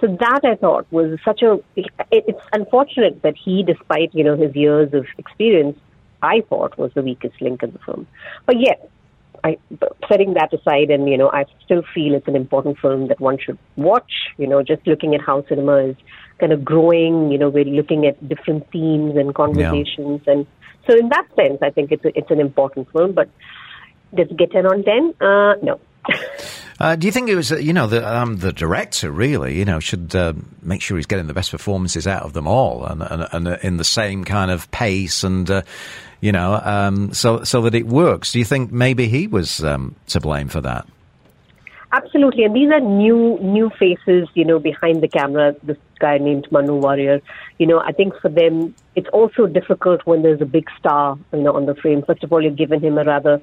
So 0.00 0.08
that 0.08 0.40
I 0.44 0.56
thought 0.56 0.86
was 0.90 1.18
such 1.24 1.42
a. 1.42 1.60
It, 1.76 1.86
it's 2.10 2.40
unfortunate 2.52 3.22
that 3.22 3.36
he, 3.36 3.62
despite 3.62 4.14
you 4.14 4.24
know 4.24 4.36
his 4.36 4.54
years 4.54 4.92
of 4.92 5.06
experience, 5.18 5.78
I 6.22 6.42
thought 6.48 6.76
was 6.76 6.92
the 6.94 7.02
weakest 7.02 7.40
link 7.40 7.62
in 7.62 7.70
the 7.72 7.78
film. 7.78 8.06
But 8.46 8.60
yet, 8.60 8.90
I, 9.44 9.58
but 9.70 9.96
setting 10.08 10.34
that 10.34 10.52
aside, 10.52 10.90
and 10.90 11.08
you 11.08 11.18
know, 11.18 11.30
I 11.30 11.44
still 11.64 11.82
feel 11.94 12.14
it's 12.14 12.26
an 12.26 12.34
important 12.34 12.78
film 12.78 13.08
that 13.08 13.20
one 13.20 13.38
should 13.38 13.58
watch. 13.76 14.12
You 14.36 14.46
know, 14.46 14.62
just 14.62 14.86
looking 14.86 15.14
at 15.14 15.20
how 15.20 15.44
cinema 15.48 15.76
is 15.76 15.96
kind 16.38 16.52
of 16.52 16.64
growing. 16.64 17.30
You 17.30 17.38
know, 17.38 17.50
we're 17.50 17.64
looking 17.64 18.06
at 18.06 18.28
different 18.28 18.68
themes 18.70 19.16
and 19.16 19.34
conversations, 19.34 20.22
and 20.26 20.46
so 20.88 20.96
in 20.96 21.08
that 21.10 21.26
sense, 21.36 21.58
I 21.62 21.70
think 21.70 21.92
it's 21.92 22.04
a, 22.04 22.18
it's 22.18 22.30
an 22.30 22.40
important 22.40 22.90
film. 22.90 23.12
But 23.12 23.28
does 24.14 24.28
it 24.30 24.36
get 24.36 24.50
ten 24.50 24.66
on 24.66 24.82
ten? 24.82 25.14
Uh, 25.20 25.54
no. 25.62 25.80
Uh, 26.80 26.96
do 26.96 27.06
you 27.06 27.12
think 27.12 27.28
it 27.28 27.36
was, 27.36 27.52
uh, 27.52 27.56
you 27.56 27.72
know, 27.72 27.86
the, 27.86 28.06
um, 28.06 28.38
the 28.38 28.52
director 28.52 29.10
really, 29.10 29.56
you 29.56 29.64
know, 29.64 29.78
should 29.78 30.14
uh, 30.14 30.32
make 30.62 30.82
sure 30.82 30.96
he's 30.96 31.06
getting 31.06 31.26
the 31.26 31.34
best 31.34 31.50
performances 31.50 32.06
out 32.06 32.22
of 32.22 32.32
them 32.32 32.46
all 32.46 32.84
and, 32.84 33.02
and, 33.02 33.28
and 33.32 33.48
uh, 33.48 33.56
in 33.62 33.76
the 33.76 33.84
same 33.84 34.24
kind 34.24 34.50
of 34.50 34.70
pace 34.70 35.22
and, 35.22 35.50
uh, 35.50 35.62
you 36.20 36.32
know, 36.32 36.60
um, 36.64 37.12
so, 37.12 37.44
so 37.44 37.62
that 37.62 37.74
it 37.74 37.86
works? 37.86 38.32
Do 38.32 38.38
you 38.38 38.44
think 38.44 38.72
maybe 38.72 39.08
he 39.08 39.26
was 39.26 39.62
um, 39.62 39.94
to 40.08 40.20
blame 40.20 40.48
for 40.48 40.60
that? 40.62 40.86
Absolutely, 41.96 42.42
and 42.42 42.56
these 42.56 42.70
are 42.72 42.80
new 42.80 43.38
new 43.40 43.70
faces, 43.78 44.28
you 44.34 44.44
know, 44.44 44.58
behind 44.58 45.00
the 45.00 45.06
camera. 45.06 45.54
This 45.62 45.76
guy 46.00 46.18
named 46.18 46.48
Manu 46.50 46.74
Warrier. 46.74 47.20
You 47.58 47.68
know, 47.68 47.78
I 47.78 47.92
think 47.92 48.14
for 48.20 48.28
them, 48.28 48.74
it's 48.96 49.06
also 49.12 49.46
difficult 49.46 50.04
when 50.04 50.22
there's 50.22 50.40
a 50.40 50.50
big 50.56 50.68
star, 50.76 51.16
you 51.32 51.42
know, 51.42 51.52
on 51.52 51.66
the 51.66 51.76
frame. 51.76 52.02
First 52.02 52.24
of 52.24 52.32
all, 52.32 52.42
you've 52.42 52.56
given 52.56 52.80
him 52.80 52.98
a 52.98 53.04
rather 53.04 53.40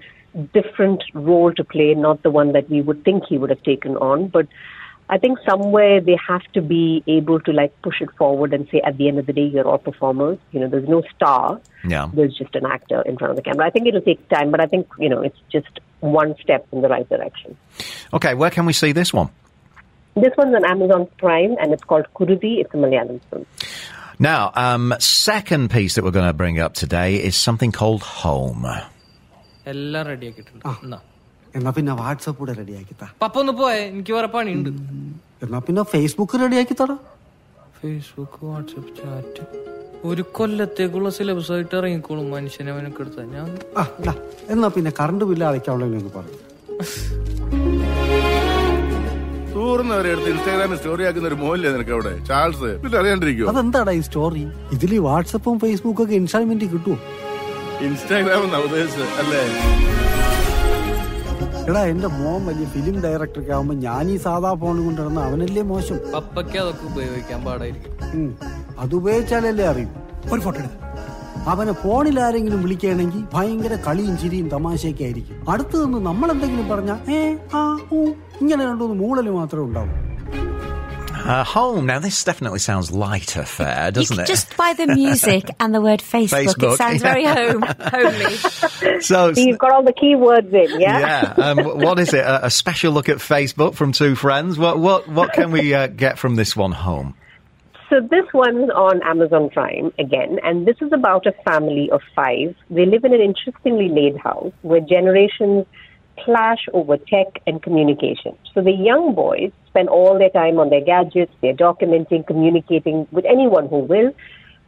different 0.53 1.01
role 1.13 1.53
to 1.53 1.63
play, 1.63 1.93
not 1.93 2.23
the 2.23 2.29
one 2.29 2.51
that 2.51 2.69
we 2.69 2.81
would 2.81 3.05
think 3.05 3.23
he 3.29 3.37
would 3.37 3.49
have 3.49 3.63
taken 3.63 3.95
on. 3.95 4.27
But 4.27 4.47
I 5.09 5.17
think 5.17 5.39
somewhere 5.49 6.01
they 6.01 6.17
have 6.27 6.43
to 6.53 6.61
be 6.61 7.05
able 7.07 7.39
to 7.41 7.53
like 7.53 7.73
push 7.83 8.01
it 8.01 8.09
forward 8.17 8.53
and 8.53 8.67
say, 8.69 8.81
at 8.81 8.97
the 8.97 9.07
end 9.07 9.17
of 9.17 9.27
the 9.27 9.33
day, 9.33 9.45
you're 9.45 9.67
all 9.67 9.77
performers. 9.77 10.39
You 10.51 10.59
know, 10.59 10.67
there's 10.67 10.89
no 10.89 11.03
star. 11.15 11.61
Yeah. 11.87 12.09
There's 12.13 12.35
just 12.35 12.53
an 12.55 12.65
actor 12.65 13.01
in 13.03 13.17
front 13.17 13.31
of 13.31 13.37
the 13.37 13.43
camera. 13.43 13.65
I 13.65 13.69
think 13.69 13.87
it'll 13.87 14.01
take 14.01 14.27
time, 14.27 14.51
but 14.51 14.59
I 14.59 14.65
think 14.65 14.87
you 14.99 15.07
know, 15.07 15.21
it's 15.21 15.39
just 15.49 15.79
one 16.01 16.35
step 16.41 16.67
in 16.71 16.81
the 16.81 16.89
right 16.89 17.07
direction. 17.09 17.55
Okay, 18.13 18.33
where 18.33 18.49
can 18.49 18.65
we 18.65 18.73
see 18.73 18.91
this 18.91 19.13
one? 19.13 19.29
This 20.15 20.33
one's 20.37 20.53
on 20.55 20.65
Amazon 20.65 21.07
Prime 21.17 21.55
and 21.61 21.71
it's 21.71 21.83
called 21.83 22.05
Kuruthi. 22.13 22.59
It's 22.59 22.73
a 22.73 22.77
Malayalam 22.77 23.21
film. 23.29 23.45
Now, 24.19 24.51
um, 24.55 24.93
second 24.99 25.71
piece 25.71 25.95
that 25.95 26.03
we're 26.03 26.11
going 26.11 26.27
to 26.27 26.33
bring 26.33 26.59
up 26.59 26.73
today 26.73 27.15
is 27.15 27.35
something 27.35 27.71
called 27.71 28.03
Home. 28.03 28.67
എല്ലാം 29.67 30.07
ready 30.07 30.27
ആക്കിയിട്ടുണ്ട് 30.27 30.67
എന്നാ 31.55 31.71
Facebook 37.81 38.39
WhatsApp 38.47 38.91
chat. 38.97 39.43
ഒരു 40.09 40.23
കൊല്ലത്തേക്കുള്ള 40.37 41.09
syllabus 41.17 41.51
ആയിട്ട് 41.55 41.73
ഇറങ്ങിക്കോളും 41.79 42.27
മനുഷ്യനെ 42.35 42.71
അവനൊക്കെ 42.75 43.01
എടുത്താ. 43.03 43.23
ഞാൻ 43.35 43.47
എന്നാ 44.53 44.67
പിന്നെ 44.75 44.91
കറണ്ട് 44.99 45.23
ബില്ല് 45.29 45.45
അടയ്ക്കാവുള്ള 45.49 45.85
എന്ന് 46.01 46.11
പറയും 46.17 46.39
ടൂറിന്ന് 49.53 49.95
വരെ 49.99 50.09
എടുത്ത് 50.13 50.29
ഇൻസ്റ്റാഗ്രാമിൽ 50.33 50.77
സ്റ്റോറി 50.81 51.03
ആക്കുന്ന 51.07 51.27
ഒരു 51.31 51.37
മോല്ലേ 51.43 51.69
നിനക്ക് 51.75 51.93
അവിടെ? 51.97 52.13
ചാൾസ് 52.29 52.69
പിന്നെ 52.83 52.97
അറിയാണ്ടിരിക്കുവോ? 53.01 53.47
അതെന്താടാ 53.51 53.91
ഈ 53.99 54.01
സ്റ്റോറി 54.07 54.43
ഇതിൽ 54.75 54.93
ഈ 54.97 55.01
വാട്സപ്പും 55.07 55.57
ഫേസ്ബുക്കും 55.63 56.03
ഒക്കെ 56.05 56.15
ഇൻസ്റ്റാൾമെന്റ് 56.21 56.67
കിട്ടുമോ 56.73 56.97
ഇൻസ്റ്റാഗ്രാം 57.87 58.55
അല്ലേ? 59.21 59.43
എടാ 61.69 61.81
എന്റെ 61.85 62.07
മോൻ 62.07 62.45
വലിയ 62.45 62.65
ഫിലിം 62.65 63.01
ഡയറക്ടറൊക്കെ 63.01 63.53
ആവുമ്പോ 63.53 63.75
ഞാൻ 63.75 64.11
ഈ 64.11 64.17
സാധാ 64.17 64.53
ഫോൺ 64.53 64.85
കൊണ്ടിരുന്ന 64.85 65.19
അവനല്ലേ 65.19 65.61
മോശം? 65.61 65.99
പപ്പയ്ക്ക് 66.15 66.57
അതൊക്കെ 66.57 66.85
ഉപയോഗിക്കാൻ 66.85 67.45
പാടായിരിക്കും. 67.45 67.93
അത് 68.79 68.95
ഉപയോഗിച്ചാലല്ലേ 68.95 69.65
അറിയും. 69.65 69.91
ഒരു 70.33 70.41
ഫോട്ടോ 70.41 70.61
അവനെ 71.47 71.71
ഫോണിൽ 71.71 72.19
ആരെങ്കിലും 72.19 72.63
വിളിക്കുകയാണെങ്കിൽ 72.63 73.23
ഭയങ്കര 73.33 73.75
കളിയും 73.87 74.17
ചിരിയും 74.17 74.47
തമാശയൊക്കെ 74.49 75.03
ആയിരിക്കും. 75.03 75.51
അടുത്ത് 75.51 75.85
നിന്ന് 75.85 75.97
നമ്മൾ 75.97 76.31
എന്തെങ്കിലും 76.31 76.69
പറഞ്ഞാൽ 76.69 77.11
ഏ 77.11 77.37
ആ 77.55 77.79
ഊ 77.93 78.01
ഇങ്ങനെ 78.41 78.65
രണ്ടു 78.65 78.83
മൂളൽ 78.83 79.29
മാത്രമേ 79.29 79.63
ഉണ്ടാവൂ. 79.63 79.89
Uh, 81.23 81.43
home. 81.43 81.85
Now, 81.85 81.99
this 81.99 82.23
definitely 82.23 82.59
sounds 82.59 82.91
lighter 82.91 83.45
fare, 83.45 83.91
doesn't 83.91 84.19
it? 84.19 84.27
Just 84.27 84.57
by 84.57 84.73
the 84.73 84.87
music 84.95 85.49
and 85.59 85.73
the 85.73 85.79
word 85.79 85.99
Facebook, 85.99 86.45
Facebook, 86.45 86.73
it 86.73 86.77
sounds 86.77 87.01
yeah. 87.01 87.13
very 87.13 87.25
home, 87.25 87.61
homely. 87.61 88.35
So, 89.01 89.31
You've 89.35 89.57
got 89.57 89.71
all 89.71 89.83
the 89.83 89.93
key 89.93 90.15
words 90.15 90.47
in, 90.53 90.79
yeah? 90.79 90.99
yeah. 90.99 91.33
Um, 91.37 91.79
what 91.79 91.99
is 91.99 92.13
it? 92.13 92.23
A, 92.23 92.47
a 92.47 92.49
special 92.49 92.91
look 92.91 93.09
at 93.09 93.17
Facebook 93.17 93.75
from 93.75 93.91
two 93.91 94.15
friends. 94.15 94.57
What 94.57 94.79
what 94.79 95.07
what 95.07 95.33
can 95.33 95.51
we 95.51 95.73
uh, 95.73 95.87
get 95.87 96.19
from 96.19 96.35
this 96.35 96.55
one? 96.55 96.71
Home. 96.71 97.15
So 97.89 97.99
this 97.99 98.25
one's 98.33 98.69
on 98.69 99.01
Amazon 99.03 99.49
Prime 99.49 99.91
again, 99.99 100.39
and 100.43 100.65
this 100.65 100.77
is 100.81 100.91
about 100.93 101.25
a 101.25 101.33
family 101.43 101.89
of 101.91 102.01
five. 102.15 102.55
They 102.69 102.85
live 102.85 103.03
in 103.03 103.13
an 103.13 103.21
interestingly 103.21 103.89
laid 103.89 104.17
house 104.17 104.53
where 104.61 104.79
generations 104.79 105.65
clash 106.23 106.65
over 106.73 106.97
tech 106.97 107.41
and 107.47 107.61
communication. 107.61 108.35
So 108.53 108.61
the 108.61 108.71
young 108.71 109.13
boys 109.15 109.51
spend 109.67 109.89
all 109.89 110.17
their 110.17 110.29
time 110.29 110.59
on 110.59 110.69
their 110.69 110.81
gadgets, 110.81 111.33
they're 111.41 111.53
documenting, 111.53 112.25
communicating 112.27 113.07
with 113.11 113.25
anyone 113.25 113.67
who 113.67 113.79
will, 113.79 114.11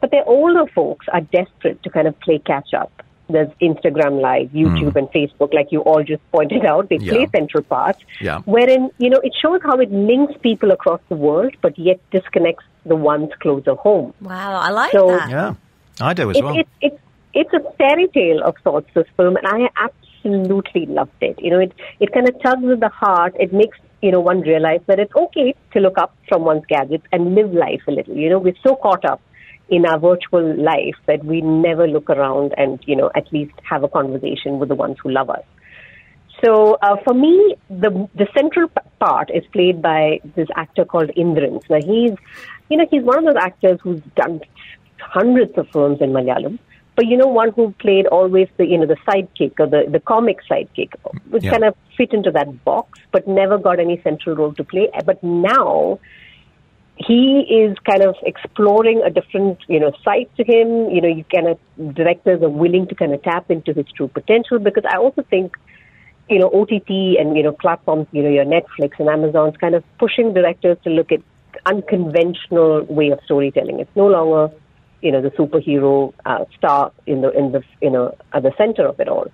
but 0.02 0.12
their 0.12 0.28
older 0.28 0.66
folks 0.74 1.06
are 1.12 1.22
desperate 1.22 1.82
to 1.84 1.90
kind 1.90 2.08
of 2.08 2.20
play 2.20 2.40
catch 2.40 2.74
up. 2.74 2.92
There's 3.30 3.50
Instagram 3.62 4.22
Live, 4.22 4.52
hmm. 4.52 4.58
YouTube, 4.66 4.96
and 4.98 5.08
Facebook, 5.10 5.54
like 5.54 5.72
you 5.72 5.80
all 5.82 6.04
just 6.04 6.22
pointed 6.32 6.66
out. 6.66 6.90
They 6.90 6.98
play 7.00 7.22
Yeah. 7.22 7.32
central 7.38 7.64
parts 7.64 8.00
Yeah. 8.20 8.40
wherein 8.46 8.90
you 8.98 9.10
know 9.10 9.20
it 9.24 9.34
shows 9.42 9.62
how 9.64 9.78
it 9.80 9.92
links 9.92 10.34
people 10.42 10.72
across 10.72 11.00
the 11.10 11.16
world, 11.16 11.54
but 11.62 11.78
yet 11.80 12.00
disconnects 12.12 12.66
the 12.86 12.96
ones 12.98 13.30
closer 13.40 13.76
home. 13.76 14.14
Wow, 14.22 14.60
I 14.68 14.70
like 14.72 14.92
So- 14.92 15.08
that. 15.08 15.30
Yeah, 15.30 15.54
I 16.02 16.14
do 16.14 16.30
as 16.30 16.38
It, 16.38 16.44
well. 16.44 16.58
it, 16.60 16.68
it, 16.82 17.00
it's 17.34 17.54
a 17.54 17.62
fairy 17.78 18.08
tale 18.10 18.44
of 18.44 18.56
sorts, 18.64 18.90
this 18.94 19.08
film, 19.16 19.38
and 19.38 19.48
I 19.48 19.70
absolutely 20.24 20.86
loved 20.86 21.12
it. 21.22 21.38
You 21.42 21.52
know, 21.52 21.60
it, 21.60 21.74
it 22.00 22.14
kind 22.14 22.28
of 22.28 22.42
tugs 22.42 22.66
at 22.72 22.80
the 22.80 22.90
heart. 22.90 23.36
It 23.40 23.54
makes, 23.54 23.78
you 24.02 24.12
know, 24.12 24.20
one 24.20 24.42
realize 24.42 24.82
that 24.88 25.00
it's 25.00 25.14
okay 25.16 25.56
to 25.74 25.80
look 25.80 25.98
up 25.98 26.16
from 26.28 26.44
one's 26.44 26.66
gadgets 26.68 27.06
and 27.12 27.36
live 27.36 27.54
life 27.54 27.82
a 27.88 27.92
little. 27.92 28.16
You 28.16 28.30
know, 28.30 28.40
we're 28.40 28.56
so 28.66 28.76
caught 28.76 29.06
up 29.06 29.22
in 29.70 29.86
our 29.86 30.00
virtual 30.00 30.56
life 30.62 30.96
that 31.08 31.24
we 31.24 31.42
never 31.42 31.88
look 31.88 32.10
around 32.10 32.54
and, 32.58 32.80
you 32.86 32.96
know, 32.96 33.10
at 33.16 33.32
least 33.32 33.54
have 33.64 33.84
a 33.84 33.88
conversation 33.88 34.60
with 34.60 34.70
the 34.70 34.76
ones 34.76 34.98
who 35.02 35.12
love 35.12 35.30
us. 35.30 35.44
So 36.44 36.78
uh, 36.82 36.98
for 37.06 37.14
me, 37.14 37.56
the 37.70 38.10
the 38.16 38.28
central 38.36 38.70
part 39.00 39.30
is 39.34 39.46
played 39.54 39.82
by 39.82 40.20
this 40.36 40.50
actor 40.58 40.84
called 40.84 41.10
Indrans. 41.16 41.64
Now 41.70 41.78
he's, 41.78 42.14
you 42.70 42.78
know, 42.78 42.86
he's 42.92 43.04
one 43.04 43.20
of 43.20 43.34
those 43.34 43.42
actors 43.42 43.80
who's 43.82 44.02
done 44.16 44.42
hundreds 45.00 45.58
of 45.58 45.70
films 45.70 46.00
in 46.02 46.10
Malayalam, 46.12 46.60
but 46.96 47.08
you 47.08 47.18
know, 47.18 47.28
one 47.28 47.52
who 47.54 47.72
played 47.80 48.06
always 48.08 48.48
the 48.58 48.66
you 48.66 48.78
know 48.78 48.86
the 48.86 48.98
sidekick 49.08 49.54
or 49.60 49.68
the 49.68 49.86
the 49.90 50.00
comic 50.00 50.40
sidekick, 50.50 50.92
which 51.30 51.44
Yeah. 51.44 51.52
kind 51.52 51.64
of 51.64 51.76
fit 51.98 52.14
into 52.14 52.32
that 52.32 52.64
box, 52.64 53.00
but 53.12 53.28
never 53.28 53.58
got 53.58 53.80
any 53.80 54.00
central 54.02 54.36
role 54.36 54.54
to 54.54 54.64
play. 54.64 54.90
But 55.06 55.24
now 55.24 56.00
he 56.96 57.40
is 57.50 57.76
kind 57.90 58.04
of 58.04 58.16
exploring 58.24 59.02
a 59.04 59.10
different, 59.10 59.58
you 59.68 59.80
know, 59.80 59.92
side 60.04 60.30
to 60.38 60.44
him. 60.44 60.90
You 60.92 61.02
know, 61.02 61.08
you 61.08 61.24
kind 61.34 61.48
of 61.48 61.96
directors 61.96 62.42
are 62.44 62.50
willing 62.50 62.88
to 62.88 62.96
kind 62.96 63.14
of 63.14 63.24
tap 63.24 63.50
into 63.50 63.74
his 63.74 63.88
true 63.98 64.08
potential 64.08 64.60
because 64.60 64.84
I 64.88 64.98
also 64.98 65.24
think, 65.24 65.58
you 66.30 66.38
know, 66.38 66.50
OTT 66.54 67.18
and 67.20 67.36
you 67.36 67.44
know 67.44 67.52
platforms, 67.54 68.08
you 68.12 68.22
know, 68.22 68.30
your 68.30 68.46
Netflix 68.46 69.00
and 69.00 69.10
Amazon's 69.10 69.58
kind 69.58 69.74
of 69.74 69.84
pushing 69.98 70.34
directors 70.34 70.78
to 70.84 70.92
look 70.92 71.12
at 71.12 71.22
unconventional 71.66 72.84
way 72.84 73.10
of 73.10 73.20
storytelling. 73.26 73.80
It's 73.80 73.96
no 73.96 74.08
longer, 74.08 74.54
you 75.04 75.12
know, 75.12 75.22
the 75.22 75.32
superhero 75.32 76.14
uh, 76.26 76.46
star 76.58 76.92
in 77.06 77.22
the 77.22 77.30
in 77.38 77.52
the 77.52 77.62
you 77.82 77.90
know 77.90 78.16
at 78.32 78.42
the 78.44 78.54
center 78.58 78.88
of 78.88 79.00
it 79.00 79.10
all. 79.10 79.28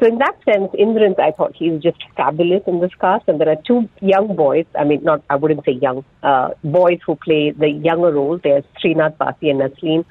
So 0.00 0.06
in 0.06 0.18
that 0.18 0.36
sense, 0.44 0.70
Indrans, 0.78 1.16
I 1.18 1.30
thought 1.30 1.54
he's 1.54 1.80
just 1.82 1.98
fabulous 2.16 2.62
in 2.66 2.80
this 2.80 2.90
cast. 3.00 3.28
And 3.28 3.40
there 3.40 3.48
are 3.48 3.62
two 3.66 3.88
young 4.00 4.36
boys. 4.36 4.66
I 4.78 4.84
mean, 4.84 5.04
not 5.04 5.22
I 5.30 5.36
wouldn't 5.36 5.64
say 5.64 5.72
young 5.72 6.04
uh, 6.22 6.50
boys 6.64 6.98
who 7.06 7.14
play 7.16 7.50
the 7.50 7.68
younger 7.68 8.12
roles. 8.12 8.40
There's 8.42 8.64
Sreenath 8.82 9.16
Bhasi 9.18 9.50
and 9.50 9.60
Naslen. 9.60 10.04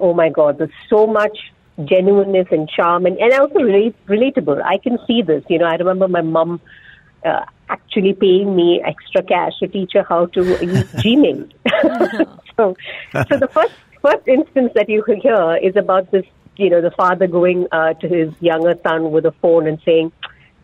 Oh 0.00 0.14
my 0.14 0.30
God, 0.30 0.58
there's 0.58 0.70
so 0.88 1.06
much 1.06 1.38
genuineness 1.84 2.48
and 2.50 2.68
charm, 2.68 3.06
and 3.06 3.18
and 3.18 3.32
also 3.34 3.60
relate, 3.60 3.94
relatable. 4.06 4.62
I 4.62 4.78
can 4.78 4.98
see 5.06 5.22
this. 5.22 5.44
You 5.48 5.58
know, 5.58 5.66
I 5.66 5.74
remember 5.74 6.08
my 6.08 6.22
mom. 6.22 6.60
Uh, 7.24 7.44
actually 7.68 8.12
paying 8.12 8.56
me 8.56 8.82
extra 8.84 9.22
cash 9.22 9.52
to 9.60 9.68
teach 9.68 9.92
her 9.94 10.02
how 10.02 10.26
to 10.26 10.40
use 10.42 10.90
Gmail. 11.04 11.48
so, 12.56 12.76
so 13.12 13.36
the 13.38 13.46
first 13.46 13.72
first 14.02 14.26
instance 14.28 14.72
that 14.74 14.88
you 14.88 15.02
hear 15.06 15.56
is 15.62 15.76
about 15.76 16.10
this 16.10 16.24
you 16.56 16.70
know, 16.70 16.80
the 16.80 16.90
father 16.90 17.26
going 17.26 17.66
uh, 17.72 17.94
to 17.94 18.08
his 18.08 18.32
younger 18.40 18.74
son 18.82 19.10
with 19.10 19.24
a 19.26 19.32
phone 19.32 19.66
and 19.66 19.80
saying, 19.84 20.12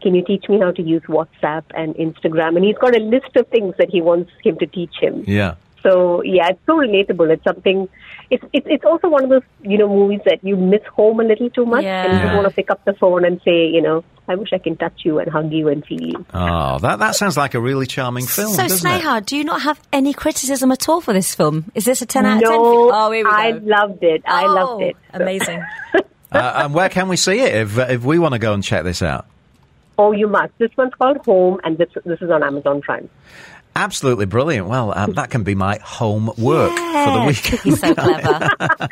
can 0.01 0.15
you 0.15 0.25
teach 0.25 0.49
me 0.49 0.59
how 0.59 0.71
to 0.71 0.83
use 0.83 1.03
WhatsApp 1.03 1.65
and 1.75 1.95
Instagram? 1.97 2.57
And 2.57 2.65
he's 2.65 2.79
got 2.79 2.95
a 2.95 3.01
list 3.01 3.35
of 3.37 3.49
things 3.49 3.75
that 3.79 3.91
he 3.91 4.01
wants 4.01 4.31
him 4.45 4.59
to 4.59 4.67
teach 4.67 4.95
him. 5.01 5.25
Yeah. 5.27 5.57
So 5.89 6.23
yeah, 6.23 6.49
it's 6.49 6.61
so 6.67 6.75
relatable. 6.77 7.31
It's 7.31 7.45
something. 7.45 7.89
It's 8.31 8.45
it's 8.53 8.67
it's 8.69 8.85
also 8.85 9.09
one 9.09 9.25
of 9.25 9.31
those 9.31 9.43
you 9.63 9.79
know 9.79 9.89
movies 9.89 10.21
that 10.27 10.45
you 10.45 10.57
miss 10.57 10.83
home 10.95 11.21
a 11.21 11.25
little 11.25 11.49
too 11.51 11.65
much, 11.65 11.85
and 11.85 12.13
you 12.13 12.19
just 12.21 12.35
want 12.35 12.47
to 12.49 12.55
pick 12.55 12.71
up 12.71 12.85
the 12.85 12.93
phone 12.95 13.25
and 13.25 13.41
say, 13.43 13.67
you 13.69 13.81
know, 13.81 14.05
I 14.29 14.35
wish 14.35 14.51
I 14.53 14.59
can 14.59 14.77
touch 14.77 15.01
you 15.05 15.19
and 15.19 15.31
hug 15.31 15.51
you 15.51 15.69
and 15.69 15.83
feel 15.87 16.03
you. 16.03 16.27
Oh, 16.35 16.79
that, 16.81 16.99
that 16.99 17.17
sounds 17.17 17.39
like 17.39 17.55
a 17.55 17.61
really 17.61 17.87
charming 17.87 18.27
film, 18.27 18.53
so, 18.53 18.63
doesn't 18.63 18.87
it? 18.91 19.01
Sneha, 19.03 19.25
do 19.25 19.37
you 19.37 19.45
not 19.45 19.63
have 19.63 19.81
any 19.95 20.13
criticism 20.13 20.71
at 20.73 20.87
all 20.91 21.01
for 21.01 21.15
this 21.15 21.35
film? 21.35 21.71
Is 21.75 21.87
this 21.87 22.03
a 22.03 22.07
10 22.07 22.27
out 22.27 22.37
of 22.37 22.43
10? 22.43 22.51
No, 22.51 22.91
oh, 22.93 23.11
here 23.11 23.25
we 23.25 23.31
go. 23.31 23.37
I 23.37 23.51
loved 23.53 24.03
it. 24.03 24.23
I 24.27 24.47
loved 24.47 24.83
Oh, 24.83 24.87
it. 24.87 24.97
Amazing. 25.15 25.65
uh, 25.95 26.01
and 26.33 26.75
where 26.75 26.91
can 26.91 27.09
we 27.09 27.17
see 27.17 27.41
it 27.41 27.55
if, 27.55 27.79
if 27.79 28.05
we 28.05 28.19
want 28.19 28.35
to 28.35 28.39
go 28.39 28.53
and 28.53 28.63
check 28.63 28.85
this 28.85 29.01
out? 29.01 29.25
Oh, 29.97 30.13
you 30.13 30.29
must. 30.29 30.53
This 30.59 30.71
one's 30.77 30.93
called 30.95 31.17
Home, 31.25 31.59
and 31.65 31.79
this 31.79 31.89
this 32.05 32.21
is 32.23 32.31
on 32.31 32.43
Amazon 32.45 32.83
Prime. 32.83 33.09
Absolutely 33.79 34.27
brilliant. 34.27 34.67
Well, 34.67 34.93
um, 34.99 35.13
that 35.13 35.31
can 35.31 35.45
be 35.45 35.55
my 35.55 35.79
homework 35.81 36.73
for 36.73 37.13
the 37.13 37.25
weekend. 37.29 37.61
He's 37.61 37.81
so 37.81 37.95
clever. 37.95 38.51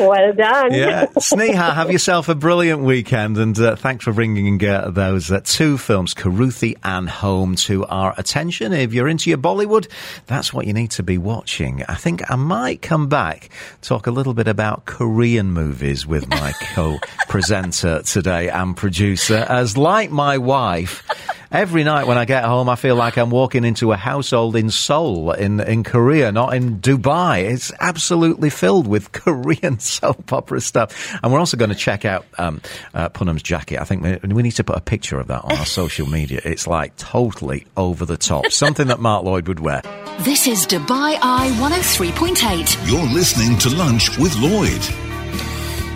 Well 0.00 0.32
done. 0.32 0.72
Yeah, 0.72 1.04
Sneha, 1.16 1.74
have 1.74 1.90
yourself 1.92 2.30
a 2.30 2.34
brilliant 2.34 2.80
weekend, 2.80 3.36
and 3.36 3.58
uh, 3.60 3.76
thanks 3.76 4.02
for 4.04 4.14
bringing 4.14 4.64
uh, 4.66 4.90
those 4.90 5.30
uh, 5.30 5.42
two 5.44 5.76
films, 5.76 6.14
Kuruthi 6.14 6.78
and 6.82 7.06
Home, 7.10 7.54
to 7.56 7.84
our 7.84 8.14
attention. 8.16 8.72
If 8.72 8.94
you're 8.94 9.08
into 9.08 9.28
your 9.28 9.38
Bollywood, 9.38 9.90
that's 10.26 10.54
what 10.54 10.66
you 10.66 10.72
need 10.72 10.90
to 10.92 11.02
be 11.02 11.18
watching. 11.18 11.84
I 11.86 11.96
think 11.96 12.22
I 12.30 12.36
might 12.36 12.80
come 12.80 13.08
back 13.08 13.50
talk 13.82 14.06
a 14.06 14.10
little 14.10 14.32
bit 14.32 14.48
about 14.48 14.86
Korean 14.86 15.52
movies 15.52 16.06
with 16.06 16.26
my 16.30 16.52
co-presenter 16.72 18.00
today 18.02 18.48
and 18.48 18.74
producer, 18.74 19.44
as 19.50 19.76
like 19.76 20.10
my 20.10 20.38
wife. 20.38 21.06
Every 21.52 21.82
night 21.82 22.06
when 22.06 22.16
I 22.16 22.26
get 22.26 22.44
home, 22.44 22.68
I 22.68 22.76
feel 22.76 22.94
like 22.94 23.18
I'm 23.18 23.30
walking 23.30 23.64
into 23.64 23.90
a 23.90 23.96
household 23.96 24.54
in 24.54 24.70
Seoul, 24.70 25.32
in, 25.32 25.58
in 25.58 25.82
Korea, 25.82 26.30
not 26.30 26.54
in 26.54 26.78
Dubai. 26.78 27.42
It's 27.42 27.72
absolutely 27.80 28.50
filled 28.50 28.86
with 28.86 29.10
Korean 29.12 29.80
soap 29.80 30.32
opera 30.32 30.60
stuff. 30.60 31.18
And 31.20 31.32
we're 31.32 31.40
also 31.40 31.56
going 31.56 31.70
to 31.70 31.74
check 31.74 32.04
out 32.04 32.24
um, 32.38 32.60
uh, 32.94 33.08
Punham's 33.08 33.42
jacket. 33.42 33.80
I 33.80 33.84
think 33.84 34.22
we, 34.22 34.32
we 34.32 34.42
need 34.44 34.52
to 34.52 34.64
put 34.64 34.76
a 34.76 34.80
picture 34.80 35.18
of 35.18 35.26
that 35.26 35.44
on 35.44 35.56
our 35.56 35.66
social 35.66 36.06
media. 36.18 36.40
It's 36.44 36.68
like 36.68 36.96
totally 36.96 37.66
over 37.76 38.06
the 38.06 38.16
top. 38.16 38.52
Something 38.52 38.86
that 38.86 39.00
Mark 39.00 39.24
Lloyd 39.24 39.48
would 39.48 39.58
wear. 39.58 39.82
This 40.20 40.46
is 40.46 40.68
Dubai 40.68 41.18
Eye 41.20 41.50
103.8. 41.58 42.88
You're 42.88 43.12
listening 43.12 43.58
to 43.58 43.70
Lunch 43.70 44.16
with 44.18 44.36
Lloyd. 44.36 45.09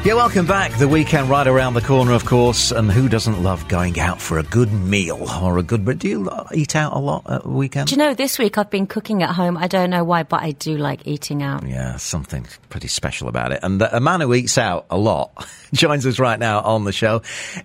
Yeah, 0.05 0.13
welcome 0.13 0.45
back. 0.47 0.77
The 0.77 0.87
weekend 0.87 1.31
right 1.31 1.47
around 1.47 1.73
the 1.73 1.81
corner, 1.81 2.13
of 2.13 2.27
course. 2.27 2.73
And 2.73 2.93
who 2.93 3.09
doesn't 3.09 3.43
love 3.43 3.67
going 3.69 3.99
out 3.99 4.21
for 4.21 4.39
a 4.39 4.43
good 4.43 4.71
meal 4.71 5.27
or 5.43 5.57
a 5.57 5.63
good... 5.63 5.83
But 5.83 5.99
do 5.99 6.09
you 6.11 6.31
eat 6.53 6.77
out 6.77 6.93
a 6.93 6.99
lot 6.99 7.23
at 7.27 7.45
the 7.45 7.49
weekend? 7.49 7.89
Do 7.89 7.95
you 7.95 7.97
know, 7.97 8.13
this 8.13 8.39
week 8.39 8.59
I've 8.59 8.69
been 8.69 8.87
cooking 8.87 9.23
at 9.23 9.31
home. 9.31 9.57
I 9.57 9.67
don't 9.67 9.89
know 9.89 10.05
why, 10.05 10.25
but 10.25 10.43
I 10.43 10.51
do 10.51 10.77
like 10.77 11.07
eating 11.07 11.43
out. 11.43 11.67
Yeah, 11.67 11.97
something 11.97 12.47
pretty 12.69 12.89
special 12.89 13.29
about 13.29 13.53
it. 13.53 13.61
And 13.63 13.81
a 13.81 13.99
man 13.99 14.21
who 14.21 14.35
eats 14.35 14.59
out 14.59 14.85
a 14.91 14.99
lot 14.99 15.49
joins 15.73 16.05
us 16.05 16.19
right 16.19 16.39
now 16.39 16.61
on 16.61 16.85
the 16.85 16.93
show. 16.93 17.21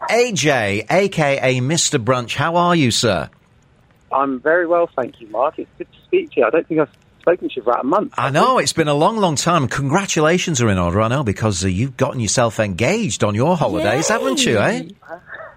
AJ, 0.09 0.89
aka 0.89 1.55
Mr. 1.59 2.01
Brunch. 2.01 2.35
How 2.35 2.55
are 2.55 2.73
you, 2.73 2.91
sir? 2.91 3.29
I'm 4.13 4.39
very 4.39 4.65
well, 4.65 4.89
thank 4.95 5.19
you, 5.19 5.27
Mark. 5.27 5.59
It's 5.59 5.69
good 5.77 5.91
to 5.91 5.99
speak 6.05 6.31
to 6.31 6.39
you. 6.39 6.45
I 6.45 6.51
don't 6.51 6.65
think 6.65 6.79
I've 6.79 6.98
spoken 7.29 7.49
to 7.49 7.55
you 7.55 7.61
for 7.61 7.71
about 7.71 7.85
a 7.85 7.87
month. 7.87 8.13
I 8.17 8.29
know, 8.31 8.57
it's 8.57 8.73
been 8.73 8.87
a 8.87 8.93
long, 8.93 9.17
long 9.17 9.35
time. 9.35 9.67
Congratulations 9.67 10.61
are 10.61 10.69
in 10.69 10.77
order, 10.77 11.01
I 11.01 11.07
know, 11.09 11.23
because 11.23 11.63
uh, 11.63 11.67
you've 11.67 11.95
gotten 11.95 12.19
yourself 12.19 12.59
engaged 12.59 13.23
on 13.23 13.35
your 13.35 13.55
holidays, 13.55 14.07
haven't 14.07 14.43
you, 14.43 14.57
eh? 14.57 14.89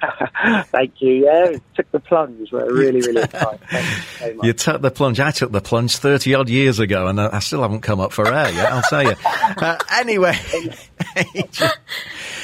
thank 0.67 1.01
you. 1.01 1.25
Yeah, 1.25 1.51
it 1.51 1.63
took 1.75 1.91
the 1.91 2.01
plunge. 2.01 2.53
We're 2.53 2.71
really, 2.75 3.01
really 3.01 3.23
excited. 3.23 3.61
You 3.71 3.87
so. 4.19 4.45
You 4.45 4.53
took 4.53 4.83
the 4.83 4.91
plunge. 4.91 5.21
I 5.21 5.31
took 5.31 5.53
the 5.53 5.61
plunge 5.61 5.97
30 5.97 6.35
odd 6.35 6.49
years 6.51 6.79
ago, 6.79 7.07
and 7.07 7.19
uh, 7.19 7.31
I 7.33 7.39
still 7.39 7.63
haven't 7.63 7.81
come 7.81 8.01
up 8.01 8.13
for 8.13 8.27
air 8.27 8.51
yet, 8.51 8.73
I'll 8.73 8.83
tell 8.83 9.03
you. 9.03 9.15
Uh, 9.63 9.77
anyway, 9.93 10.37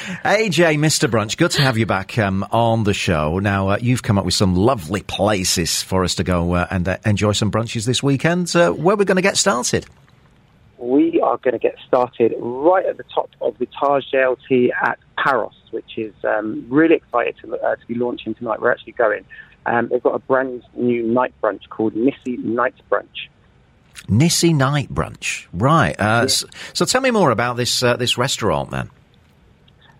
AJ, 0.09 0.77
Mr. 0.79 1.09
Brunch, 1.09 1.37
good 1.37 1.51
to 1.51 1.61
have 1.61 1.77
you 1.77 1.85
back 1.85 2.17
um, 2.17 2.43
on 2.51 2.83
the 2.83 2.93
show. 2.93 3.37
Now, 3.39 3.69
uh, 3.69 3.77
you've 3.79 4.01
come 4.01 4.17
up 4.17 4.25
with 4.25 4.33
some 4.33 4.55
lovely 4.55 5.01
places 5.03 5.83
for 5.83 6.03
us 6.03 6.15
to 6.15 6.23
go 6.23 6.53
uh, 6.53 6.67
and 6.71 6.87
uh, 6.87 6.97
enjoy 7.05 7.33
some 7.33 7.51
brunches 7.51 7.85
this 7.85 8.01
weekend. 8.01 8.53
Uh, 8.55 8.71
where 8.71 8.95
we're 8.95 9.03
going 9.05 9.17
to 9.17 9.21
get 9.21 9.37
started? 9.37 9.85
We 10.79 11.19
are 11.21 11.37
going 11.37 11.53
to 11.53 11.59
get 11.59 11.75
started 11.87 12.33
right 12.39 12.85
at 12.85 12.97
the 12.97 13.03
top 13.13 13.29
of 13.41 13.57
the 13.59 13.67
Taj 13.67 14.03
JLT 14.11 14.69
at 14.81 14.97
Paros, 15.17 15.53
which 15.71 15.97
is 15.97 16.13
um, 16.23 16.65
really 16.69 16.95
excited 16.95 17.35
to, 17.43 17.55
uh, 17.57 17.75
to 17.75 17.85
be 17.87 17.95
launching 17.95 18.33
tonight. 18.33 18.61
We're 18.61 18.71
actually 18.71 18.93
going. 18.93 19.25
Um, 19.65 19.89
they've 19.89 20.01
got 20.01 20.15
a 20.15 20.19
brand 20.19 20.63
new 20.75 21.03
night 21.03 21.33
brunch 21.43 21.67
called 21.69 21.95
Missy 21.95 22.37
Night 22.37 22.75
Brunch. 22.89 23.27
Nissy 24.07 24.55
Night 24.55 24.89
Brunch. 24.91 25.45
Right. 25.53 25.99
Uh, 25.99 26.21
s- 26.23 26.45
so, 26.73 26.85
tell 26.85 27.01
me 27.01 27.11
more 27.11 27.29
about 27.29 27.57
this 27.57 27.83
uh, 27.83 27.97
this 27.97 28.17
restaurant, 28.17 28.71
then. 28.71 28.89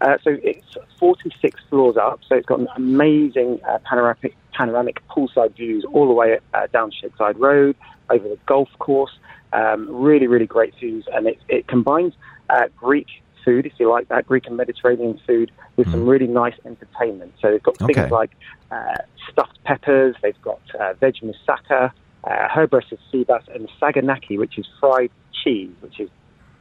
Uh, 0.01 0.17
so 0.23 0.37
it's 0.43 0.65
46 0.99 1.59
floors 1.69 1.97
up, 1.97 2.19
so 2.27 2.35
it's 2.35 2.45
got 2.45 2.59
an 2.59 2.67
amazing 2.75 3.59
uh, 3.69 3.79
panoramic, 3.89 4.33
panoramic 4.57 4.97
poolside 5.09 5.55
views 5.55 5.85
all 5.93 6.07
the 6.07 6.13
way 6.13 6.39
uh, 6.53 6.67
down 6.71 6.91
Sheikh 6.91 7.11
Zayed 7.17 7.37
Road, 7.37 7.75
over 8.09 8.27
the 8.27 8.37
golf 8.47 8.69
course. 8.79 9.11
Um, 9.51 9.87
really, 9.89 10.27
really 10.27 10.45
great 10.45 10.73
views, 10.79 11.05
and 11.11 11.27
it, 11.27 11.37
it 11.49 11.67
combines 11.67 12.13
uh, 12.49 12.65
Greek 12.75 13.07
food, 13.43 13.65
if 13.65 13.73
you 13.79 13.89
like 13.89 14.07
that, 14.09 14.25
Greek 14.27 14.45
and 14.45 14.55
Mediterranean 14.55 15.19
food, 15.25 15.51
with 15.75 15.89
some 15.91 16.05
really 16.05 16.27
nice 16.27 16.53
entertainment. 16.65 17.33
So 17.41 17.51
they've 17.51 17.63
got 17.63 17.81
Okay. 17.81 17.93
things 17.95 18.11
like 18.11 18.31
uh, 18.71 18.93
stuffed 19.31 19.57
peppers, 19.65 20.15
they've 20.21 20.39
got 20.43 20.61
uh, 20.79 20.93
veg 20.99 21.15
moussaka, 21.23 21.91
uh, 22.25 22.47
herb 22.53 22.73
roasted 22.73 22.99
sea 23.11 23.23
bass, 23.27 23.43
and 23.53 23.67
saganaki, 23.81 24.37
which 24.37 24.57
is 24.59 24.67
fried 24.79 25.09
cheese, 25.43 25.71
which 25.81 25.99
is 25.99 26.09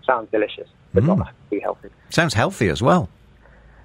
sounds 0.07 0.28
delicious, 0.32 0.68
but 0.95 1.05
Mm. 1.05 1.18
not 1.18 1.28
too 1.51 1.61
healthy. 1.62 1.89
Sounds 2.09 2.32
healthy 2.34 2.68
as 2.68 2.80
well. 2.82 3.11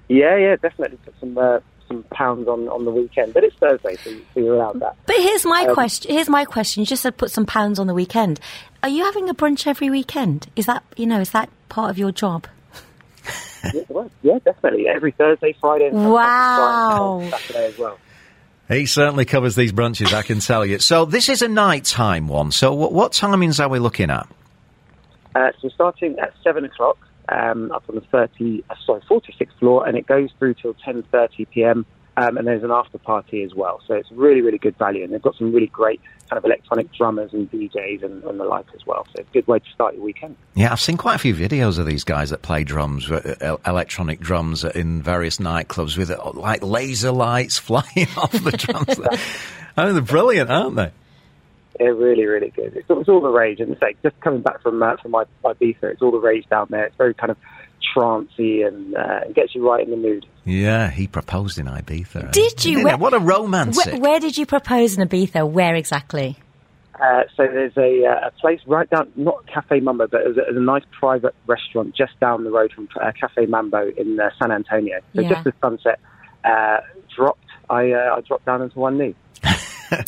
Yeah, 0.08 0.36
yeah, 0.36 0.56
definitely 0.56 0.98
put 1.04 1.14
some 1.20 1.36
uh, 1.38 1.60
some 1.88 2.02
pounds 2.12 2.48
on, 2.48 2.68
on 2.68 2.84
the 2.84 2.90
weekend, 2.90 3.34
but 3.34 3.44
it's 3.44 3.56
Thursday, 3.56 3.96
so, 4.02 4.10
you- 4.10 4.24
so 4.34 4.40
you're 4.40 4.54
allowed 4.56 4.80
that. 4.80 4.96
But 5.06 5.16
here's 5.16 5.44
my 5.44 5.64
Um, 5.68 5.74
question. 5.74 6.10
Here's 6.12 6.28
my 6.28 6.44
question. 6.44 6.80
You 6.80 6.86
just 6.86 7.02
said 7.02 7.16
put 7.16 7.30
some 7.30 7.44
pounds 7.46 7.78
on 7.78 7.86
the 7.86 7.94
weekend. 7.94 8.40
Are 8.82 8.88
you 8.88 9.04
having 9.04 9.28
a 9.28 9.34
brunch 9.34 9.66
every 9.66 9.90
weekend? 9.90 10.46
Is 10.56 10.66
that 10.66 10.82
you 10.96 11.06
know? 11.06 11.20
Is 11.20 11.30
that 11.30 11.48
part 11.68 11.90
of 11.90 11.98
your 11.98 12.12
job? 12.12 12.46
yeah, 13.72 13.80
well, 13.88 14.10
yeah, 14.22 14.38
definitely 14.44 14.88
every 14.88 15.12
Thursday, 15.12 15.54
Friday, 15.60 15.86
and 15.88 16.10
Wow. 16.12 17.20
sometimes 17.22 17.42
Saturday 17.46 17.66
as 17.68 17.78
well. 17.78 17.98
He 18.68 18.86
certainly 18.86 19.24
covers 19.26 19.56
these 19.56 19.72
brunches, 19.72 20.12
I 20.14 20.22
can 20.22 20.38
tell 20.40 20.64
you. 20.64 20.78
So, 20.78 21.04
this 21.04 21.28
is 21.28 21.42
a 21.42 21.48
nighttime 21.48 22.28
one. 22.28 22.50
So, 22.50 22.72
what, 22.74 22.92
what 22.92 23.12
timings 23.12 23.62
are 23.62 23.68
we 23.68 23.78
looking 23.78 24.10
at? 24.10 24.26
Uh, 25.34 25.50
so 25.60 25.68
starting 25.68 26.18
at 26.18 26.32
seven 26.42 26.64
o'clock 26.64 26.96
um, 27.28 27.72
up 27.72 27.84
on 27.88 27.96
the 27.96 28.00
thirty, 28.02 28.64
uh, 28.70 28.74
sorry, 28.84 29.02
forty-sixth 29.08 29.58
floor, 29.58 29.86
and 29.86 29.96
it 29.96 30.06
goes 30.06 30.30
through 30.38 30.54
till 30.54 30.74
ten 30.74 31.02
thirty 31.10 31.44
p.m. 31.46 31.86
um, 32.16 32.36
and 32.36 32.46
there's 32.46 32.62
an 32.62 32.70
after 32.70 32.98
party 32.98 33.42
as 33.42 33.54
well. 33.54 33.80
So 33.86 33.94
it's 33.94 34.10
really, 34.12 34.40
really 34.40 34.58
good 34.58 34.76
value, 34.78 35.04
and 35.04 35.12
they've 35.12 35.22
got 35.22 35.36
some 35.36 35.52
really 35.52 35.66
great 35.68 36.00
kind 36.30 36.38
of 36.38 36.44
electronic 36.44 36.92
drummers 36.92 37.32
and 37.32 37.50
DJs 37.50 38.02
and, 38.04 38.24
and 38.24 38.40
the 38.40 38.44
like 38.44 38.66
as 38.74 38.86
well. 38.86 39.04
So 39.06 39.20
it's 39.20 39.28
a 39.28 39.32
good 39.32 39.46
way 39.46 39.58
to 39.58 39.70
start 39.74 39.94
your 39.94 40.04
weekend. 40.04 40.36
Yeah, 40.54 40.72
I've 40.72 40.80
seen 40.80 40.96
quite 40.96 41.16
a 41.16 41.18
few 41.18 41.34
videos 41.34 41.78
of 41.78 41.86
these 41.86 42.04
guys 42.04 42.30
that 42.30 42.42
play 42.42 42.64
drums, 42.64 43.10
uh, 43.10 43.56
electronic 43.66 44.20
drums 44.20 44.64
in 44.64 45.02
various 45.02 45.38
nightclubs 45.38 45.96
with 45.96 46.10
uh, 46.10 46.32
like 46.34 46.62
laser 46.62 47.12
lights 47.12 47.58
flying 47.58 48.08
off 48.16 48.32
the 48.32 48.52
drums. 48.52 48.98
I 49.76 49.84
mean, 49.84 49.94
they're 49.94 50.02
brilliant, 50.02 50.50
aren't 50.50 50.76
they? 50.76 50.90
They're 51.78 51.94
really, 51.94 52.24
really 52.24 52.50
good. 52.50 52.76
It's, 52.76 52.86
it's 52.88 53.08
all 53.08 53.20
the 53.20 53.28
rage, 53.30 53.60
and 53.60 53.72
it's 53.72 53.82
like 53.82 54.00
just 54.02 54.18
coming 54.20 54.42
back 54.42 54.62
from 54.62 54.82
uh, 54.82 54.96
from 55.02 55.10
my 55.12 55.24
my 55.42 55.52
Ibiza, 55.54 55.82
it's 55.84 56.02
all 56.02 56.12
the 56.12 56.18
rage 56.18 56.46
down 56.48 56.68
there. 56.70 56.84
It's 56.86 56.96
very 56.96 57.14
kind 57.14 57.30
of 57.30 57.36
trancey 57.94 58.66
and 58.66 58.96
uh, 58.96 59.20
gets 59.34 59.54
you 59.54 59.68
right 59.68 59.84
in 59.84 59.90
the 59.90 59.96
mood. 59.96 60.26
Yeah, 60.44 60.90
he 60.90 61.06
proposed 61.06 61.58
in 61.58 61.66
Ibiza. 61.66 62.32
Did 62.32 62.64
you? 62.64 62.84
Where- 62.84 62.96
What 62.96 63.12
a 63.14 63.18
romance! 63.18 63.84
Where, 63.84 63.98
where 63.98 64.20
did 64.20 64.36
you 64.38 64.46
propose 64.46 64.96
in 64.96 65.06
Ibiza? 65.08 65.48
Where 65.50 65.74
exactly? 65.74 66.36
Uh, 66.94 67.22
so 67.36 67.42
there's 67.42 67.76
a, 67.76 68.06
uh, 68.06 68.28
a 68.28 68.30
place 68.40 68.60
right 68.68 68.88
down, 68.88 69.10
not 69.16 69.44
Cafe 69.52 69.80
Mambo, 69.80 70.06
but 70.06 70.12
there's 70.22 70.36
a, 70.36 70.42
there's 70.42 70.56
a 70.56 70.60
nice 70.60 70.84
private 70.92 71.34
restaurant 71.48 71.92
just 71.96 72.12
down 72.20 72.44
the 72.44 72.52
road 72.52 72.72
from 72.72 72.88
uh, 73.02 73.10
Cafe 73.18 73.46
Mambo 73.46 73.90
in 73.96 74.20
uh, 74.20 74.30
San 74.40 74.52
Antonio. 74.52 75.00
So 75.12 75.22
Yeah. 75.22 75.30
just 75.30 75.44
as 75.48 75.52
sunset 75.60 75.98
uh, 76.44 76.76
dropped, 77.16 77.40
I, 77.68 77.90
uh, 77.90 78.14
I 78.16 78.20
dropped 78.20 78.46
down 78.46 78.62
into 78.62 78.78
one 78.78 78.96
knee. 78.96 79.16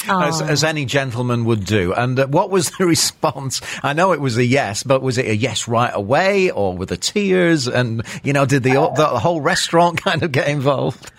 As, 0.08 0.40
as 0.42 0.64
any 0.64 0.84
gentleman 0.84 1.44
would 1.44 1.64
do. 1.64 1.92
And 1.92 2.18
uh, 2.18 2.26
what 2.26 2.50
was 2.50 2.70
the 2.70 2.86
response? 2.86 3.60
I 3.82 3.92
know 3.92 4.12
it 4.12 4.20
was 4.20 4.36
a 4.36 4.44
yes, 4.44 4.82
but 4.82 5.02
was 5.02 5.18
it 5.18 5.26
a 5.26 5.36
yes 5.36 5.68
right 5.68 5.92
away 5.92 6.50
or 6.50 6.76
were 6.76 6.86
the 6.86 6.96
tears? 6.96 7.66
And, 7.68 8.02
you 8.22 8.32
know, 8.32 8.46
did 8.46 8.62
the, 8.62 8.74
the 8.96 9.06
whole 9.18 9.40
restaurant 9.40 10.02
kind 10.04 10.22
of 10.22 10.32
get 10.32 10.48
involved? 10.48 11.10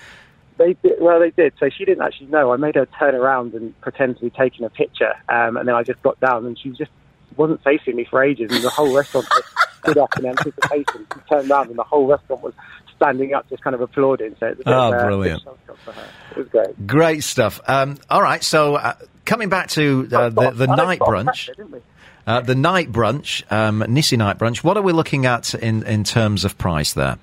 They 0.57 0.74
did, 0.74 0.99
well, 0.99 1.20
they 1.20 1.32
did. 1.32 1.53
So 1.59 1.70
she 1.70 1.86
didn't 1.86 2.03
actually 2.03 2.28
know. 2.28 2.51
I 2.51 2.57
made 2.57 2.76
her 2.76 2.88
turn 2.97 3.15
around 3.15 3.53
and 3.53 3.80
pretend 3.82 4.18
to 4.18 4.24
be 4.24 4.30
taking 4.32 4.65
a 4.65 4.70
picture, 4.70 5.13
um, 5.30 5.55
and 5.55 5.68
then 5.68 5.76
I 5.76 5.84
just 5.84 6.01
got 6.01 6.20
down, 6.20 6.45
and 6.45 6.57
she 6.57 6.72
just 6.72 6.89
wasn't 7.36 7.63
facing 7.63 7.95
me 7.95 8.05
for 8.05 8.24
ages, 8.24 8.51
and 8.51 8.63
the 8.63 8.70
whole 8.70 8.95
restaurant 8.95 9.28
was 9.30 9.43
stood 9.84 9.97
up 9.99 10.18
in 10.18 10.26
anticipation. 10.26 11.05
She 11.13 11.20
turned 11.30 11.51
around, 11.51 11.70
and 11.70 11.78
the 11.78 11.84
whole 11.84 12.07
restaurant 12.07 12.41
was 12.41 12.53
standing 12.98 13.34
up, 13.34 13.50
just 13.50 13.64
kind 13.64 13.74
of 13.74 13.82
applauding. 13.82 14.36
So 14.39 14.48
it 14.48 14.58
was 14.58 14.66
bit 14.66 14.74
Oh, 14.74 14.91
brilliant. 14.91 15.43
bit 15.43 15.54
of 15.54 15.60
a 15.60 15.66
shock 15.68 15.78
for 15.86 15.91
her. 15.93 16.08
It 16.32 16.38
was 16.38 16.48
great. 16.50 16.88
Great 16.88 17.24
stuff. 17.24 17.60
Um, 17.68 17.98
all 18.10 18.22
right, 18.22 18.43
so 18.43 18.76
uh, 18.76 18.95
coming 19.26 19.50
back 19.50 19.70
to 19.70 20.08
uh, 20.12 20.30
the, 20.30 20.52
the 20.52 20.68
night 20.68 21.00
brunch. 21.00 21.26
pressure. 21.56 21.82
Uh, 22.26 22.41
the 22.41 22.56
night 22.56 22.91
brunch, 22.91 23.50
um, 23.52 23.80
Nissy 23.88 24.18
night 24.18 24.38
brunch. 24.38 24.58
What 24.64 24.76
are 24.76 24.84
we 24.84 24.91
looking 24.91 25.26
at 25.26 25.54
in, 25.56 25.84
in 25.84 26.04
terms 26.04 26.43
of 26.43 26.58
price 26.58 26.91
there? 26.93 27.18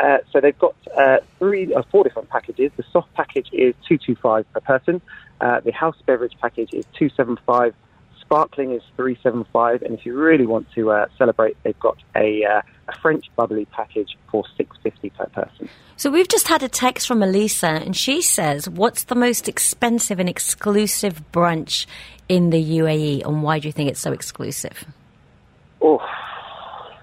Uh, 0.00 0.18
so 0.32 0.40
they've 0.40 0.58
got 0.58 0.74
uh, 0.96 1.18
three, 1.38 1.72
uh, 1.74 1.82
four 1.90 2.04
different 2.04 2.28
packages. 2.30 2.72
The 2.76 2.84
soft 2.90 3.12
package 3.14 3.48
is 3.52 3.74
two 3.86 3.98
two 3.98 4.14
five 4.16 4.50
per 4.52 4.60
person. 4.60 5.00
Uh, 5.40 5.60
the 5.60 5.72
house 5.72 5.96
beverage 6.06 6.32
package 6.40 6.72
is 6.72 6.84
two 6.98 7.10
seven 7.10 7.36
five. 7.46 7.74
Sparkling 8.26 8.72
is 8.72 8.82
three 8.96 9.18
seven 9.22 9.44
five. 9.52 9.82
And 9.82 9.94
if 9.98 10.04
you 10.06 10.16
really 10.16 10.46
want 10.46 10.66
to 10.74 10.90
uh, 10.90 11.06
celebrate, 11.18 11.56
they've 11.62 11.78
got 11.78 11.98
a, 12.16 12.44
uh, 12.44 12.62
a 12.88 12.98
French 13.00 13.26
bubbly 13.36 13.66
package 13.66 14.16
for 14.30 14.44
six 14.56 14.76
fifty 14.82 15.10
per 15.10 15.26
person. 15.26 15.68
So 15.96 16.10
we've 16.10 16.28
just 16.28 16.48
had 16.48 16.62
a 16.62 16.68
text 16.68 17.06
from 17.06 17.22
Elisa, 17.22 17.68
and 17.68 17.96
she 17.96 18.20
says, 18.22 18.68
"What's 18.68 19.04
the 19.04 19.14
most 19.14 19.48
expensive 19.48 20.18
and 20.18 20.28
exclusive 20.28 21.22
brunch 21.32 21.86
in 22.28 22.50
the 22.50 22.78
UAE, 22.78 23.24
and 23.26 23.42
why 23.42 23.58
do 23.58 23.68
you 23.68 23.72
think 23.72 23.90
it's 23.90 24.00
so 24.00 24.12
exclusive?" 24.12 24.84
Oh, 25.80 26.00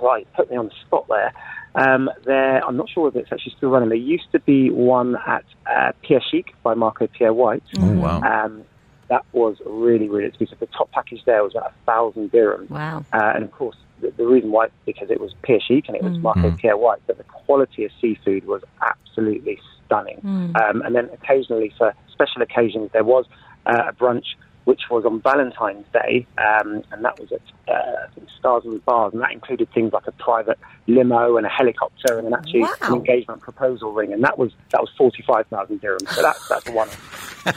right, 0.02 0.28
put 0.36 0.50
me 0.50 0.58
on 0.58 0.66
the 0.66 0.74
spot 0.86 1.08
there. 1.08 1.32
Um, 1.74 2.10
there, 2.26 2.66
I'm 2.66 2.76
not 2.76 2.90
sure 2.90 3.08
if 3.08 3.16
it's 3.16 3.32
actually 3.32 3.54
still 3.58 3.70
running. 3.70 3.90
There 3.90 3.98
used 3.98 4.30
to 4.34 4.40
be 4.40 4.70
one 4.70 5.16
at 5.26 5.46
uh, 5.70 5.92
Pierre 6.02 6.22
Chic 6.30 6.54
by 6.64 6.74
Marco 6.74 7.08
Pierre 7.08 7.34
White. 7.34 7.64
Oh, 7.80 7.94
wow. 7.94 8.22
Um, 8.22 8.64
that 9.12 9.26
was 9.34 9.58
really, 9.66 10.08
really 10.08 10.28
expensive. 10.28 10.58
The 10.60 10.68
top 10.68 10.90
package 10.92 11.22
there 11.26 11.44
was 11.44 11.54
about 11.54 11.72
a 11.72 11.86
thousand 11.86 12.32
dirhams. 12.32 12.70
Wow. 12.70 13.06
Uh, 13.12 13.34
and 13.36 13.44
of 13.44 13.52
course, 13.52 13.76
the, 14.00 14.10
the 14.16 14.26
reason 14.26 14.52
why 14.52 14.70
because 14.86 15.12
it 15.12 15.20
was 15.20 15.36
Pierre 15.44 15.60
Chic 15.60 15.88
and 15.90 15.98
it 15.98 16.04
was 16.04 16.14
Mm. 16.14 16.22
Marco 16.22 16.50
Mm. 16.50 16.58
Pierre 16.58 16.78
White, 16.78 17.02
but 17.08 17.18
the 17.18 17.26
quality 17.26 17.84
of 17.84 17.92
seafood 18.00 18.48
was 18.48 18.62
absolutely 18.82 19.60
stunning. 19.86 20.20
Mm. 20.24 20.56
Um, 20.62 20.82
and 20.84 20.96
then 20.96 21.10
occasionally, 21.14 21.74
for 21.78 21.94
special 22.10 22.42
occasions, 22.42 22.90
there 22.94 23.04
was 23.04 23.26
uh, 23.66 23.84
a 23.90 23.94
brunch 23.94 24.28
which 24.66 24.82
was 24.90 25.06
on 25.06 25.22
Valentine's 25.22 25.86
Day, 25.94 26.26
um, 26.38 26.84
and 26.92 27.04
that 27.04 27.20
was 27.20 27.32
at 27.32 27.42
uh, 27.68 27.74
I 27.74 28.14
think 28.14 28.28
Stars 28.38 28.64
and 28.66 28.84
Bars, 28.86 29.14
and 29.14 29.22
that 29.22 29.32
included 29.32 29.72
things 29.74 29.94
like 29.94 30.08
a 30.08 30.12
private 30.14 30.60
limo 30.88 31.38
and 31.38 31.46
a 31.46 31.50
helicopter 31.50 32.18
and 32.18 32.28
an 32.28 32.34
actually 32.34 32.62
Wow. 32.62 32.74
an 32.82 32.94
engagement 32.96 33.42
proposal 33.42 33.92
ring, 33.94 34.14
and 34.14 34.24
that 34.24 34.38
was 34.38 34.52
that 34.72 34.82
was 34.82 34.90
forty 34.98 35.24
five 35.24 35.48
thousand 35.48 35.82
dirhams. 35.82 36.10
So 36.10 36.22
that's 36.22 36.48
that's 36.48 36.68
a 36.68 36.72
one. 36.72 36.90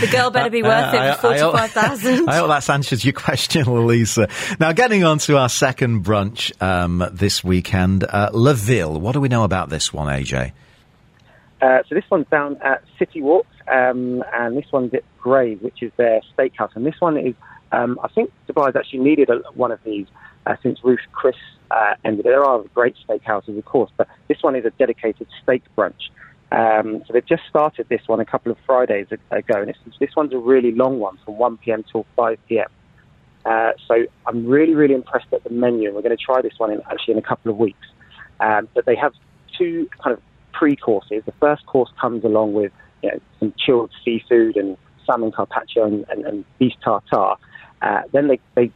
The 0.00 0.08
girl 0.08 0.30
better 0.30 0.50
be 0.50 0.62
worth 0.64 0.92
Uh, 0.94 0.96
it 0.96 1.14
for 1.20 1.28
forty-five 1.38 1.70
thousand. 1.70 2.28
I 2.28 2.36
hope 2.36 2.48
that's 2.48 2.68
answered 2.68 3.04
your 3.04 3.12
question, 3.26 3.62
Elisa. 3.68 4.28
Now, 4.58 4.72
getting 4.72 5.04
on 5.04 5.18
to 5.20 5.38
our 5.38 5.48
second 5.48 6.04
brunch 6.04 6.60
um, 6.60 7.04
this 7.12 7.44
weekend, 7.44 8.02
uh, 8.04 8.30
La 8.32 8.52
Ville. 8.52 8.98
What 9.00 9.12
do 9.12 9.20
we 9.20 9.28
know 9.28 9.44
about 9.44 9.68
this 9.70 9.92
one, 9.92 10.08
AJ? 10.08 10.52
Uh, 11.62 11.78
so 11.88 11.94
this 11.94 12.04
one's 12.10 12.26
down 12.28 12.56
at 12.62 12.82
City 12.98 13.22
Walk, 13.22 13.46
um, 13.68 14.24
and 14.34 14.56
this 14.56 14.66
one's 14.72 14.92
at 14.94 15.04
Graze, 15.18 15.60
which 15.60 15.80
is 15.80 15.92
their 15.96 16.20
steakhouse. 16.36 16.74
And 16.74 16.84
this 16.84 16.96
one 16.98 17.16
is, 17.16 17.34
um, 17.70 18.00
I 18.02 18.08
think 18.08 18.32
Dubai's 18.48 18.74
actually 18.74 18.98
needed 18.98 19.30
a, 19.30 19.36
one 19.54 19.70
of 19.70 19.78
these 19.84 20.08
uh, 20.44 20.56
since 20.60 20.80
Ruth 20.82 20.98
Chris 21.12 21.36
uh, 21.70 21.94
ended. 22.04 22.26
There 22.26 22.44
are 22.44 22.62
great 22.74 22.96
steakhouses, 23.08 23.56
of 23.56 23.64
course, 23.64 23.92
but 23.96 24.08
this 24.26 24.38
one 24.42 24.56
is 24.56 24.64
a 24.64 24.70
dedicated 24.70 25.28
steak 25.40 25.62
brunch. 25.78 26.10
Um, 26.50 27.04
so 27.06 27.12
they've 27.12 27.24
just 27.24 27.44
started 27.48 27.88
this 27.88 28.02
one 28.08 28.18
a 28.18 28.24
couple 28.24 28.50
of 28.50 28.58
Fridays 28.66 29.06
ago, 29.30 29.62
and 29.62 29.72
this 30.00 30.16
one's 30.16 30.32
a 30.32 30.38
really 30.38 30.72
long 30.72 30.98
one 30.98 31.16
from 31.24 31.38
1 31.38 31.58
p.m. 31.58 31.84
till 31.90 32.04
5 32.16 32.38
p.m. 32.48 32.68
Uh, 33.44 33.70
so 33.86 34.04
I'm 34.26 34.46
really, 34.46 34.74
really 34.74 34.94
impressed 34.94 35.32
at 35.32 35.44
the 35.44 35.50
menu, 35.50 35.86
and 35.86 35.94
we're 35.94 36.02
going 36.02 36.16
to 36.16 36.22
try 36.22 36.42
this 36.42 36.58
one 36.58 36.72
in, 36.72 36.82
actually 36.90 37.12
in 37.12 37.18
a 37.18 37.22
couple 37.22 37.52
of 37.52 37.56
weeks. 37.56 37.86
Um, 38.40 38.68
but 38.74 38.84
they 38.84 38.96
have 38.96 39.12
two 39.56 39.88
kind 40.02 40.12
of 40.14 40.22
pre-courses. 40.52 41.22
The 41.24 41.32
first 41.40 41.66
course 41.66 41.90
comes 42.00 42.24
along 42.24 42.52
with 42.54 42.72
you 43.02 43.10
know, 43.10 43.18
some 43.40 43.54
chilled 43.58 43.90
seafood 44.04 44.56
and 44.56 44.76
salmon 45.06 45.32
carpaccio 45.32 45.84
and, 45.84 46.04
and, 46.08 46.24
and 46.24 46.44
beef 46.58 46.74
tartare. 46.84 47.36
Uh, 47.80 48.02
then 48.12 48.28
they, 48.28 48.40
they 48.54 48.70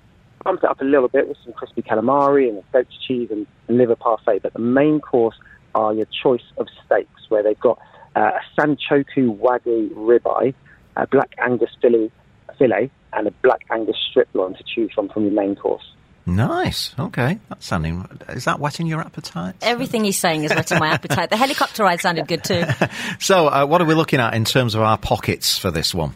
bump 0.45 0.63
it 0.63 0.71
up 0.71 0.81
a 0.81 0.85
little 0.85 1.09
bit 1.09 1.29
with 1.29 1.37
some 1.45 1.53
crispy 1.53 1.83
calamari 1.83 2.49
and 2.49 2.59
a 2.59 2.65
goat 2.73 2.87
cheese 3.07 3.29
and, 3.31 3.47
and 3.69 3.79
liver 3.79 3.97
parfait. 3.97 4.41
But 4.43 4.53
the 4.53 4.61
main 4.61 5.01
course 5.01 5.37
are 5.75 5.93
your 5.93 6.07
choice 6.23 6.43
of 6.57 6.69
steaks, 6.85 7.29
where 7.29 7.43
they've 7.43 7.61
got 7.61 7.79
uh, 8.15 8.33
a 8.41 8.61
Sanchoku 8.61 9.39
Wagyu 9.39 9.91
ribeye, 9.91 10.55
a 10.97 11.07
Black 11.07 11.35
Angus 11.39 11.71
fillet, 11.81 12.11
fillet, 12.59 12.91
and 13.13 13.29
a 13.29 13.31
Black 13.43 13.65
Angus 13.71 13.97
strip 14.11 14.29
loin 14.35 14.55
to 14.55 14.65
choose 14.65 14.91
from 14.95 15.09
from 15.09 15.25
your 15.25 15.33
main 15.33 15.55
course. 15.55 15.85
Nice. 16.27 16.93
Okay. 16.99 17.39
That's 17.49 17.65
sounding. 17.65 18.07
Is 18.31 18.45
that 18.47 18.59
whetting 18.59 18.89
your 18.89 19.01
appetite? 19.01 19.55
Everything 19.63 20.05
he's 20.05 20.19
saying 20.19 20.43
is 20.43 20.53
whetting 20.53 20.81
my 20.81 20.89
appetite. 20.89 21.31
The 21.31 21.37
helicopter 21.37 21.85
ride 21.85 22.01
sounded 22.01 22.27
good 22.27 22.43
too. 22.43 22.65
So, 23.19 23.49
uh, 23.49 23.65
what 23.67 23.81
are 23.81 23.85
we 23.85 23.95
looking 23.95 24.21
at 24.21 24.35
in 24.35 24.45
terms 24.45 24.75
of 24.75 24.83
our 24.83 24.99
pockets 24.99 25.57
for 25.59 25.71
this 25.71 25.95
one? 25.95 26.15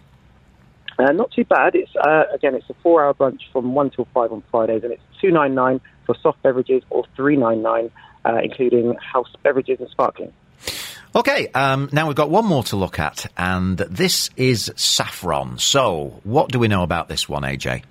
Uh, 0.99 1.13
not 1.13 1.31
too 1.31 1.45
bad. 1.45 1.75
It's 1.75 1.91
uh, 1.97 2.25
again, 2.35 2.55
it's 2.55 2.69
a 2.69 2.75
four-hour 2.83 3.15
brunch 3.15 3.41
from 3.53 3.75
one 3.75 3.91
till 3.91 4.07
five 4.13 4.33
on 4.33 4.43
Fridays, 4.51 4.83
and 4.83 4.93
it's 4.93 5.03
two 5.21 5.31
nine 5.31 5.55
nine 5.55 5.81
for 6.05 6.15
soft 6.23 6.43
beverages 6.43 6.83
or 6.91 7.05
three 7.17 7.37
nine 7.37 7.63
nine, 7.63 7.91
uh, 8.25 8.39
including 8.43 8.95
house 8.97 9.29
beverages 9.43 9.81
and 9.81 9.89
sparkling. 9.91 10.33
Okay, 11.15 11.49
um, 11.49 11.89
now 11.93 12.07
we've 12.07 12.17
got 12.17 12.31
one 12.31 12.45
more 12.45 12.63
to 12.65 12.77
look 12.77 12.99
at, 12.99 13.27
and 13.37 13.79
this 13.79 14.31
is 14.37 14.73
saffron. 14.77 15.59
So, 15.59 16.21
what 16.25 16.51
do 16.51 16.59
we 16.59 16.69
know 16.69 16.83
about 16.83 17.09
this 17.09 17.29
one, 17.29 17.43
AJ? 17.43 17.83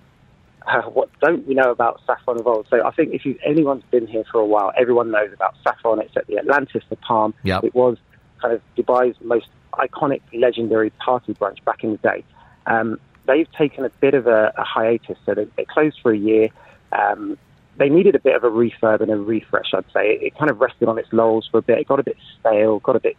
Uh, 0.69 0.83
what 0.83 1.09
don't 1.19 1.47
we 1.47 1.55
know 1.55 1.71
about 1.71 1.99
Saffron 2.05 2.39
Evolved? 2.39 2.69
So 2.69 2.85
I 2.85 2.91
think 2.91 3.11
if 3.11 3.25
you, 3.25 3.39
anyone's 3.43 3.83
been 3.89 4.05
here 4.05 4.23
for 4.31 4.39
a 4.39 4.45
while, 4.45 4.71
everyone 4.77 5.09
knows 5.09 5.33
about 5.33 5.55
Saffron. 5.63 5.99
It's 5.99 6.15
at 6.15 6.27
the 6.27 6.37
Atlantis, 6.37 6.83
the 6.89 6.95
Palm. 6.95 7.33
Yep. 7.43 7.63
It 7.63 7.73
was 7.73 7.97
kind 8.39 8.53
of 8.53 8.61
Dubai's 8.77 9.17
most 9.21 9.47
iconic, 9.73 10.21
legendary 10.31 10.91
party 10.91 11.33
brunch 11.33 11.63
back 11.65 11.83
in 11.83 11.93
the 11.93 11.97
day. 11.97 12.23
Um, 12.67 12.99
they've 13.25 13.51
taken 13.53 13.83
a 13.83 13.89
bit 13.89 14.13
of 14.13 14.27
a, 14.27 14.53
a 14.57 14.63
hiatus, 14.63 15.17
so 15.25 15.33
they, 15.33 15.47
they 15.57 15.65
closed 15.65 15.97
for 16.03 16.11
a 16.11 16.17
year. 16.17 16.49
Um, 16.91 17.37
they 17.77 17.89
needed 17.89 18.13
a 18.13 18.19
bit 18.19 18.35
of 18.35 18.43
a 18.43 18.49
refurb 18.49 19.01
and 19.01 19.09
a 19.09 19.17
refresh, 19.17 19.73
I'd 19.73 19.85
say. 19.91 20.11
It, 20.11 20.23
it 20.23 20.37
kind 20.37 20.51
of 20.51 20.59
rested 20.59 20.87
on 20.87 20.99
its 20.99 21.09
laurels 21.11 21.47
for 21.49 21.57
a 21.57 21.61
bit. 21.63 21.79
It 21.79 21.87
got 21.87 21.99
a 21.99 22.03
bit 22.03 22.17
stale, 22.39 22.79
got 22.79 22.95
a 22.95 22.99
bit 22.99 23.17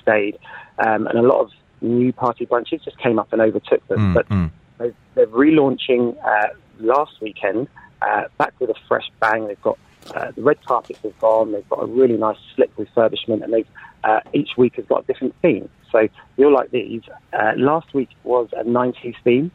staid, 0.00 0.36
um, 0.84 1.06
and 1.06 1.16
a 1.16 1.22
lot 1.22 1.42
of 1.42 1.50
new 1.80 2.12
party 2.12 2.44
brunches 2.44 2.82
just 2.82 2.98
came 2.98 3.20
up 3.20 3.32
and 3.32 3.40
overtook 3.40 3.86
them. 3.86 3.98
Mm, 3.98 4.14
but 4.14 4.28
mm. 4.28 4.50
they've, 4.78 4.96
they're 5.14 5.26
relaunching 5.28 6.16
uh, 6.24 6.48
last 6.80 7.20
weekend, 7.20 7.68
uh, 8.02 8.24
back 8.38 8.54
with 8.60 8.70
a 8.70 8.74
fresh 8.86 9.10
bang. 9.20 9.46
They've 9.46 9.62
got 9.62 9.78
uh, 10.14 10.30
the 10.32 10.42
red 10.42 10.64
carpets 10.64 11.00
have 11.02 11.18
gone. 11.18 11.52
They've 11.52 11.68
got 11.68 11.82
a 11.82 11.86
really 11.86 12.16
nice 12.16 12.38
slick 12.54 12.74
refurbishment, 12.76 13.42
and 13.42 13.52
they've 13.52 13.68
uh, 14.04 14.20
each 14.32 14.50
week 14.56 14.76
has 14.76 14.84
got 14.86 15.04
a 15.04 15.06
different 15.06 15.34
theme. 15.42 15.68
So 15.90 16.08
you'll 16.36 16.54
like 16.54 16.70
these. 16.70 17.02
Uh, 17.32 17.52
last 17.56 17.92
week 17.94 18.10
was 18.24 18.48
a 18.56 18.64
90s 18.64 19.16
theme. 19.24 19.50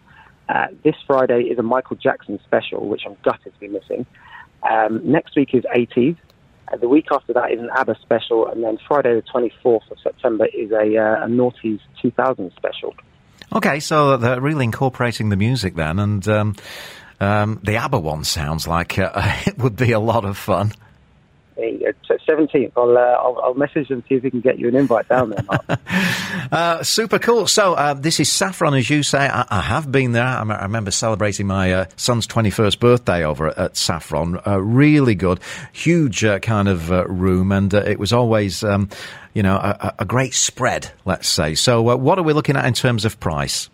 Uh, 0.49 0.67
this 0.84 0.95
Friday 1.07 1.43
is 1.43 1.57
a 1.57 1.63
Michael 1.63 1.95
Jackson 1.95 2.39
special, 2.45 2.88
which 2.88 3.03
I'm 3.05 3.15
gutted 3.24 3.53
to 3.53 3.59
be 3.59 3.67
missing. 3.67 4.05
Um, 4.69 5.01
next 5.03 5.36
week 5.36 5.49
is 5.53 5.63
80s. 5.63 6.17
Uh, 6.71 6.78
the 6.78 6.89
week 6.89 7.07
after 7.11 7.34
that 7.34 7.51
is 7.51 7.59
an 7.59 7.69
ABBA 7.76 7.97
special, 8.01 8.47
and 8.47 8.63
then 8.63 8.78
Friday 8.88 9.15
the 9.15 9.21
24th 9.21 9.89
of 9.91 9.97
September 10.01 10.45
is 10.53 10.71
a, 10.71 10.97
uh, 10.97 11.26
a 11.26 11.28
Naughties 11.28 11.80
2000 12.01 12.51
special. 12.55 12.93
Okay, 13.55 13.80
so 13.80 14.17
they're 14.17 14.41
really 14.41 14.63
incorporating 14.63 15.30
the 15.30 15.36
music 15.36 15.76
then, 15.76 15.99
and 15.99 16.28
um, 16.28 16.55
um, 17.20 17.59
the 17.64 17.76
ABBA 17.78 17.99
one 17.99 18.24
sounds 18.24 18.68
like 18.68 18.97
uh, 18.99 19.11
it 19.47 19.57
would 19.57 19.76
be 19.76 19.91
a 19.91 19.99
lot 19.99 20.26
of 20.26 20.38
fun. 20.38 20.72
Uh, 21.55 21.61
17th. 22.28 22.72
I'll, 22.76 22.97
uh, 22.97 23.01
I'll, 23.01 23.39
I'll 23.43 23.53
message 23.53 23.88
them 23.88 24.03
see 24.09 24.16
if 24.16 24.24
we 24.24 24.32
can 24.32 24.41
get 24.41 24.57
you 24.57 24.68
an 24.70 24.76
invite 24.76 25.07
down 25.07 25.30
there. 25.30 25.43
Mark. 25.43 25.80
Uh, 26.51 26.84
super 26.84 27.18
cool. 27.18 27.47
So 27.47 27.74
uh, 27.74 27.93
this 27.95 28.20
is 28.20 28.30
Saffron, 28.32 28.76
as 28.76 28.88
you 28.88 29.01
say. 29.01 29.28
I, 29.28 29.45
I 29.49 29.61
have 29.61 29.91
been 29.91 30.11
there. 30.11 30.26
I, 30.26 30.41
m- 30.41 30.51
I 30.51 30.64
remember 30.64 30.91
celebrating 30.91 31.47
my 31.47 31.74
uh, 31.74 31.86
son's 31.95 32.28
twenty-first 32.28 32.80
birthday 32.80 33.24
over 33.26 33.47
at, 33.47 33.57
at 33.57 33.78
Saffron. 33.78 34.39
Uh, 34.45 34.59
really 34.61 35.16
good, 35.16 35.39
huge 35.72 36.24
uh, 36.24 36.38
kind 36.39 36.68
of 36.68 36.91
uh, 36.91 37.07
room, 37.07 37.51
and 37.51 37.74
uh, 37.74 37.78
it 37.88 37.97
was 37.97 38.14
always, 38.14 38.64
um, 38.64 38.89
you 39.34 39.41
know, 39.41 39.55
a, 39.55 39.78
a- 39.80 39.93
a 39.99 40.05
great 40.05 40.36
spread. 40.36 40.91
Let's 41.05 41.28
say. 41.28 41.55
So, 41.55 41.89
uh, 41.89 41.95
what 41.95 42.20
are 42.20 42.24
we 42.24 42.34
looking 42.34 42.55
at 42.55 42.66
in 42.66 42.74
terms 42.74 43.03
of 43.05 43.20
price? 43.20 43.70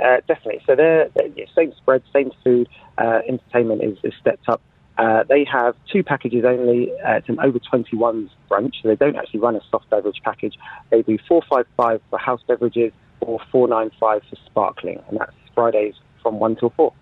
Uh, 0.00 0.18
definitely. 0.26 0.62
So 0.66 0.74
they're, 0.74 1.08
they're 1.14 1.46
same 1.54 1.72
spread, 1.76 2.02
same 2.12 2.30
food. 2.44 2.68
Uh, 2.98 3.20
entertainment 3.28 3.82
is, 3.82 3.98
is 4.02 4.14
stepped 4.20 4.48
up. 4.48 4.60
Uh, 4.98 5.24
they 5.28 5.44
have 5.44 5.74
two 5.90 6.02
packages 6.02 6.44
only. 6.44 6.92
Uh, 7.00 7.14
it's 7.14 7.28
an 7.28 7.40
over 7.40 7.58
21s 7.58 8.28
brunch, 8.50 8.74
so 8.82 8.88
they 8.88 8.96
don't 8.96 9.16
actually 9.16 9.40
run 9.40 9.56
a 9.56 9.60
soft 9.70 9.88
beverage 9.90 10.20
package. 10.22 10.54
They 10.90 11.02
do 11.02 11.18
455 11.28 12.00
for 12.10 12.18
house 12.18 12.42
beverages 12.46 12.92
or 13.20 13.40
495 13.50 14.22
for 14.28 14.36
sparkling, 14.46 15.00
and 15.08 15.18
that's 15.18 15.32
Fridays 15.54 15.94
from 16.22 16.38
1 16.38 16.56
till 16.56 16.70
4. 16.70 16.92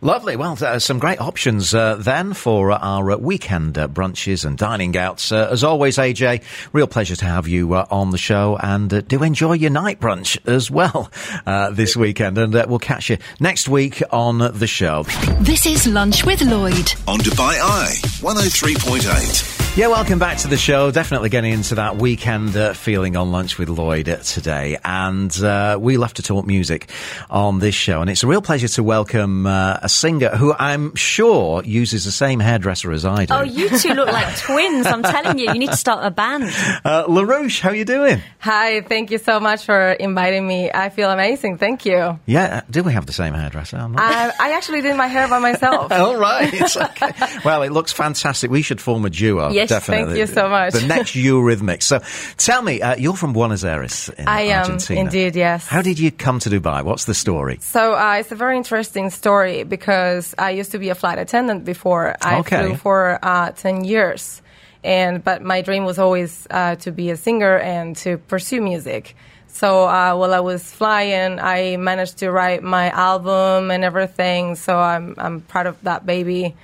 Lovely. 0.00 0.36
Well, 0.36 0.56
uh, 0.60 0.78
some 0.78 0.98
great 0.98 1.20
options 1.20 1.74
uh, 1.74 1.96
then 1.96 2.32
for 2.34 2.70
uh, 2.70 2.78
our 2.78 3.10
uh, 3.12 3.16
weekend 3.16 3.76
uh, 3.78 3.88
brunches 3.88 4.44
and 4.44 4.56
dining 4.56 4.96
outs. 4.96 5.32
Uh, 5.32 5.48
as 5.50 5.64
always, 5.64 5.98
AJ, 5.98 6.42
real 6.72 6.86
pleasure 6.86 7.16
to 7.16 7.24
have 7.24 7.48
you 7.48 7.74
uh, 7.74 7.86
on 7.90 8.10
the 8.10 8.18
show 8.18 8.56
and 8.60 8.92
uh, 8.92 9.00
do 9.00 9.22
enjoy 9.22 9.54
your 9.54 9.70
night 9.70 10.00
brunch 10.00 10.38
as 10.46 10.70
well 10.70 11.10
uh, 11.46 11.70
this 11.70 11.96
weekend. 11.96 12.38
And 12.38 12.54
uh, 12.54 12.66
we'll 12.68 12.78
catch 12.78 13.10
you 13.10 13.18
next 13.40 13.68
week 13.68 14.02
on 14.10 14.38
the 14.38 14.66
show. 14.66 15.04
This 15.40 15.66
is 15.66 15.86
Lunch 15.86 16.24
with 16.24 16.42
Lloyd. 16.42 16.92
On 17.06 17.18
Dubai 17.18 17.58
Eye 17.60 17.96
103.8. 18.20 19.57
Yeah, 19.76 19.86
welcome 19.86 20.18
back 20.18 20.38
to 20.38 20.48
the 20.48 20.56
show. 20.56 20.90
Definitely 20.90 21.28
getting 21.28 21.52
into 21.52 21.76
that 21.76 21.94
weekend 21.98 22.56
uh, 22.56 22.72
feeling 22.72 23.16
on 23.16 23.30
lunch 23.30 23.58
with 23.58 23.68
Lloyd 23.68 24.08
uh, 24.08 24.16
today. 24.16 24.76
And 24.84 25.30
uh, 25.40 25.78
we 25.80 25.96
love 25.96 26.12
to 26.14 26.22
talk 26.22 26.46
music 26.48 26.90
on 27.30 27.60
this 27.60 27.76
show. 27.76 28.00
And 28.00 28.10
it's 28.10 28.24
a 28.24 28.26
real 28.26 28.42
pleasure 28.42 28.66
to 28.66 28.82
welcome 28.82 29.46
uh, 29.46 29.78
a 29.80 29.88
singer 29.88 30.30
who 30.30 30.52
I'm 30.52 30.96
sure 30.96 31.62
uses 31.62 32.04
the 32.04 32.10
same 32.10 32.40
hairdresser 32.40 32.90
as 32.90 33.04
I 33.04 33.26
do. 33.26 33.34
Oh, 33.34 33.42
you 33.42 33.68
two 33.78 33.94
look 33.94 34.08
like 34.10 34.36
twins. 34.40 34.84
I'm 34.84 35.04
telling 35.04 35.38
you, 35.38 35.44
you 35.52 35.58
need 35.60 35.70
to 35.70 35.76
start 35.76 36.04
a 36.04 36.10
band. 36.10 36.42
Uh, 36.84 37.04
LaRouche, 37.06 37.60
how 37.60 37.68
are 37.68 37.76
you 37.76 37.84
doing? 37.84 38.20
Hi, 38.40 38.80
thank 38.80 39.12
you 39.12 39.18
so 39.18 39.38
much 39.38 39.64
for 39.64 39.92
inviting 39.92 40.44
me. 40.44 40.72
I 40.74 40.88
feel 40.88 41.08
amazing. 41.08 41.58
Thank 41.58 41.86
you. 41.86 42.18
Yeah, 42.26 42.42
uh, 42.42 42.60
do 42.68 42.82
we 42.82 42.92
have 42.94 43.06
the 43.06 43.12
same 43.12 43.32
hairdresser? 43.32 43.76
I'm 43.76 43.92
not- 43.92 44.02
I, 44.02 44.32
I 44.48 44.52
actually 44.56 44.80
did 44.82 44.96
my 44.96 45.06
hair 45.06 45.28
by 45.28 45.38
myself. 45.38 45.92
All 45.92 46.16
right. 46.16 46.52
It's 46.52 46.76
okay. 46.76 47.12
well, 47.44 47.62
it 47.62 47.70
looks 47.70 47.92
fantastic. 47.92 48.50
We 48.50 48.62
should 48.62 48.80
form 48.80 49.04
a 49.04 49.10
duo. 49.10 49.50
Yes, 49.60 49.68
definitely. 49.68 50.14
thank 50.14 50.18
you 50.18 50.26
so 50.38 50.48
much. 50.48 50.72
The 50.78 50.86
next 50.94 51.12
Eurythmics. 51.12 51.84
So 51.90 51.96
tell 52.36 52.62
me, 52.62 52.74
uh, 52.80 52.96
you're 52.96 53.16
from 53.22 53.32
Buenos 53.32 53.64
Aires 53.64 54.08
in 54.18 54.26
I 54.28 54.40
am 54.56 54.60
Argentina. 54.62 55.00
indeed, 55.02 55.32
yes. 55.36 55.66
How 55.74 55.82
did 55.82 55.98
you 55.98 56.10
come 56.10 56.38
to 56.44 56.48
Dubai? 56.50 56.82
What's 56.88 57.04
the 57.10 57.14
story? 57.14 57.56
So 57.60 57.94
uh, 57.94 58.20
it's 58.20 58.32
a 58.32 58.36
very 58.44 58.56
interesting 58.56 59.10
story 59.10 59.64
because 59.64 60.34
I 60.38 60.50
used 60.60 60.72
to 60.72 60.78
be 60.78 60.88
a 60.90 60.94
flight 60.94 61.18
attendant 61.18 61.64
before. 61.64 62.16
I 62.22 62.38
Okay. 62.40 62.58
flew 62.58 62.74
for 62.76 63.18
uh, 63.22 63.50
ten 63.64 63.84
years, 63.84 64.42
and 64.84 65.22
but 65.24 65.42
my 65.42 65.60
dream 65.62 65.84
was 65.84 65.98
always 65.98 66.46
uh, 66.50 66.76
to 66.84 66.92
be 66.92 67.10
a 67.10 67.16
singer 67.16 67.58
and 67.58 67.96
to 68.04 68.18
pursue 68.32 68.60
music. 68.60 69.14
So 69.48 69.68
uh, 69.88 70.14
while 70.14 70.34
I 70.34 70.40
was 70.40 70.62
flying, 70.70 71.40
I 71.40 71.76
managed 71.78 72.18
to 72.18 72.30
write 72.30 72.62
my 72.62 72.90
album 72.90 73.70
and 73.74 73.82
everything. 73.82 74.54
So 74.54 74.78
I'm 74.78 75.14
I'm 75.18 75.40
proud 75.40 75.66
of 75.66 75.76
that 75.82 76.06
baby. 76.06 76.54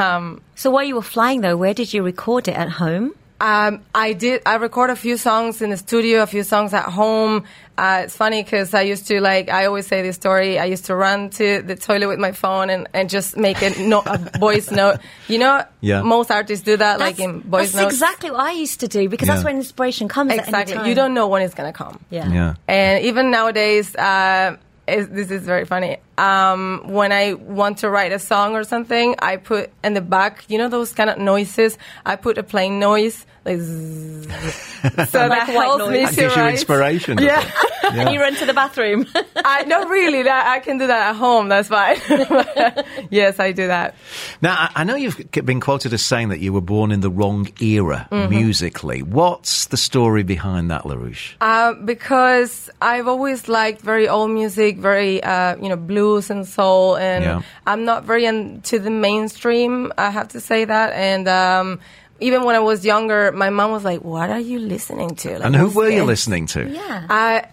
Um, 0.00 0.40
so 0.54 0.70
while 0.70 0.84
you 0.84 0.94
were 0.94 1.02
flying, 1.02 1.40
though, 1.42 1.56
where 1.56 1.74
did 1.74 1.92
you 1.92 2.02
record 2.02 2.48
it 2.48 2.56
at 2.56 2.68
home? 2.70 3.12
Um, 3.40 3.82
I 3.92 4.12
did. 4.12 4.40
I 4.46 4.54
record 4.54 4.90
a 4.90 4.94
few 4.96 5.16
songs 5.16 5.60
in 5.62 5.70
the 5.70 5.76
studio, 5.76 6.22
a 6.22 6.26
few 6.28 6.44
songs 6.44 6.72
at 6.72 6.84
home. 6.84 7.42
Uh, 7.76 8.02
it's 8.04 8.14
funny 8.16 8.40
because 8.44 8.72
I 8.72 8.82
used 8.82 9.08
to 9.08 9.20
like. 9.20 9.50
I 9.50 9.66
always 9.66 9.84
say 9.88 10.00
this 10.00 10.14
story. 10.14 10.60
I 10.60 10.66
used 10.66 10.84
to 10.86 10.94
run 10.94 11.30
to 11.30 11.60
the 11.62 11.74
toilet 11.74 12.06
with 12.06 12.20
my 12.20 12.30
phone 12.30 12.70
and, 12.70 12.86
and 12.94 13.10
just 13.10 13.36
make 13.36 13.60
a, 13.60 13.70
no, 13.82 14.00
a 14.06 14.18
voice 14.38 14.70
note. 14.80 15.00
You 15.26 15.38
know, 15.38 15.64
Yeah. 15.80 16.02
most 16.02 16.30
artists 16.30 16.64
do 16.64 16.76
that, 16.76 17.00
like 17.00 17.18
in 17.18 17.40
voice 17.42 17.72
That's 17.72 17.82
notes. 17.82 17.94
exactly 17.94 18.30
what 18.30 18.40
I 18.40 18.52
used 18.52 18.78
to 18.80 18.86
do 18.88 19.08
because 19.08 19.26
that's 19.26 19.40
Yeah. 19.40 19.46
when 19.46 19.56
inspiration 19.56 20.06
comes. 20.06 20.30
At 20.30 20.38
any 20.38 20.42
Exactly. 20.46 20.74
time. 20.76 20.86
You 20.86 20.94
don't 20.94 21.12
know 21.12 21.26
when 21.26 21.42
it's 21.42 21.54
gonna 21.54 21.72
come. 21.72 21.98
Yeah. 22.10 22.28
Yeah. 22.30 22.54
And 22.68 23.04
even 23.04 23.32
nowadays, 23.32 23.96
uh, 23.96 24.54
is, 24.92 25.08
this 25.08 25.30
is 25.30 25.42
very 25.42 25.64
funny. 25.64 25.98
Um, 26.18 26.82
when 26.86 27.12
I 27.12 27.34
want 27.34 27.78
to 27.78 27.90
write 27.90 28.12
a 28.12 28.18
song 28.18 28.54
or 28.54 28.64
something, 28.64 29.14
I 29.18 29.36
put 29.36 29.70
in 29.82 29.94
the 29.94 30.00
back, 30.00 30.44
you 30.48 30.58
know, 30.58 30.68
those 30.68 30.92
kind 30.92 31.10
of 31.10 31.18
noises. 31.18 31.78
I 32.04 32.16
put 32.16 32.38
a 32.38 32.42
plane 32.42 32.78
noise, 32.78 33.26
like 33.44 33.58
zzz. 33.58 34.26
so 34.82 34.88
Like 34.90 35.10
that 35.10 35.48
white 35.48 35.64
helps 35.64 35.78
noise. 35.78 35.90
me 35.92 36.04
That 36.04 36.10
to 36.14 36.20
gives 36.20 36.36
you 36.36 36.42
inspiration, 36.44 37.16
does 37.16 37.26
Yeah. 37.26 37.50
and 37.92 38.10
you 38.14 38.20
run 38.20 38.34
to 38.36 38.46
the 38.46 38.54
bathroom. 38.54 39.06
I 39.36 39.64
not 39.64 39.88
really. 39.88 40.22
That 40.22 40.46
I 40.46 40.60
can 40.60 40.78
do 40.78 40.86
that 40.86 41.10
at 41.10 41.16
home. 41.16 41.48
That's 41.48 41.68
fine. 41.68 41.96
yes, 43.10 43.38
I 43.40 43.52
do 43.52 43.66
that. 43.66 43.94
Now, 44.40 44.54
I, 44.54 44.80
I 44.82 44.84
know 44.84 44.94
you've 44.94 45.18
been 45.44 45.60
quoted 45.60 45.92
as 45.92 46.02
saying 46.02 46.28
that 46.30 46.40
you 46.40 46.52
were 46.52 46.60
born 46.60 46.92
in 46.92 47.00
the 47.00 47.10
wrong 47.10 47.48
era 47.60 48.08
Mhm. 48.10 48.30
musically. 48.30 49.02
What's 49.02 49.66
the 49.66 49.76
story 49.76 50.22
behind 50.22 50.70
that, 50.70 50.82
LaRouche? 50.84 51.34
Uh, 51.40 51.74
because 51.74 52.70
I've 52.80 53.08
always 53.08 53.48
liked 53.48 53.80
very 53.82 54.08
old 54.08 54.30
music, 54.30 54.78
very 54.78 55.22
uh, 55.22 55.56
you 55.56 55.68
know 55.68 55.76
blues 55.76 56.30
and 56.30 56.46
soul, 56.46 56.96
and 56.96 57.24
Yeah. 57.24 57.42
I'm 57.66 57.84
not 57.84 58.04
very 58.04 58.24
into 58.26 58.78
the 58.78 58.90
mainstream. 58.90 59.92
I 59.98 60.10
have 60.10 60.28
to 60.28 60.40
say 60.40 60.64
that, 60.64 60.92
and 60.92 61.28
um, 61.28 61.80
even 62.22 62.44
when 62.44 62.54
I 62.56 62.60
was 62.60 62.84
younger, 62.84 63.32
my 63.32 63.50
mom 63.50 63.70
was 63.72 63.84
like, 63.84 64.00
"What 64.02 64.30
are 64.30 64.40
you 64.40 64.58
listening 64.58 65.16
to?" 65.22 65.28
Like, 65.38 65.44
and 65.46 65.54
who 65.56 65.66
who's 65.66 65.74
were 65.74 65.90
you 65.90 66.04
listening 66.04 66.46
to? 66.54 66.60
Yeah, 66.68 67.06
I. 67.10 67.46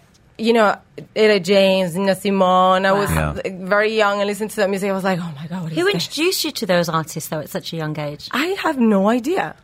You 0.48 0.54
know, 0.54 0.74
Etta 1.14 1.38
James, 1.38 1.94
Nina 1.94 2.14
Simone. 2.14 2.86
I 2.86 2.92
was 2.92 3.10
Wow. 3.10 3.34
uh, 3.36 3.42
very 3.74 3.94
young 3.94 4.20
and 4.20 4.26
listened 4.26 4.50
to 4.52 4.56
that 4.62 4.70
music. 4.70 4.88
I 4.88 4.94
was 4.94 5.04
like, 5.04 5.18
oh 5.20 5.30
my 5.36 5.46
God, 5.46 5.64
what 5.64 5.72
is 5.72 5.76
Who 5.78 5.84
this? 5.84 5.94
introduced 5.96 6.44
you 6.46 6.50
to 6.60 6.64
those 6.64 6.88
artists, 6.88 7.28
though, 7.28 7.40
at 7.40 7.50
such 7.50 7.74
a 7.74 7.76
young 7.76 7.94
age? 8.00 8.24
I 8.32 8.46
have 8.64 8.78
no 8.78 9.10
idea. 9.10 9.54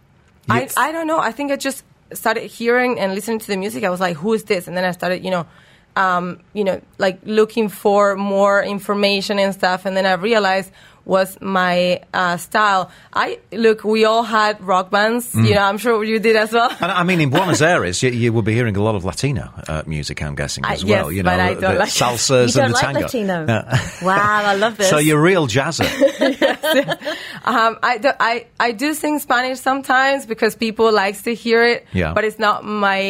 I, 0.51 0.69
I 0.77 0.93
don't 0.93 1.07
know. 1.07 1.19
I 1.19 1.33
think 1.33 1.51
I 1.51 1.57
just 1.57 1.83
started 2.13 2.43
hearing 2.61 3.01
and 3.01 3.15
listening 3.15 3.39
to 3.39 3.47
the 3.47 3.57
music. 3.57 3.85
I 3.85 3.89
was 3.97 4.01
like, 4.01 4.19
who 4.19 4.35
is 4.35 4.45
this? 4.45 4.69
And 4.69 4.77
then 4.77 4.85
I 4.85 4.91
started, 4.91 5.25
you 5.25 5.31
know, 5.31 5.47
um, 5.97 6.41
you 6.53 6.63
know, 6.63 6.79
like 6.99 7.21
looking 7.25 7.71
for 7.71 8.15
more 8.15 8.63
information 8.63 9.39
and 9.39 9.55
stuff. 9.55 9.87
And 9.87 9.97
then 9.97 10.05
I 10.05 10.13
realized 10.31 10.71
was 11.07 11.39
my 11.41 12.01
uh, 12.13 12.37
style. 12.37 12.91
I 13.15 13.39
look, 13.53 13.85
we 13.85 14.05
all 14.05 14.25
had 14.25 14.61
rock 14.61 14.91
bands. 14.91 15.33
Mm. 15.33 15.49
You 15.49 15.55
know, 15.55 15.63
I'm 15.63 15.79
sure 15.79 16.03
you 16.05 16.19
did 16.19 16.37
as 16.37 16.53
well. 16.53 16.69
And 16.81 16.91
I 16.93 17.05
mean, 17.05 17.21
in 17.21 17.31
Buenos 17.31 17.63
Aires, 17.73 18.03
you, 18.03 18.11
you 18.11 18.33
will 18.33 18.43
be 18.43 18.53
hearing 18.53 18.77
a 18.77 18.83
lot 18.83 18.95
of 18.97 19.05
Latino 19.05 19.49
uh, 19.69 19.83
music, 19.87 20.21
I'm 20.23 20.35
guessing, 20.35 20.65
as 20.67 20.85
well. 20.85 21.07
yes, 21.11 21.17
you 21.17 21.23
know, 21.23 21.31
but 21.31 21.41
I 21.41 21.55
the 21.55 21.61
don't 21.61 21.79
like- 21.79 21.89
salsas 21.89 22.57
and 22.63 22.71
the 22.71 22.75
like 22.75 22.83
tango. 22.85 23.01
Latino? 23.03 23.47
Yeah. 23.47 23.81
Wow, 24.03 24.43
I 24.45 24.55
love 24.57 24.77
this. 24.79 24.91
so 24.91 24.99
you're 24.99 25.19
a 25.19 25.23
real 25.23 25.47
jazzer. 25.47 25.87
Um, 27.45 27.79
I, 27.83 27.99
do, 27.99 28.11
I, 28.19 28.47
I 28.59 28.73
do 28.73 28.93
sing 28.93 29.21
Spanish 29.21 29.61
sometimes 29.61 30.27
because 30.27 30.57
people 30.57 30.93
likes 30.93 31.23
to 31.23 31.35
hear 31.35 31.63
it, 31.65 31.87
Yeah. 31.93 32.13
but 32.13 32.25
it's 32.25 32.39
not 32.41 32.65
my, 32.65 33.01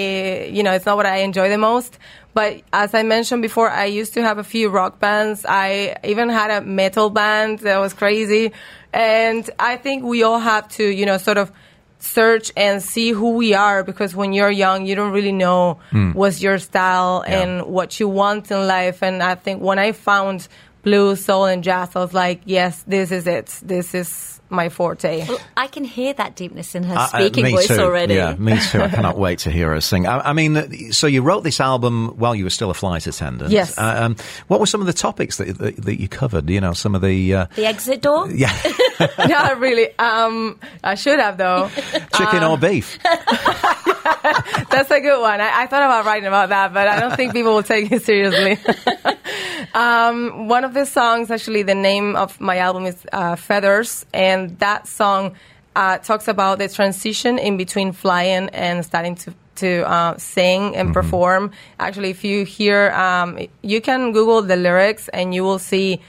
you 0.44 0.62
know, 0.62 0.72
it's 0.72 0.84
not 0.86 0.96
what 0.96 1.06
I 1.06 1.18
enjoy 1.18 1.48
the 1.48 1.56
most. 1.58 1.98
But 2.36 2.50
as 2.72 2.92
I 3.00 3.02
mentioned 3.02 3.40
before, 3.48 3.70
I 3.70 3.86
used 4.00 4.12
to 4.14 4.22
have 4.28 4.36
a 4.38 4.44
few 4.44 4.68
rock 4.68 4.92
bands. 5.00 5.46
I 5.48 5.96
even 6.04 6.28
had 6.28 6.50
a 6.50 6.60
metal 6.60 7.08
band 7.08 7.60
that 7.60 7.78
was 7.78 7.92
crazy. 7.94 8.52
And 8.92 9.48
I 9.58 9.76
think 9.84 10.04
we 10.04 10.22
all 10.22 10.38
have 10.38 10.68
to, 10.76 10.84
you 10.84 11.06
know, 11.06 11.16
sort 11.16 11.38
of 11.38 11.50
search 11.98 12.52
and 12.56 12.82
see 12.82 13.10
who 13.10 13.30
we 13.42 13.54
are 13.54 13.82
because 13.82 14.14
when 14.14 14.34
you're 14.34 14.50
young, 14.50 14.84
you 14.86 14.94
don't 14.94 15.12
really 15.12 15.32
know 15.32 15.78
Hmm. 15.90 16.12
what's 16.12 16.42
your 16.42 16.58
style 16.58 17.24
Yeah. 17.26 17.40
and 17.40 17.52
what 17.76 17.98
you 17.98 18.06
want 18.06 18.50
in 18.50 18.66
life. 18.66 19.02
And 19.02 19.22
I 19.22 19.34
think 19.34 19.62
when 19.62 19.78
I 19.78 19.92
found 19.92 20.46
blues, 20.82 21.24
soul, 21.24 21.46
and 21.46 21.64
jazz, 21.64 21.96
I 21.96 22.00
was 22.00 22.12
like, 22.12 22.42
yes, 22.44 22.84
this 22.86 23.10
is 23.12 23.26
it. 23.26 23.46
This 23.62 23.94
is 23.94 24.35
my 24.48 24.68
forte. 24.68 25.26
Well, 25.28 25.38
I 25.56 25.66
can 25.66 25.84
hear 25.84 26.12
that 26.14 26.36
deepness 26.36 26.74
in 26.74 26.84
her 26.84 26.94
Uh, 26.94 27.00
uh, 27.00 27.06
speaking 27.08 27.44
me 27.44 27.50
voice 27.52 27.66
too. 27.68 27.80
already. 27.80 28.14
Yeah, 28.14 28.34
me 28.36 28.58
too. 28.70 28.80
I 28.80 28.88
cannot 28.88 29.18
wait 29.18 29.40
to 29.40 29.50
hear 29.50 29.70
her 29.72 29.80
sing. 29.80 30.06
I, 30.06 30.30
I 30.30 30.32
mean, 30.32 30.56
uh, 30.56 30.68
so 30.92 31.06
you 31.06 31.22
wrote 31.22 31.42
this 31.44 31.60
album 31.60 32.08
while 32.18 32.34
you 32.34 32.44
were 32.44 32.50
still 32.50 32.70
a 32.70 32.74
flight 32.74 33.06
attendant. 33.06 33.50
Yes. 33.50 33.76
Uh, 33.76 33.94
um, 34.04 34.16
what 34.46 34.60
were 34.60 34.66
some 34.66 34.80
of 34.80 34.86
the 34.86 34.92
topics 34.92 35.38
that, 35.38 35.58
that, 35.58 35.76
that 35.76 36.00
you 36.00 36.08
covered? 36.08 36.48
You 36.48 36.60
know, 36.60 36.72
some 36.74 36.94
of 36.94 37.02
the. 37.02 37.34
Uh, 37.34 37.46
The 37.56 37.66
exit 37.66 38.02
door? 38.02 38.30
yeah, 38.34 38.52
Not 39.26 39.58
really. 39.58 39.88
Um, 39.98 40.58
I 40.84 40.94
should 40.94 41.18
have 41.18 41.36
though. 41.38 41.68
chicken 42.14 42.42
Um, 42.44 42.52
or 42.52 42.58
beef? 42.58 42.98
That's 44.70 44.90
a 44.90 45.00
good 45.00 45.20
one. 45.20 45.40
I, 45.40 45.62
I 45.62 45.66
thought 45.66 45.82
about 45.82 46.04
writing 46.04 46.26
about 46.28 46.48
that, 46.50 46.72
but 46.72 46.86
I 46.88 47.00
don't 47.00 47.16
think 47.16 47.32
people 47.32 47.54
will 47.54 47.62
take 47.62 47.90
it 47.90 48.02
seriously. 48.02 48.58
Um, 49.76 50.48
one 50.48 50.64
of 50.64 50.72
the 50.74 50.86
songs, 50.86 51.30
actually, 51.30 51.62
the 51.62 51.74
name 51.74 52.16
of 52.16 52.40
my 52.40 52.58
album 52.58 52.86
is 52.86 52.96
uh, 53.12 53.36
Feathers, 53.36 54.06
and 54.14 54.58
that 54.58 54.88
song 54.88 55.34
uh, 55.76 55.98
talks 55.98 56.28
about 56.28 56.58
the 56.58 56.68
transition 56.68 57.38
in 57.38 57.56
between 57.56 57.92
flying 57.92 58.48
and 58.50 58.84
starting 58.84 59.14
to 59.16 59.34
to 59.56 59.88
uh, 59.90 60.14
sing 60.18 60.76
and 60.76 60.92
perform. 60.92 61.50
Actually, 61.80 62.10
if 62.10 62.24
you 62.24 62.44
hear, 62.44 62.90
um, 62.90 63.38
you 63.62 63.80
can 63.80 64.12
Google 64.12 64.42
the 64.42 64.56
lyrics 64.56 65.08
and 65.08 65.34
you 65.34 65.42
will 65.44 65.58
see. 65.58 66.00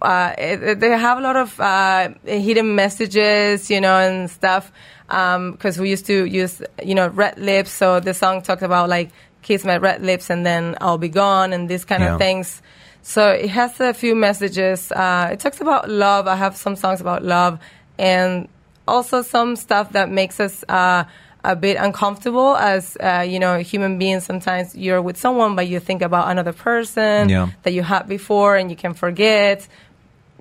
Uh, 0.00 0.34
it, 0.38 0.62
it- 0.62 0.80
they 0.80 0.90
have 0.90 1.18
a 1.18 1.20
lot 1.20 1.36
of 1.36 1.58
uh, 1.60 2.10
hidden 2.24 2.74
messages, 2.76 3.70
you 3.70 3.80
know, 3.80 3.96
and 3.98 4.28
stuff. 4.30 4.70
Because 5.08 5.78
we 5.78 5.90
used 5.90 6.06
to 6.06 6.24
use, 6.26 6.62
you 6.82 6.94
know, 6.94 7.08
red 7.08 7.38
lips. 7.38 7.70
So 7.70 8.00
the 8.00 8.14
song 8.14 8.40
talks 8.42 8.62
about 8.62 8.88
like 8.88 9.10
kiss 9.42 9.64
my 9.64 9.76
red 9.76 10.00
lips 10.02 10.30
and 10.30 10.46
then 10.46 10.76
I'll 10.80 10.96
be 10.98 11.08
gone 11.10 11.52
and 11.52 11.68
these 11.68 11.84
kind 11.84 12.02
Yeah. 12.02 12.14
of 12.14 12.18
things. 12.18 12.62
So 13.02 13.28
it 13.30 13.50
has 13.50 13.80
a 13.80 13.92
few 13.92 14.14
messages. 14.14 14.92
Uh, 14.92 15.30
it 15.32 15.40
talks 15.40 15.60
about 15.60 15.88
love. 15.90 16.26
I 16.26 16.36
have 16.36 16.56
some 16.56 16.76
songs 16.76 17.00
about 17.00 17.24
love 17.24 17.58
and 17.98 18.48
also 18.86 19.22
some 19.22 19.56
stuff 19.56 19.92
that 19.92 20.08
makes 20.10 20.38
us 20.40 20.64
uh, 20.68 21.04
a 21.44 21.56
bit 21.56 21.76
uncomfortable 21.76 22.56
as, 22.56 22.96
uh, 23.00 23.24
you 23.28 23.40
know, 23.40 23.58
human 23.58 23.98
beings. 23.98 24.24
Sometimes 24.24 24.76
you're 24.76 25.02
with 25.02 25.16
someone, 25.16 25.56
but 25.56 25.66
you 25.66 25.80
think 25.80 26.02
about 26.02 26.30
another 26.30 26.52
person 26.52 27.28
Yeah. 27.28 27.48
that 27.64 27.72
you 27.72 27.82
had 27.82 28.06
before 28.08 28.56
and 28.56 28.70
you 28.70 28.76
can 28.76 28.94
forget. 28.94 29.66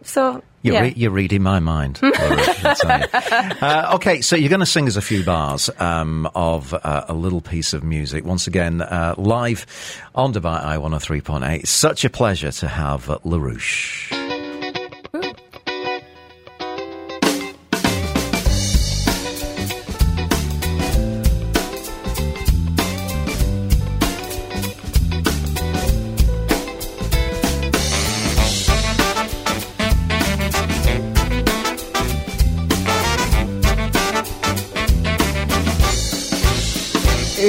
So, 0.03 0.41
You're, 0.63 0.75
yeah. 0.75 0.81
re- 0.81 0.93
you're 0.95 1.11
reading 1.11 1.41
my 1.43 1.59
mind. 1.59 1.99
Laura, 2.01 2.15
I'll 2.19 2.75
tell 2.75 2.99
you. 2.99 3.07
uh, 3.61 3.91
okay, 3.95 4.21
so 4.21 4.35
you're 4.35 4.49
going 4.49 4.59
to 4.59 4.65
sing 4.65 4.87
us 4.87 4.95
a 4.95 5.01
few 5.01 5.23
bars 5.23 5.69
um, 5.79 6.29
of 6.35 6.73
uh, 6.73 7.05
a 7.07 7.13
little 7.13 7.41
piece 7.41 7.73
of 7.73 7.83
music. 7.83 8.25
Once 8.25 8.47
again, 8.47 8.81
uh, 8.81 9.15
live 9.17 9.65
on 10.15 10.33
Dubai 10.33 10.63
Eye 10.63 10.77
103.8. 10.77 11.59
It's 11.61 11.69
such 11.71 12.05
a 12.05 12.09
pleasure 12.09 12.51
to 12.51 12.67
have 12.67 13.09
uh, 13.09 13.19
LaRouche. 13.25 14.20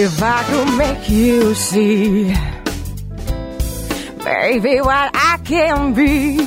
If 0.04 0.20
I 0.20 0.42
could 0.42 0.78
make 0.78 1.08
you 1.08 1.54
see, 1.54 2.34
baby, 4.24 4.80
what 4.80 5.10
I 5.14 5.38
can 5.44 5.94
be 5.94 6.38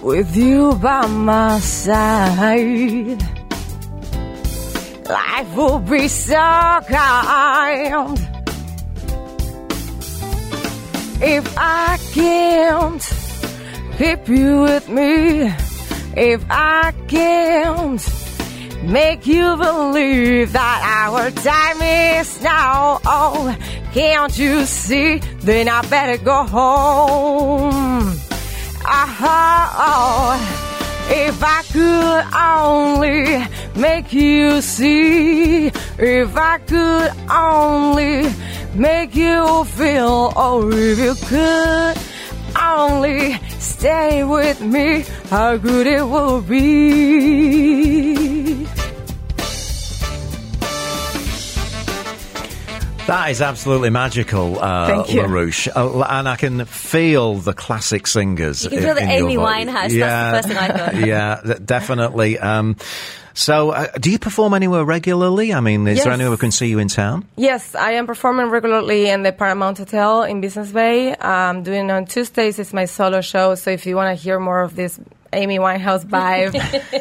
with 0.00 0.36
you 0.36 0.74
by 0.74 1.08
my 1.08 1.58
side, 1.58 3.20
life 5.08 5.56
will 5.56 5.80
be 5.80 6.06
so 6.06 6.80
kind. 6.88 8.16
If 11.20 11.58
I 11.58 11.98
can't 12.12 13.02
keep 13.98 14.28
you 14.28 14.60
with 14.60 14.88
me, 14.88 15.52
if 16.16 16.44
I 16.48 16.92
can't 17.08 18.23
make 18.86 19.26
you 19.26 19.56
believe 19.56 20.52
that 20.52 21.06
our 21.06 21.30
time 21.30 21.80
is 21.82 22.42
now. 22.42 23.00
Oh, 23.04 23.56
can't 23.92 24.36
you 24.38 24.64
see? 24.64 25.18
Then 25.40 25.68
I 25.68 25.82
better 25.88 26.22
go 26.22 26.44
home. 26.44 28.12
Ah, 28.86 30.36
if 31.10 31.42
I 31.42 31.62
could 31.72 32.24
only 32.34 33.46
make 33.80 34.12
you 34.12 34.60
see, 34.60 35.66
if 35.98 36.36
I 36.36 36.58
could 36.58 37.12
only 37.30 38.32
make 38.74 39.14
you 39.14 39.64
feel, 39.64 40.32
oh, 40.36 40.70
if 40.72 40.98
you 40.98 41.14
could 41.26 41.96
only 42.60 43.38
stay 43.58 44.24
with 44.24 44.60
me, 44.60 45.04
how 45.30 45.56
good 45.56 45.86
it 45.86 46.02
will 46.02 46.40
be. 46.40 48.13
That 53.06 53.30
is 53.30 53.42
absolutely 53.42 53.90
magical, 53.90 54.58
uh, 54.58 54.86
Thank 54.86 55.12
you. 55.12 55.20
LaRouche. 55.20 55.68
Uh, 55.74 56.00
and 56.08 56.26
I 56.26 56.36
can 56.36 56.64
feel 56.64 57.34
the 57.34 57.52
classic 57.52 58.06
singers. 58.06 58.64
You 58.64 58.70
can 58.70 58.80
feel 58.80 58.94
the 58.94 59.02
Amy. 59.02 59.36
Winehouse. 59.36 59.74
That's 59.74 59.92
the 59.92 59.98
Yeah, 59.98 60.32
first 60.32 60.48
thing 60.48 60.56
I 60.56 60.68
thought. 60.68 60.94
yeah, 61.06 61.40
th- 61.44 61.64
definitely. 61.66 62.38
Um, 62.38 62.76
so, 63.34 63.70
uh, 63.70 63.88
do 64.00 64.10
you 64.10 64.18
perform 64.18 64.54
anywhere 64.54 64.84
regularly? 64.84 65.52
I 65.52 65.60
mean, 65.60 65.86
is 65.86 65.98
there 65.98 66.12
Yes. 66.12 66.14
anywhere 66.14 66.30
we 66.30 66.36
can 66.38 66.50
see 66.50 66.68
you 66.68 66.78
in 66.78 66.88
town? 66.88 67.26
Yes, 67.36 67.74
I 67.74 67.92
am 67.92 68.06
performing 68.06 68.46
regularly 68.48 69.08
in 69.10 69.22
the 69.22 69.32
Paramount 69.32 69.76
Hotel 69.76 70.22
in 70.22 70.40
Business 70.40 70.70
Bay. 70.72 71.14
I'm 71.14 71.62
doing 71.62 71.90
on 71.90 72.06
Tuesdays. 72.06 72.58
It's 72.58 72.72
my 72.72 72.86
solo 72.86 73.20
show. 73.20 73.54
So 73.56 73.70
if 73.70 73.84
you 73.84 73.96
want 73.96 74.16
to 74.16 74.22
hear 74.22 74.40
more 74.40 74.62
of 74.62 74.76
this 74.76 74.98
Amy 75.34 75.58
Winehouse 75.58 76.06
vibe, 76.06 76.54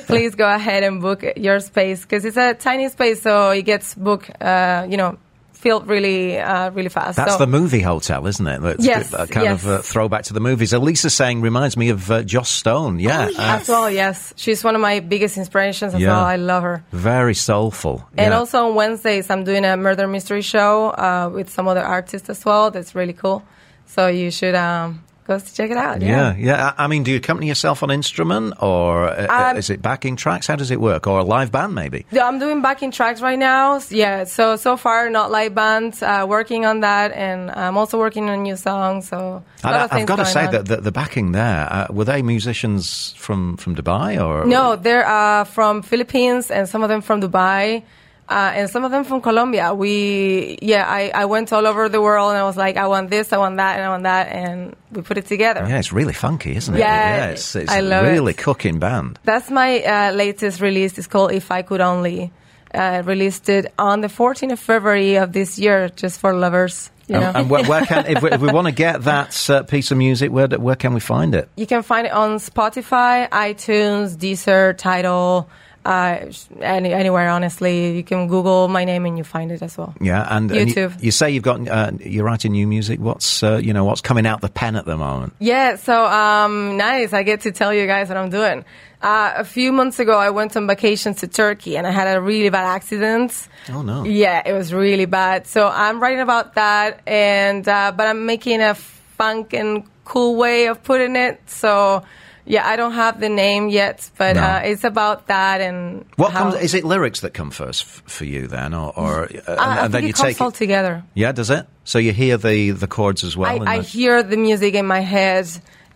please 0.07 0.35
go 0.35 0.53
ahead 0.53 0.83
and 0.83 1.01
book 1.01 1.23
your 1.37 1.61
space 1.61 2.01
because 2.01 2.25
it's 2.25 2.35
a 2.35 2.55
tiny 2.55 2.89
space, 2.89 3.21
so 3.21 3.51
it 3.51 3.61
gets 3.61 3.93
booked. 3.95 4.29
Uh, 4.41 4.85
you 4.89 4.97
know, 4.97 5.17
filled 5.63 5.87
really, 5.87 6.37
uh, 6.37 6.69
really 6.71 6.89
fast. 6.89 7.15
That's 7.15 7.33
so, 7.33 7.37
the 7.39 7.47
movie 7.47 7.79
hotel, 7.79 8.27
isn't 8.27 8.45
it? 8.45 8.61
That's 8.61 8.85
Yes, 8.85 9.13
a 9.13 9.25
kind 9.25 9.45
yes. 9.45 9.63
of 9.63 9.69
a 9.69 9.79
throwback 9.81 10.23
to 10.25 10.33
the 10.33 10.39
movies. 10.41 10.73
Elisa 10.73 11.09
saying 11.09 11.41
reminds 11.41 11.75
me 11.77 11.87
of 11.89 12.11
uh, 12.11 12.21
Joss 12.21 12.49
Stone. 12.49 12.99
Yeah. 12.99 13.29
uh, 13.37 13.57
as 13.61 13.67
well. 13.69 13.89
Yes, 13.89 14.33
she's 14.35 14.63
one 14.63 14.75
of 14.75 14.81
my 14.81 14.99
biggest 14.99 15.37
inspirations 15.37 15.93
as 15.95 16.01
Yeah. 16.01 16.09
well. 16.09 16.25
I 16.25 16.35
love 16.35 16.63
her. 16.63 16.83
very 16.91 17.33
soulful. 17.33 18.05
And 18.17 18.31
yeah. 18.31 18.37
also 18.37 18.67
on 18.67 18.75
Wednesdays, 18.75 19.29
I'm 19.29 19.43
doing 19.45 19.63
a 19.65 19.77
murder 19.77 20.07
mystery 20.07 20.41
show 20.41 20.89
uh, 20.91 21.29
with 21.33 21.49
some 21.49 21.67
other 21.67 21.83
artists 21.83 22.29
as 22.29 22.43
well. 22.45 22.69
That's 22.69 22.93
really 22.93 23.13
cool. 23.13 23.41
So 23.85 24.07
you 24.07 24.31
should 24.31 24.55
um, 24.55 25.01
go 25.39 25.45
check 25.53 25.69
it 25.71 25.77
out. 25.77 26.01
Yeah, 26.01 26.35
yeah. 26.37 26.73
I 26.77 26.85
I 26.85 26.87
mean, 26.87 27.03
do 27.03 27.11
you 27.11 27.17
accompany 27.17 27.47
yourself 27.47 27.83
on 27.83 27.89
instrument, 27.91 28.53
or 28.61 29.09
uh, 29.09 29.51
Um, 29.51 29.57
is 29.57 29.69
it 29.69 29.81
backing 29.81 30.15
tracks? 30.15 30.47
How 30.47 30.55
does 30.55 30.71
it 30.71 30.79
work, 30.79 31.07
or 31.07 31.19
a 31.19 31.23
live 31.23 31.51
band 31.51 31.73
maybe? 31.75 32.05
Yeah, 32.11 32.27
I'm 32.27 32.39
doing 32.39 32.61
backing 32.61 32.91
tracks 32.91 33.21
right 33.21 33.39
now. 33.39 33.79
Yeah, 33.89 34.23
so 34.25 34.55
so 34.55 34.77
far 34.77 35.09
not 35.09 35.31
live 35.31 35.53
bands. 35.55 36.01
Uh, 36.03 36.25
working 36.27 36.65
on 36.65 36.81
that, 36.81 37.11
and 37.11 37.51
I'm 37.51 37.77
also 37.77 37.97
working 37.97 38.29
on 38.29 38.39
a 38.39 38.43
new 38.49 38.55
song. 38.55 39.01
So 39.01 39.17
a 39.17 39.67
lot 39.67 39.91
And 39.91 39.91
I, 39.91 39.99
I've 40.01 40.07
got 40.07 40.17
to 40.17 40.25
say 40.25 40.45
on. 40.45 40.51
that 40.53 40.65
the, 40.65 40.77
the 40.77 40.91
backing 40.91 41.31
there 41.31 41.67
uh, 41.71 41.87
were 41.89 42.05
they 42.05 42.21
musicians 42.21 43.13
from 43.17 43.57
from 43.57 43.75
Dubai 43.75 44.19
or 44.23 44.45
No, 44.45 44.75
they're 44.75 45.07
uh, 45.07 45.43
from 45.45 45.81
Philippines 45.81 46.51
and 46.51 46.67
some 46.67 46.83
of 46.83 46.89
them 46.89 47.01
from 47.01 47.21
Dubai. 47.21 47.83
Uh, 48.29 48.51
and 48.55 48.69
some 48.69 48.85
of 48.85 48.91
them 48.91 49.03
from 49.03 49.21
Colombia. 49.21 49.73
We, 49.73 50.57
yeah, 50.61 50.85
I, 50.87 51.11
I 51.13 51.25
went 51.25 51.51
all 51.51 51.67
over 51.67 51.89
the 51.89 52.01
world 52.01 52.29
and 52.29 52.37
I 52.37 52.43
was 52.43 52.55
like, 52.55 52.77
I 52.77 52.87
want 52.87 53.09
this, 53.09 53.33
I 53.33 53.37
want 53.37 53.57
that, 53.57 53.75
and 53.75 53.85
I 53.85 53.89
want 53.89 54.03
that, 54.03 54.31
and 54.31 54.75
we 54.91 55.01
put 55.01 55.17
it 55.17 55.25
together. 55.25 55.65
Yeah, 55.67 55.77
it's 55.77 55.91
really 55.91 56.13
funky, 56.13 56.55
isn't 56.55 56.73
it? 56.73 56.79
Yeah, 56.79 57.27
it's, 57.27 57.55
it's 57.55 57.69
I 57.69 57.79
a 57.79 57.81
love 57.81 58.05
it. 58.05 58.11
really 58.11 58.33
cooking 58.33 58.79
band. 58.79 59.19
That's 59.23 59.51
my 59.51 59.83
uh, 59.83 60.11
latest 60.13 60.61
release. 60.61 60.97
It's 60.97 61.07
called 61.07 61.31
If 61.33 61.51
I 61.51 61.61
Could 61.63 61.81
Only. 61.81 62.31
Uh, 62.73 63.03
released 63.05 63.49
it 63.49 63.71
on 63.77 64.01
the 64.01 64.07
14th 64.07 64.53
of 64.53 64.59
February 64.59 65.15
of 65.17 65.31
this 65.31 65.59
year, 65.59 65.89
just 65.89 66.19
for 66.19 66.33
lovers. 66.33 66.89
You 67.07 67.19
know? 67.19 67.27
And, 67.27 67.37
and 67.37 67.49
where, 67.49 67.63
where 67.65 67.85
can 67.85 68.07
if 68.07 68.23
we, 68.23 68.31
if 68.31 68.41
we 68.41 68.51
want 68.51 68.65
to 68.65 68.71
get 68.73 69.03
that 69.03 69.49
uh, 69.49 69.61
piece 69.61 69.91
of 69.91 69.97
music, 69.99 70.31
where 70.31 70.47
where 70.47 70.75
can 70.75 70.95
we 70.95 70.99
find 70.99 71.35
it? 71.35 71.49
You 71.55 71.67
can 71.67 71.83
find 71.83 72.07
it 72.07 72.13
on 72.13 72.37
Spotify, 72.39 73.29
iTunes, 73.29 74.15
Deezer, 74.17 74.75
Tidal, 74.75 75.47
uh, 75.85 76.31
any, 76.61 76.93
anywhere. 76.93 77.29
Honestly, 77.29 77.95
you 77.97 78.03
can 78.03 78.27
Google 78.27 78.67
my 78.67 78.85
name 78.85 79.05
and 79.05 79.17
you 79.17 79.23
find 79.23 79.51
it 79.51 79.61
as 79.61 79.77
well. 79.77 79.93
Yeah, 79.99 80.25
and, 80.29 80.51
and 80.51 80.69
you, 80.69 80.75
YouTube. 80.75 81.03
you 81.03 81.11
say 81.11 81.31
you've 81.31 81.43
got 81.43 81.67
uh, 81.67 81.91
you're 81.99 82.25
writing 82.25 82.53
new 82.53 82.67
music. 82.67 82.99
What's 82.99 83.43
uh, 83.43 83.57
you 83.57 83.73
know 83.73 83.83
what's 83.83 84.01
coming 84.01 84.25
out 84.25 84.41
the 84.41 84.49
pen 84.49 84.75
at 84.75 84.85
the 84.85 84.97
moment? 84.97 85.33
Yeah, 85.39 85.75
so 85.75 86.05
um, 86.05 86.77
nice. 86.77 87.13
I 87.13 87.23
get 87.23 87.41
to 87.41 87.51
tell 87.51 87.73
you 87.73 87.85
guys 87.87 88.09
what 88.09 88.17
I'm 88.17 88.29
doing. 88.29 88.65
Uh, 89.01 89.33
a 89.35 89.43
few 89.43 89.73
months 89.73 89.99
ago, 89.99 90.17
I 90.17 90.29
went 90.29 90.55
on 90.55 90.65
vacation 90.65 91.13
to 91.15 91.27
Turkey 91.27 91.75
and 91.75 91.85
I 91.85 91.91
had 91.91 92.15
a 92.15 92.21
really 92.21 92.49
bad 92.49 92.65
accident. 92.65 93.49
Oh 93.69 93.81
no! 93.81 94.05
Yeah, 94.05 94.41
it 94.45 94.53
was 94.53 94.73
really 94.73 95.05
bad. 95.05 95.47
So 95.47 95.67
I'm 95.67 96.01
writing 96.01 96.21
about 96.21 96.55
that, 96.55 97.01
and 97.05 97.67
uh, 97.67 97.91
but 97.95 98.07
I'm 98.07 98.25
making 98.25 98.61
a 98.61 98.75
funk 98.75 99.53
and 99.53 99.83
cool 100.05 100.35
way 100.35 100.67
of 100.67 100.83
putting 100.83 101.15
it. 101.15 101.41
So 101.49 102.03
yeah, 102.45 102.67
I 102.67 102.75
don't 102.75 102.93
have 102.93 103.19
the 103.19 103.29
name 103.29 103.69
yet, 103.69 104.09
but 104.17 104.35
No. 104.35 104.41
uh, 104.43 104.61
it's 104.65 104.83
about 104.83 105.27
that 105.27 105.61
and 105.61 106.05
What 106.17 106.31
how, 106.31 106.51
comes? 106.51 106.55
Is 106.63 106.73
it 106.73 106.83
lyrics 106.83 107.21
that 107.21 107.33
come 107.33 107.51
first 107.51 107.83
f- 107.83 108.03
for 108.05 108.25
you 108.25 108.47
then, 108.47 108.73
or, 108.73 108.91
or 108.97 109.23
uh, 109.25 109.27
and, 109.47 109.59
I, 109.59 109.77
I 109.81 109.85
and 109.85 109.93
then 109.93 110.05
you 110.05 110.13
take 110.13 110.39
all 110.41 110.49
it? 110.49 110.55
together. 110.55 111.03
Yeah, 111.13 111.31
does 111.31 111.49
it? 111.49 111.65
So 111.85 111.99
you 111.99 112.11
hear 112.13 112.37
the 112.37 112.71
the 112.71 112.87
chords 112.87 113.23
as 113.23 113.35
well. 113.37 113.49
I, 113.49 113.73
I 113.75 113.77
the- 113.77 113.83
hear 113.83 114.23
the 114.23 114.37
music 114.37 114.73
in 114.73 114.85
my 114.85 114.99
head, 115.01 115.47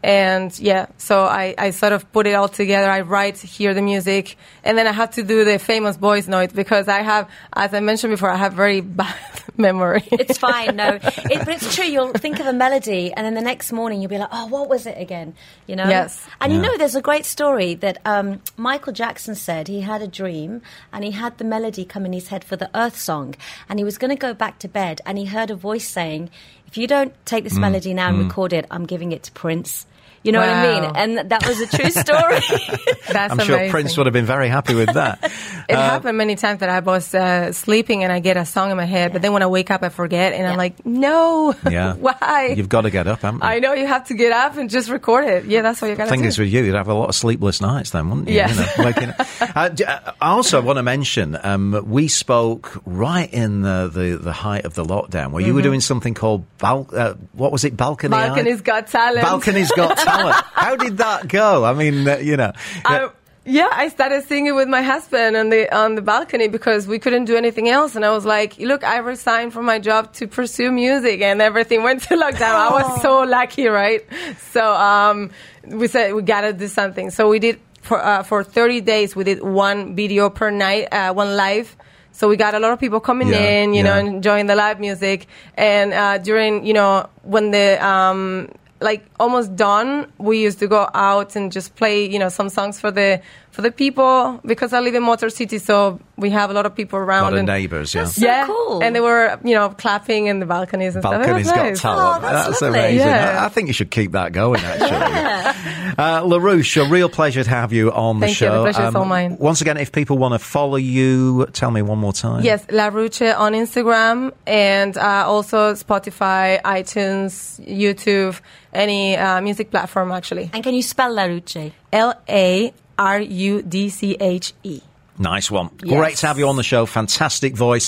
And 0.03 0.57
yeah, 0.59 0.85
so 0.97 1.23
I, 1.23 1.55
I 1.57 1.71
sort 1.71 1.91
of 1.91 2.09
put 2.11 2.27
it 2.27 2.33
all 2.33 2.47
together. 2.47 2.89
I 2.89 3.01
write, 3.01 3.39
hear 3.39 3.73
the 3.73 3.81
music, 3.81 4.37
and 4.63 4.77
then 4.77 4.85
I 4.85 4.91
have 4.91 5.11
to 5.11 5.23
do 5.23 5.43
the 5.43 5.57
famous 5.57 5.97
voice 5.97 6.27
note 6.27 6.53
because 6.53 6.87
I 6.87 7.01
have, 7.01 7.29
as 7.53 7.73
I 7.73 7.79
mentioned 7.79 8.11
before, 8.11 8.29
I 8.29 8.35
have 8.35 8.53
very 8.53 8.81
bad 9.01 9.15
memory. 9.57 10.03
It's 10.11 10.37
fine, 10.37 10.75
no. 10.75 10.99
It, 11.29 11.39
but 11.39 11.49
it's 11.49 11.75
true. 11.75 11.85
You'll 11.85 12.13
think 12.13 12.39
of 12.39 12.45
a 12.45 12.53
melody, 12.53 13.11
and 13.11 13.25
then 13.25 13.33
the 13.33 13.41
next 13.41 13.71
morning 13.71 13.99
you'll 14.01 14.09
be 14.09 14.17
like, 14.17 14.29
"Oh, 14.31 14.45
what 14.45 14.69
was 14.69 14.85
it 14.85 14.97
again?" 14.99 15.35
You 15.65 15.75
know. 15.75 15.89
Yes. 15.89 16.25
And 16.39 16.53
you 16.53 16.59
know, 16.59 16.77
there's 16.77 16.95
a 16.95 17.01
great 17.01 17.25
story 17.25 17.73
that 17.75 17.97
um, 18.05 18.41
Michael 18.55 18.93
Jackson 18.93 19.35
said 19.35 19.67
he 19.67 19.81
had 19.81 20.01
a 20.01 20.07
dream, 20.07 20.61
and 20.93 21.03
he 21.03 21.11
had 21.11 21.37
the 21.37 21.43
melody 21.43 21.85
come 21.85 22.05
in 22.05 22.13
his 22.13 22.27
head 22.27 22.43
for 22.43 22.55
the 22.55 22.69
Earth 22.77 22.97
song, 22.99 23.35
and 23.67 23.79
he 23.79 23.83
was 23.83 23.97
going 23.97 24.11
to 24.11 24.15
go 24.15 24.33
back 24.33 24.59
to 24.59 24.67
bed, 24.67 25.01
and 25.05 25.17
he 25.17 25.25
heard 25.25 25.49
a 25.49 25.55
voice 25.55 25.87
saying, 25.87 26.29
"If 26.67 26.77
you 26.77 26.87
don't 26.87 27.13
take 27.25 27.43
this 27.43 27.53
Mm, 27.53 27.61
melody 27.61 27.93
now 27.93 28.09
and 28.09 28.17
mm. 28.17 28.27
record 28.27 28.53
it, 28.53 28.65
I'm 28.69 28.85
giving 28.85 29.11
it 29.11 29.23
to 29.23 29.31
Prince." 29.31 29.85
You 30.23 30.31
know 30.31 30.39
what 30.39 30.49
I 30.49 30.81
mean? 30.81 30.91
And 30.95 31.29
that 31.31 31.47
was 31.47 31.59
a 31.61 31.67
true 31.67 31.89
story. 31.91 32.39
That's 33.11 33.31
I'm 33.33 33.39
sure. 33.39 33.69
Prince 33.69 33.95
would 33.97 34.05
have 34.07 34.13
been 34.13 34.25
very 34.25 34.49
happy 34.49 34.73
with 34.75 34.93
that. 34.93 35.31
It 35.69 35.75
Uh, 35.75 35.81
happened 35.81 36.17
many 36.17 36.35
times 36.37 36.61
that 36.61 36.69
I 36.69 36.79
was 36.79 37.13
uh, 37.13 37.51
sleeping 37.51 38.05
and 38.05 38.09
I 38.13 38.19
get 38.21 38.37
a 38.37 38.45
song 38.45 38.71
in 38.71 38.77
my 38.77 38.85
head, 38.85 39.11
but 39.11 39.21
then 39.21 39.33
when 39.33 39.43
I 39.43 39.47
wake 39.47 39.69
up, 39.69 39.83
I 39.83 39.89
forget, 39.89 40.31
and 40.31 40.47
I'm 40.47 40.55
like, 40.55 40.85
no, 40.85 41.53
Yeah. 41.69 41.93
why? 41.95 42.53
You've 42.55 42.69
got 42.69 42.83
to 42.83 42.89
get 42.89 43.05
up, 43.05 43.19
haven't 43.19 43.41
you? 43.41 43.47
I 43.49 43.59
know 43.59 43.73
you 43.73 43.85
have 43.85 44.07
to 44.07 44.13
get 44.13 44.31
up 44.31 44.55
and 44.55 44.69
just 44.69 44.89
record 44.89 45.25
it. 45.27 45.43
Yeah, 45.43 45.63
that's 45.63 45.81
what 45.81 45.89
you 45.89 45.97
gotta 45.97 46.07
do. 46.09 46.11
thing 46.11 46.21
do. 46.21 46.27
is 46.29 46.39
with 46.39 46.47
you, 46.47 46.63
you'd 46.63 46.73
have 46.75 46.87
a 46.87 46.93
lot 46.93 47.09
of 47.09 47.15
sleepless 47.15 47.59
nights 47.59 47.89
then, 47.89 48.07
wouldn't 48.09 48.29
you? 48.29 48.35
Yeah. 48.35 48.49
You 48.49 48.55
know, 48.55 48.67
waking 48.85 49.09
up. 49.09 49.27
uh, 49.57 49.67
d- 49.67 49.83
uh, 49.83 50.13
I 50.21 50.29
also 50.29 50.61
want 50.61 50.77
to 50.77 50.83
mention, 50.83 51.37
um, 51.43 51.83
we 51.85 52.07
spoke 52.07 52.81
right 52.85 53.27
in 53.33 53.61
the, 53.61 53.91
the, 53.93 54.17
the 54.23 54.31
height 54.31 54.63
of 54.63 54.73
the 54.73 54.85
lockdown 54.85 55.31
where 55.31 55.43
you 55.43 55.53
were 55.53 55.59
Mhm. 55.59 55.63
doing 55.75 55.81
something 55.81 56.13
called, 56.13 56.45
bal- 56.59 56.87
uh, 56.95 57.15
what 57.33 57.51
was 57.51 57.65
it, 57.65 57.75
Balcony 57.75 58.15
Eye? 58.15 58.27
Balcony's 58.29 58.61
Got 58.61 58.87
Talent. 58.87 59.21
Balcony's 59.21 59.71
Got 59.73 59.97
Talent. 59.97 60.16
How 60.53 60.75
did 60.75 60.97
that 60.97 61.27
go? 61.27 61.63
I 61.65 61.73
mean, 61.73 62.07
uh, 62.07 62.17
you 62.17 62.37
know. 62.37 62.51
I, 62.85 63.09
yeah, 63.45 63.69
I 63.71 63.87
started 63.87 64.23
singing 64.27 64.55
with 64.55 64.67
my 64.67 64.81
husband 64.81 65.37
on 65.37 65.49
the 65.49 65.73
on 65.73 65.95
the 65.95 66.01
balcony 66.01 66.47
because 66.49 66.85
we 66.85 66.99
couldn't 66.99 67.25
do 67.25 67.35
anything 67.37 67.69
else, 67.69 67.95
and 67.95 68.03
I 68.03 68.11
was 68.11 68.25
like, 68.25 68.57
"Look, 68.59 68.83
I 68.83 68.97
resigned 68.97 69.53
from 69.53 69.65
my 69.65 69.79
job 69.79 70.11
to 70.13 70.27
pursue 70.27 70.69
music, 70.71 71.21
and 71.21 71.41
everything 71.41 71.81
went 71.83 72.03
to 72.03 72.15
lockdown. 72.17 72.55
I 72.55 72.71
was 72.71 73.01
so 73.01 73.21
lucky, 73.23 73.67
right? 73.67 74.05
So 74.51 74.73
um, 74.73 75.31
we 75.63 75.87
said 75.87 76.13
we 76.13 76.23
gotta 76.23 76.51
do 76.51 76.67
something. 76.67 77.09
So 77.09 77.29
we 77.29 77.39
did 77.39 77.59
for 77.81 78.03
uh, 78.03 78.23
for 78.23 78.43
30 78.43 78.81
days. 78.81 79.15
We 79.15 79.23
did 79.23 79.41
one 79.41 79.95
video 79.95 80.29
per 80.29 80.51
night, 80.51 80.91
uh, 80.91 81.13
one 81.13 81.37
live. 81.37 81.75
So 82.11 82.27
we 82.27 82.35
got 82.35 82.55
a 82.55 82.59
lot 82.59 82.71
of 82.73 82.79
people 82.79 82.99
coming 82.99 83.27
Yeah, 83.29 83.61
in, 83.61 83.75
you 83.75 83.83
know, 83.83 83.95
enjoying 83.95 84.47
the 84.47 84.55
live 84.55 84.79
music. 84.79 85.27
And 85.53 85.93
uh, 85.93 86.17
during, 86.17 86.65
you 86.65 86.73
know, 86.73 87.07
when 87.21 87.51
the 87.51 87.77
um, 87.85 88.49
like 88.79 89.05
almost 89.19 89.55
dawn, 89.55 90.11
we 90.17 90.41
used 90.41 90.59
to 90.59 90.67
go 90.67 90.89
out 90.93 91.35
and 91.35 91.51
just 91.51 91.75
play, 91.75 92.05
you 92.05 92.19
know, 92.19 92.29
some 92.29 92.49
songs 92.49 92.79
for 92.79 92.91
the 92.91 93.21
for 93.51 93.63
the 93.63 93.71
people 93.71 94.39
because 94.45 94.71
I 94.71 94.81
live 94.81 94.93
in 94.93 95.01
Motor 95.01 95.31
City, 95.31 95.57
so 95.57 95.99
we 96.15 96.29
have 96.29 96.51
a 96.51 96.53
lot 96.53 96.67
of 96.67 96.75
people 96.75 96.99
A 96.99 97.01
around. 97.01 97.23
lot 97.23 97.33
of 97.33 97.39
and- 97.39 97.47
neighbours, 97.47 97.95
yeah. 97.95 98.07
yeah, 98.17 98.47
and 98.83 98.95
they 98.95 98.99
were, 98.99 99.39
you 99.43 99.55
know, 99.55 99.69
clapping 99.69 100.27
in 100.27 100.39
the 100.39 100.45
balconies 100.45 100.93
and 100.95 101.01
Balcony's 101.01 101.47
stuff. 101.47 101.57
It 101.57 101.59
got 101.63 101.69
nice. 101.69 101.81
talent. 101.81 102.21
that's 102.21 102.61
amazing. 102.61 102.97
Yeah. 103.07 103.39
I, 103.41 103.45
I 103.45 103.49
think 103.49 103.67
you 103.67 103.73
should 103.73 103.89
keep 103.89 104.11
that 104.11 104.31
going, 104.31 104.59
actually. 104.61 104.91
uh, 105.97 106.21
LaRouche, 106.23 106.85
a 106.85 106.87
real 106.87 107.09
pleasure 107.09 107.43
to 107.43 107.49
have 107.49 107.73
you 107.73 107.91
on 107.91 108.19
the 108.19 108.27
Thank 108.27 108.41
you. 108.41 108.47
show. 108.47 108.59
Um, 108.61 108.65
The 108.67 108.73
pleasure's 108.73 108.95
all 108.95 109.05
mine. 109.05 109.37
Once 109.39 109.61
again, 109.61 109.77
if 109.77 109.91
people 109.91 110.19
want 110.19 110.33
to 110.35 110.39
follow 110.39 110.75
you, 110.77 111.47
tell 111.47 111.71
me 111.71 111.81
one 111.81 111.97
more 111.97 112.13
time. 112.13 112.43
Yes, 112.43 112.63
LaRouche 112.67 113.35
on 113.35 113.53
Instagram 113.53 114.33
and 114.45 114.95
uh, 114.97 115.23
also 115.25 115.73
Spotify, 115.73 116.61
iTunes, 116.61 117.59
YouTube, 117.65 118.39
any 118.77 119.17
uh, 119.17 119.41
music 119.41 119.71
platform 119.71 120.11
actually. 120.11 120.49
And 120.53 120.63
can 120.63 120.73
you 120.73 120.83
spell 120.83 121.11
La 121.13 121.23
Ruche? 121.23 121.73
L 121.91 122.13
A 122.29 122.73
R 122.97 123.19
U 123.19 123.61
D 123.61 123.89
C 123.89 124.15
H 124.19 124.53
E. 124.63 124.81
Nice 125.19 125.49
one. 125.49 125.69
Yes. 125.83 125.97
Great 125.97 126.17
to 126.17 126.27
have 126.27 126.37
you 126.37 126.47
on 126.47 126.57
the 126.57 126.63
show. 126.63 126.85
Fantastic 126.85 127.55
voice. 127.55 127.85